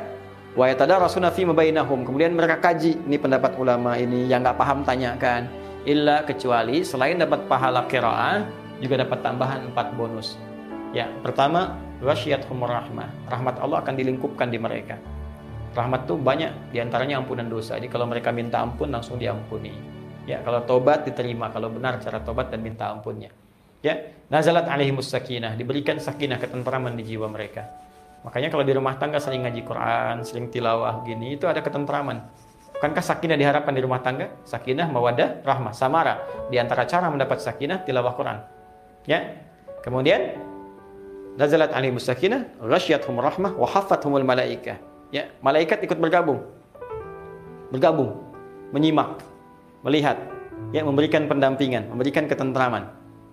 [0.59, 2.03] Wa yatadarasuna fi mabainahum.
[2.03, 5.47] Kemudian mereka kaji, ini pendapat ulama ini yang nggak paham tanyakan.
[5.88, 8.43] Illa kecuali selain dapat pahala qiraah,
[8.84, 10.35] juga dapat tambahan empat bonus.
[10.91, 11.80] Ya, pertama,
[12.51, 13.31] humur rahmah.
[13.31, 14.99] Rahmat Allah akan dilingkupkan di mereka.
[15.72, 17.80] Rahmat itu banyak, di antaranya ampunan dosa.
[17.80, 19.72] Jadi kalau mereka minta ampun, langsung diampuni.
[20.27, 23.31] Ya, kalau tobat diterima, kalau benar cara tobat dan minta ampunnya.
[23.80, 27.72] Ya, nazalat alaihimus sakinah, diberikan sakinah ketentraman di jiwa mereka.
[28.27, 32.22] Makanya kalau di rumah tangga sering ngaji Quran, sering tilawah gini, itu ada ketentraman.
[32.77, 34.30] Bukankah sakinah diharapkan di rumah tangga?
[34.43, 36.22] Sakinah, mawadah, rahmah, samara.
[36.51, 38.38] Di antara cara mendapat sakinah, tilawah Quran.
[39.07, 39.39] Ya.
[39.81, 40.38] Kemudian
[41.36, 44.80] nazalat alaihim sakinah ghasyiathum rahmah wa haffathumul malaikah.
[45.12, 46.44] Ya malaikat ikut bergabung.
[47.72, 48.16] Bergabung
[48.72, 49.20] menyimak
[49.84, 50.20] melihat
[50.72, 52.88] ya memberikan pendampingan memberikan ketentraman.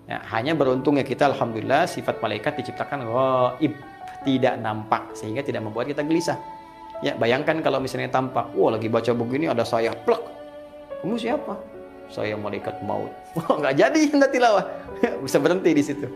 [0.08, 3.76] Ya hanya beruntungnya kita alhamdulillah sifat malaikat diciptakan ghaib
[4.24, 6.38] tidak nampak sehingga tidak membuat kita gelisah.
[6.98, 10.18] Ya bayangkan kalau misalnya tampak wah lagi baca buku ini ada saya plek.
[10.98, 11.54] Kamu siapa?
[12.10, 13.12] Saya malaikat maut.
[13.38, 14.64] Wah nggak jadi anda tilawah.
[15.22, 16.08] Bisa berhenti di situ.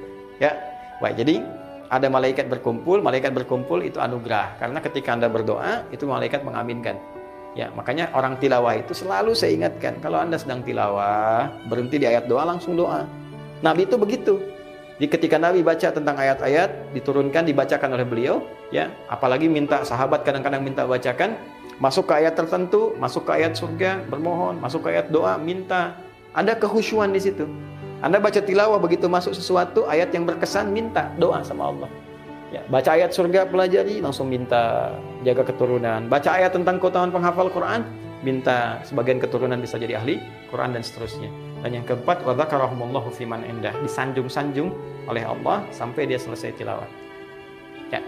[0.43, 0.59] Ya
[0.99, 1.45] baik jadi
[1.93, 4.57] ada malaikat berkumpul, malaikat berkumpul itu anugerah.
[4.57, 6.97] Karena ketika Anda berdoa, itu malaikat mengaminkan.
[7.53, 12.25] Ya, makanya orang tilawah itu selalu saya ingatkan, kalau Anda sedang tilawah, berhenti di ayat
[12.25, 13.05] doa langsung doa.
[13.61, 14.41] Nabi itu begitu.
[14.97, 18.41] Jadi ketika Nabi baca tentang ayat-ayat diturunkan dibacakan oleh beliau,
[18.73, 21.37] ya, apalagi minta sahabat kadang-kadang minta bacakan,
[21.77, 25.93] masuk ke ayat tertentu, masuk ke ayat surga, bermohon, masuk ke ayat doa, minta.
[26.33, 27.45] Ada kehusuan di situ.
[28.03, 31.91] Anda baca tilawah begitu masuk sesuatu ayat yang berkesan minta doa sama Allah.
[32.51, 34.93] Ya, baca ayat surga pelajari langsung minta
[35.23, 36.11] jaga keturunan.
[36.11, 37.87] Baca ayat tentang keutamaan penghafal Quran
[38.27, 40.19] minta sebagian keturunan bisa jadi ahli
[40.51, 41.31] Quran dan seterusnya.
[41.63, 44.75] Dan yang keempat wa dzakarahumullahu fiman indah disanjung-sanjung
[45.07, 46.91] oleh Allah sampai dia selesai tilawah.
[47.95, 48.03] Ya.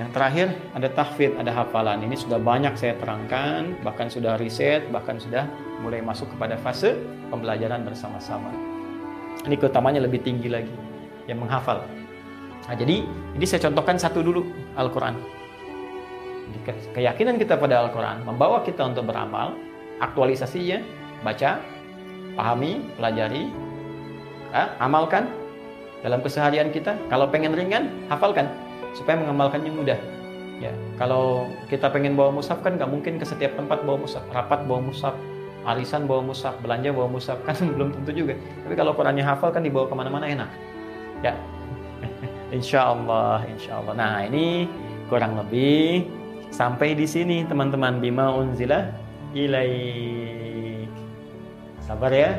[0.00, 2.00] Yang terakhir ada tahfidz, ada hafalan.
[2.00, 5.44] Ini sudah banyak saya terangkan, bahkan sudah riset, bahkan sudah
[5.84, 6.96] mulai masuk kepada fase
[7.28, 8.48] pembelajaran bersama-sama.
[9.44, 10.72] Ini keutamanya lebih tinggi lagi,
[11.28, 11.84] yang menghafal.
[12.64, 13.04] Nah, jadi
[13.36, 14.40] ini saya contohkan satu dulu
[14.80, 15.20] Al-Quran.
[16.96, 19.52] Keyakinan kita pada Al-Quran membawa kita untuk beramal,
[20.00, 20.80] aktualisasinya,
[21.20, 21.60] baca,
[22.40, 23.52] pahami, pelajari,
[24.56, 25.28] eh, amalkan
[26.00, 26.96] dalam keseharian kita.
[27.12, 28.48] Kalau pengen ringan, hafalkan
[28.94, 30.00] supaya mengamalkannya mudah.
[30.60, 34.68] Ya, kalau kita pengen bawa musaf kan nggak mungkin ke setiap tempat bawa musaf, rapat
[34.68, 35.16] bawa musaf,
[35.64, 38.34] arisan bawa musaf, belanja bawa musaf kan belum tentu juga.
[38.68, 40.50] Tapi kalau Qurannya hafal kan dibawa ke mana-mana enak.
[41.24, 41.32] Ya,
[42.56, 43.96] insya Allah, insya Allah.
[43.96, 44.68] Nah ini
[45.08, 46.06] kurang lebih
[46.50, 48.90] sampai di sini teman-teman bima unzila
[49.34, 49.74] ilai
[51.82, 52.30] sabar ya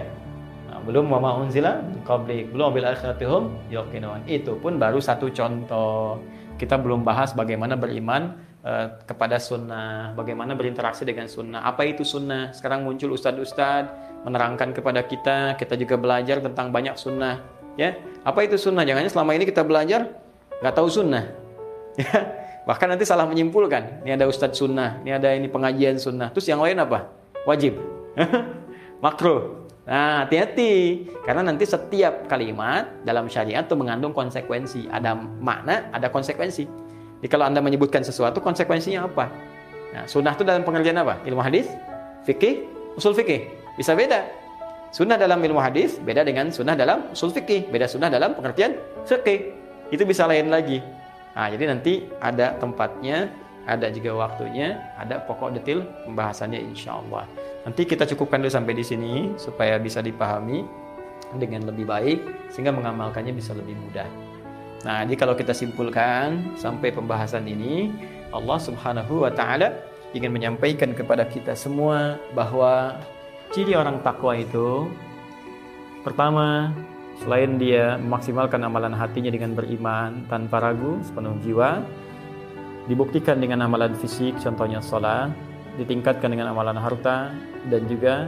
[0.67, 6.19] nah, belum wama unzila qablik belum bil akhiratihum yuqinun itu pun baru satu contoh
[6.61, 12.53] kita belum bahas bagaimana beriman uh, kepada sunnah bagaimana berinteraksi dengan sunnah apa itu sunnah
[12.53, 17.41] sekarang muncul ustadz-ustadz menerangkan kepada kita kita juga belajar tentang banyak sunnah
[17.73, 20.13] ya apa itu sunnah jangan selama ini kita belajar
[20.61, 21.25] nggak tahu sunnah
[21.97, 24.05] ya Bahkan nanti salah menyimpulkan.
[24.05, 26.29] Ini ada ustadz sunnah, ini ada ini pengajian sunnah.
[26.29, 27.09] Terus yang lain apa?
[27.49, 27.81] Wajib.
[29.03, 29.60] Makruh.
[29.81, 31.05] Nah, hati-hati.
[31.25, 34.85] Karena nanti setiap kalimat dalam syariat itu mengandung konsekuensi.
[34.93, 36.63] Ada makna, ada konsekuensi.
[37.21, 39.29] Jadi kalau Anda menyebutkan sesuatu, konsekuensinya apa?
[39.91, 41.21] Nah, sunnah itu dalam pengertian apa?
[41.25, 41.69] Ilmu hadis,
[42.25, 42.65] fikih,
[42.97, 43.49] usul fikih.
[43.77, 44.25] Bisa beda.
[44.91, 47.71] Sunnah dalam ilmu hadis beda dengan sunnah dalam usul fikih.
[47.71, 48.77] Beda sunnah dalam pengertian
[49.07, 49.55] fikih.
[49.89, 50.83] Itu bisa lain lagi.
[51.31, 53.31] Nah, jadi nanti ada tempatnya,
[53.77, 57.23] ada juga waktunya, ada pokok detail pembahasannya insya Allah.
[57.63, 60.65] Nanti kita cukupkan dulu sampai di sini supaya bisa dipahami
[61.39, 62.19] dengan lebih baik
[62.51, 64.09] sehingga mengamalkannya bisa lebih mudah.
[64.81, 67.93] Nah, jadi kalau kita simpulkan sampai pembahasan ini,
[68.33, 69.71] Allah Subhanahu wa taala
[70.11, 72.99] ingin menyampaikan kepada kita semua bahwa
[73.53, 74.89] ciri orang takwa itu
[76.01, 76.73] pertama
[77.21, 81.85] Selain dia memaksimalkan amalan hatinya dengan beriman tanpa ragu sepenuh jiwa,
[82.89, 85.29] dibuktikan dengan amalan fisik, contohnya sholat,
[85.77, 87.33] ditingkatkan dengan amalan harta,
[87.69, 88.25] dan juga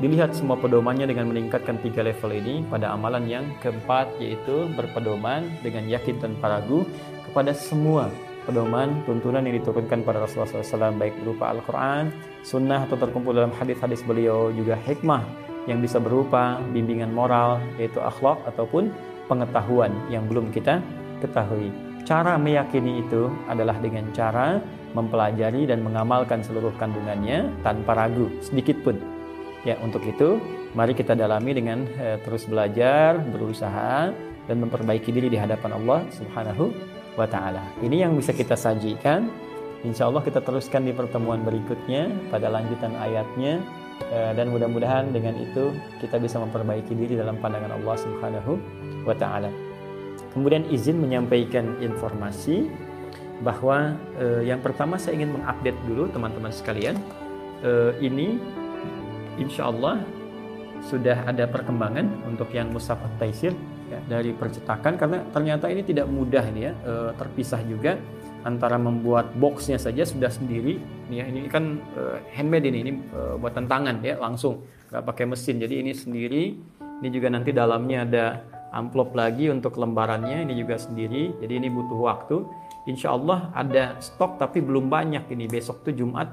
[0.00, 5.84] dilihat semua pedomannya dengan meningkatkan tiga level ini pada amalan yang keempat yaitu berpedoman dengan
[5.84, 6.88] yakin tanpa ragu
[7.28, 8.08] kepada semua
[8.48, 12.08] pedoman tuntunan yang diturunkan pada Rasulullah SAW baik berupa Al-Quran,
[12.40, 15.20] Sunnah atau terkumpul dalam hadis-hadis beliau juga hikmah
[15.68, 18.88] yang bisa berupa bimbingan moral yaitu akhlak ataupun
[19.28, 20.80] pengetahuan yang belum kita
[21.20, 21.89] ketahui.
[22.04, 24.58] Cara meyakini itu adalah dengan cara
[24.96, 28.98] mempelajari dan mengamalkan seluruh kandungannya tanpa ragu sedikit pun.
[29.62, 30.40] Ya, untuk itu
[30.72, 34.10] mari kita dalami dengan eh, terus belajar, berusaha
[34.48, 36.72] dan memperbaiki diri di hadapan Allah Subhanahu
[37.14, 37.62] wa taala.
[37.84, 39.28] Ini yang bisa kita sajikan.
[39.80, 43.64] Insya Allah kita teruskan di pertemuan berikutnya pada lanjutan ayatnya
[44.08, 48.52] Eh, dan mudah-mudahan dengan itu kita bisa memperbaiki diri dalam pandangan Allah Subhanahu
[49.04, 49.52] wa taala.
[50.30, 52.70] Kemudian izin menyampaikan informasi
[53.40, 56.96] bahwa eh, yang pertama saya ingin mengupdate dulu teman-teman sekalian.
[57.60, 58.38] Eh, ini
[59.40, 60.00] insya Allah
[60.80, 63.52] sudah ada perkembangan untuk yang Musaf Taisir
[63.92, 64.96] ya, dari percetakan.
[64.96, 67.98] Karena ternyata ini tidak mudah ini ya eh, terpisah juga
[68.40, 70.80] antara membuat boxnya saja sudah sendiri.
[71.12, 74.64] Ya ini kan uh, handmade ini ini uh, buatan tangan ya langsung.
[74.88, 75.60] Nggak pakai mesin.
[75.60, 76.44] Jadi ini sendiri.
[77.00, 78.24] Ini juga nanti dalamnya ada
[78.70, 81.34] amplop lagi untuk lembarannya ini juga sendiri.
[81.42, 82.36] Jadi ini butuh waktu.
[82.88, 85.50] Insya Allah ada stok tapi belum banyak ini.
[85.50, 86.30] Besok tuh Jumat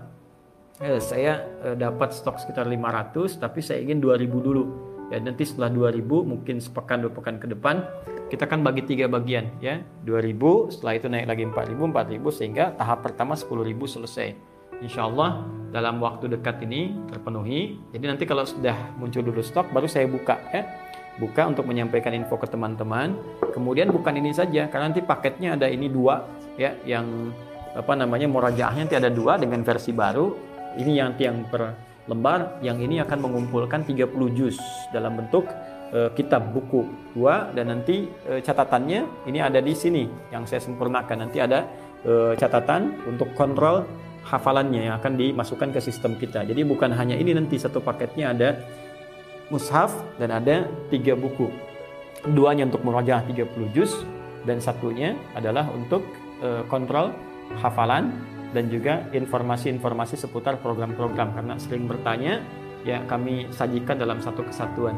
[0.80, 4.64] eh, saya eh, dapat stok sekitar 500 tapi saya ingin 2000 dulu.
[5.08, 7.80] Ya nanti setelah 2000 mungkin sepekan dua pekan ke depan
[8.28, 9.80] kita kan bagi tiga bagian ya.
[10.04, 14.30] 2000 setelah itu naik lagi 4000 4000 sehingga tahap pertama 10000 selesai.
[14.78, 15.42] Insya Allah
[15.74, 17.82] dalam waktu dekat ini terpenuhi.
[17.96, 20.87] Jadi nanti kalau sudah muncul dulu stok baru saya buka ya
[21.18, 23.18] buka untuk menyampaikan info ke teman-teman.
[23.54, 26.26] Kemudian bukan ini saja karena nanti paketnya ada ini dua
[26.58, 27.34] ya yang
[27.78, 30.34] apa namanya murajaahnya nanti ada dua dengan versi baru.
[30.78, 31.74] Ini yang yang per
[32.08, 34.08] lembar yang ini akan mengumpulkan 30
[34.38, 34.56] juz
[34.96, 35.50] dalam bentuk
[35.92, 36.86] uh, kitab buku
[37.18, 37.50] dua.
[37.54, 41.28] Dan nanti uh, catatannya ini ada di sini yang saya sempurnakan.
[41.28, 41.66] Nanti ada
[42.06, 43.86] uh, catatan untuk kontrol
[44.28, 46.44] hafalannya yang akan dimasukkan ke sistem kita.
[46.44, 48.50] Jadi bukan hanya ini nanti satu paketnya ada
[49.48, 51.52] mushaf dan ada tiga buku
[52.34, 54.04] duanya untuk murajaah 30 juz
[54.44, 56.04] dan satunya adalah untuk
[56.44, 57.16] uh, kontrol
[57.64, 58.12] hafalan
[58.52, 62.44] dan juga informasi-informasi seputar program-program karena sering bertanya
[62.84, 64.96] ya kami sajikan dalam satu kesatuan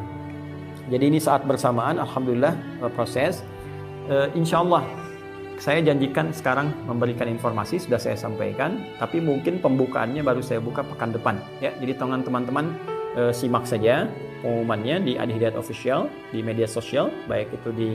[0.89, 3.45] jadi ini saat bersamaan, alhamdulillah eh, proses.
[4.09, 4.81] Uh, insya Allah
[5.61, 11.13] saya janjikan sekarang memberikan informasi sudah saya sampaikan, tapi mungkin pembukaannya baru saya buka pekan
[11.13, 11.37] depan.
[11.61, 12.73] Ya, jadi teman-teman
[13.13, 14.09] uh, simak saja.
[14.41, 17.89] Pengumumannya di Adi Hidayat Official di media sosial, baik itu di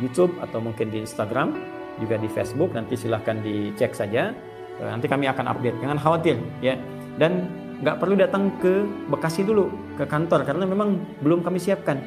[0.00, 1.56] YouTube atau mungkin di Instagram,
[2.00, 2.72] juga di Facebook.
[2.72, 4.32] Nanti silahkan dicek saja.
[4.80, 5.76] Eh, nanti kami akan update.
[5.84, 6.74] Jangan khawatir ya.
[7.20, 7.46] Dan
[7.80, 12.00] nggak perlu datang ke Bekasi dulu ke kantor karena memang belum kami siapkan.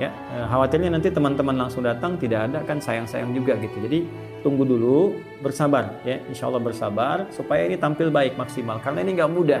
[0.00, 3.84] Ya, eh, khawatirnya nanti teman-teman langsung datang tidak ada kan sayang-sayang juga gitu.
[3.84, 4.08] Jadi
[4.40, 6.20] tunggu dulu, bersabar ya.
[6.28, 9.60] Insya Allah bersabar supaya ini tampil baik maksimal karena ini nggak mudah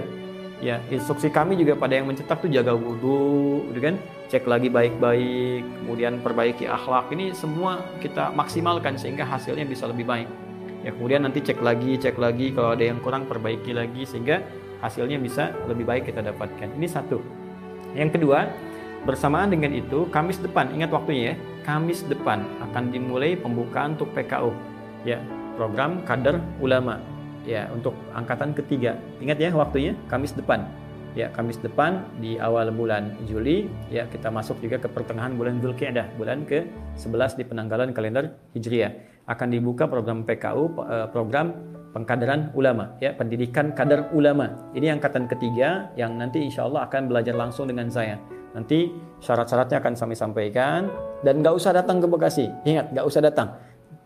[0.60, 3.96] ya instruksi kami juga pada yang mencetak tuh jaga wudhu gitu kan?
[4.30, 7.10] Cek lagi baik-baik kemudian perbaiki akhlak.
[7.10, 10.28] Ini semua kita maksimalkan sehingga hasilnya bisa lebih baik.
[10.86, 12.54] Ya kemudian nanti cek lagi cek lagi.
[12.54, 14.44] Kalau ada yang kurang perbaiki lagi sehingga
[14.84, 16.78] hasilnya bisa lebih baik kita dapatkan.
[16.78, 17.18] Ini satu.
[17.96, 18.46] Yang kedua
[19.02, 20.70] bersamaan dengan itu Kamis depan.
[20.70, 21.34] Ingat waktunya ya.
[21.66, 24.52] Kamis depan akan dimulai pembukaan untuk PKU
[25.04, 25.20] ya
[25.56, 27.00] program kader ulama
[27.48, 28.96] ya untuk angkatan ketiga.
[29.20, 30.66] Ingat ya waktunya Kamis depan.
[31.18, 36.06] Ya, Kamis depan di awal bulan Juli ya kita masuk juga ke pertengahan bulan Zulkaidah,
[36.14, 38.94] bulan ke-11 di penanggalan kalender Hijriah.
[39.26, 41.50] Akan dibuka program PKU eh, program
[41.90, 44.70] pengkaderan ulama ya, pendidikan kader ulama.
[44.70, 48.14] Ini angkatan ketiga yang nanti insya Allah akan belajar langsung dengan saya.
[48.54, 48.90] Nanti
[49.22, 50.90] syarat-syaratnya akan kami sampaikan
[51.26, 52.46] dan nggak usah datang ke Bekasi.
[52.66, 53.54] Ingat, nggak usah datang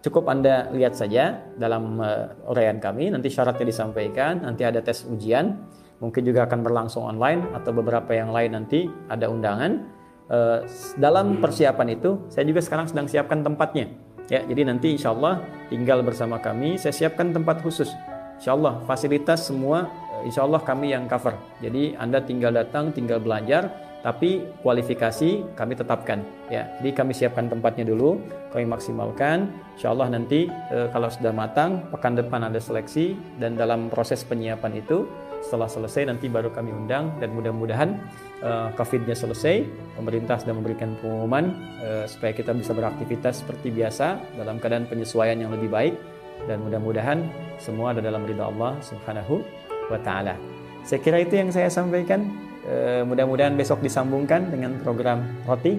[0.04, 5.56] Cukup Anda lihat saja dalam uh, kami, nanti syaratnya disampaikan, nanti ada tes ujian,
[5.96, 9.80] mungkin juga akan berlangsung online atau beberapa yang lain nanti ada undangan.
[10.28, 10.60] Uh,
[11.00, 13.96] dalam persiapan itu, saya juga sekarang sedang siapkan tempatnya.
[14.28, 15.40] Ya, jadi nanti insya Allah
[15.72, 17.88] tinggal bersama kami, saya siapkan tempat khusus.
[18.36, 19.88] Insya Allah fasilitas semua,
[20.20, 21.32] eh, insya Allah kami yang cover.
[21.64, 23.68] Jadi Anda tinggal datang, tinggal belajar,
[24.04, 26.20] tapi kualifikasi kami tetapkan
[26.52, 28.20] ya jadi kami siapkan tempatnya dulu
[28.52, 29.48] kami maksimalkan
[29.80, 34.84] insya Allah nanti e, kalau sudah matang pekan depan ada seleksi dan dalam proses penyiapan
[34.84, 35.08] itu
[35.40, 37.96] setelah selesai nanti baru kami undang dan mudah-mudahan
[38.44, 39.64] e, COVID-nya selesai
[39.96, 45.48] pemerintah sudah memberikan pengumuman e, supaya kita bisa beraktivitas seperti biasa dalam keadaan penyesuaian yang
[45.48, 45.96] lebih baik
[46.44, 47.24] dan mudah-mudahan
[47.56, 49.40] semua ada dalam ridha Allah Subhanahu
[49.88, 50.36] wa taala.
[50.84, 52.43] Saya kira itu yang saya sampaikan.
[52.64, 55.76] E, mudah-mudahan besok disambungkan dengan program roti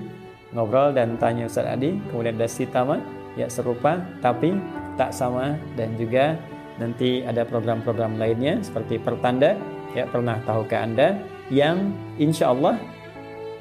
[0.53, 3.01] ngobrol dan tanya Ustaz Adi kemudian ada Sitama
[3.33, 4.53] ya serupa tapi
[4.93, 6.37] tak sama dan juga
[6.77, 9.57] nanti ada program-program lainnya seperti pertanda
[9.97, 11.17] ya pernah tahukah anda
[11.49, 11.89] yang
[12.21, 12.77] insya Allah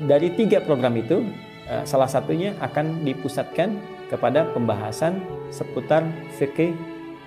[0.05, 1.24] dari tiga program itu
[1.64, 3.72] e, salah satunya akan dipusatkan
[4.12, 5.18] kepada pembahasan
[5.48, 6.05] seputar
[6.36, 6.76] fikih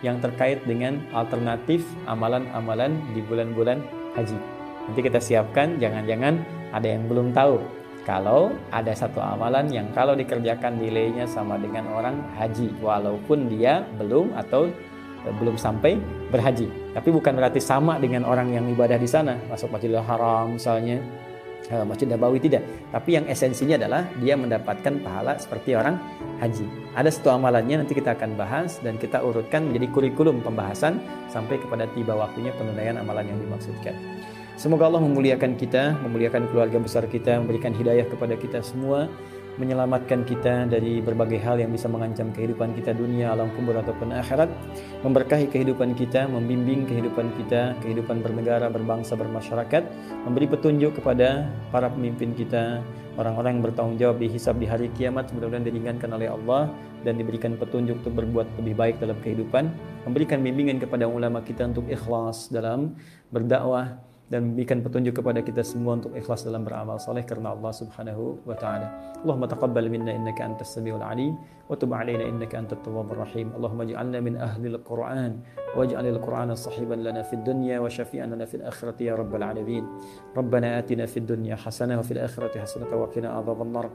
[0.06, 3.82] yang terkait dengan alternatif amalan-amalan di bulan-bulan
[4.14, 4.57] haji.
[4.88, 6.40] Nanti kita siapkan jangan-jangan
[6.72, 7.60] ada yang belum tahu.
[8.08, 14.32] Kalau ada satu amalan yang kalau dikerjakan nilainya sama dengan orang haji walaupun dia belum
[14.32, 14.72] atau
[15.28, 16.00] eh, belum sampai
[16.32, 16.72] berhaji.
[16.96, 21.04] Tapi bukan berarti sama dengan orang yang ibadah di sana, masuk Masjidil Haram misalnya,
[21.68, 22.64] eh, Masjid Nabawi tidak.
[22.96, 26.00] Tapi yang esensinya adalah dia mendapatkan pahala seperti orang
[26.40, 26.64] haji.
[26.96, 31.84] Ada satu amalannya nanti kita akan bahas dan kita urutkan menjadi kurikulum pembahasan sampai kepada
[31.92, 34.00] tiba waktunya penunaian amalan yang dimaksudkan.
[34.58, 39.06] Semoga Allah memuliakan kita, memuliakan keluarga besar kita, memberikan hidayah kepada kita semua,
[39.62, 44.50] menyelamatkan kita dari berbagai hal yang bisa mengancam kehidupan kita dunia, alam kubur ataupun akhirat,
[45.06, 49.86] memberkahi kehidupan kita, membimbing kehidupan kita, kehidupan bernegara, berbangsa, bermasyarakat,
[50.26, 52.82] memberi petunjuk kepada para pemimpin kita,
[53.14, 56.74] orang-orang yang bertanggung jawab dihisab di hari kiamat, mudah-mudahan diringankan oleh Allah
[57.06, 59.70] dan diberikan petunjuk untuk berbuat lebih baik dalam kehidupan,
[60.10, 62.98] memberikan bimbingan kepada ulama kita untuk ikhlas dalam
[63.30, 68.44] berdakwah, dan memberikan petunjuk kepada kita semua untuk ikhlas dalam beramal saleh karena Allah Subhanahu
[68.44, 68.88] wa taala.
[69.24, 71.40] Allahumma taqabbal minna innaka antas samiul alim
[71.72, 73.56] wa tub alaina innaka antat tawwabur rahim.
[73.56, 75.40] Allahumma ij'alna min ahli al-Qur'an
[75.78, 79.88] واجعل القرآن صحيبا لنا في الدنيا وشفيعا لنا في الآخرة يا رب العالمين.
[80.38, 83.90] ربنا آتنا في الدنيا حسنة وفي الآخرة حسنة وقنا عذاب النار.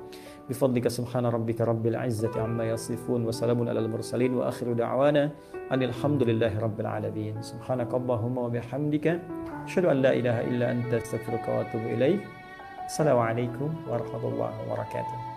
[0.51, 5.31] بفضلك سبحان ربك رب العزة عما يصفون وسلام على المرسلين وآخر دعوانا
[5.73, 7.43] أن الحمد لله رب العالمين.
[7.43, 9.21] سبحانك اللهم وبحمدك
[9.65, 12.21] أشهد أن لا إله إلا أنت أستغفرك وأتوب إليك.
[12.87, 15.32] السلام عليكم ورحمة الله وبركاته.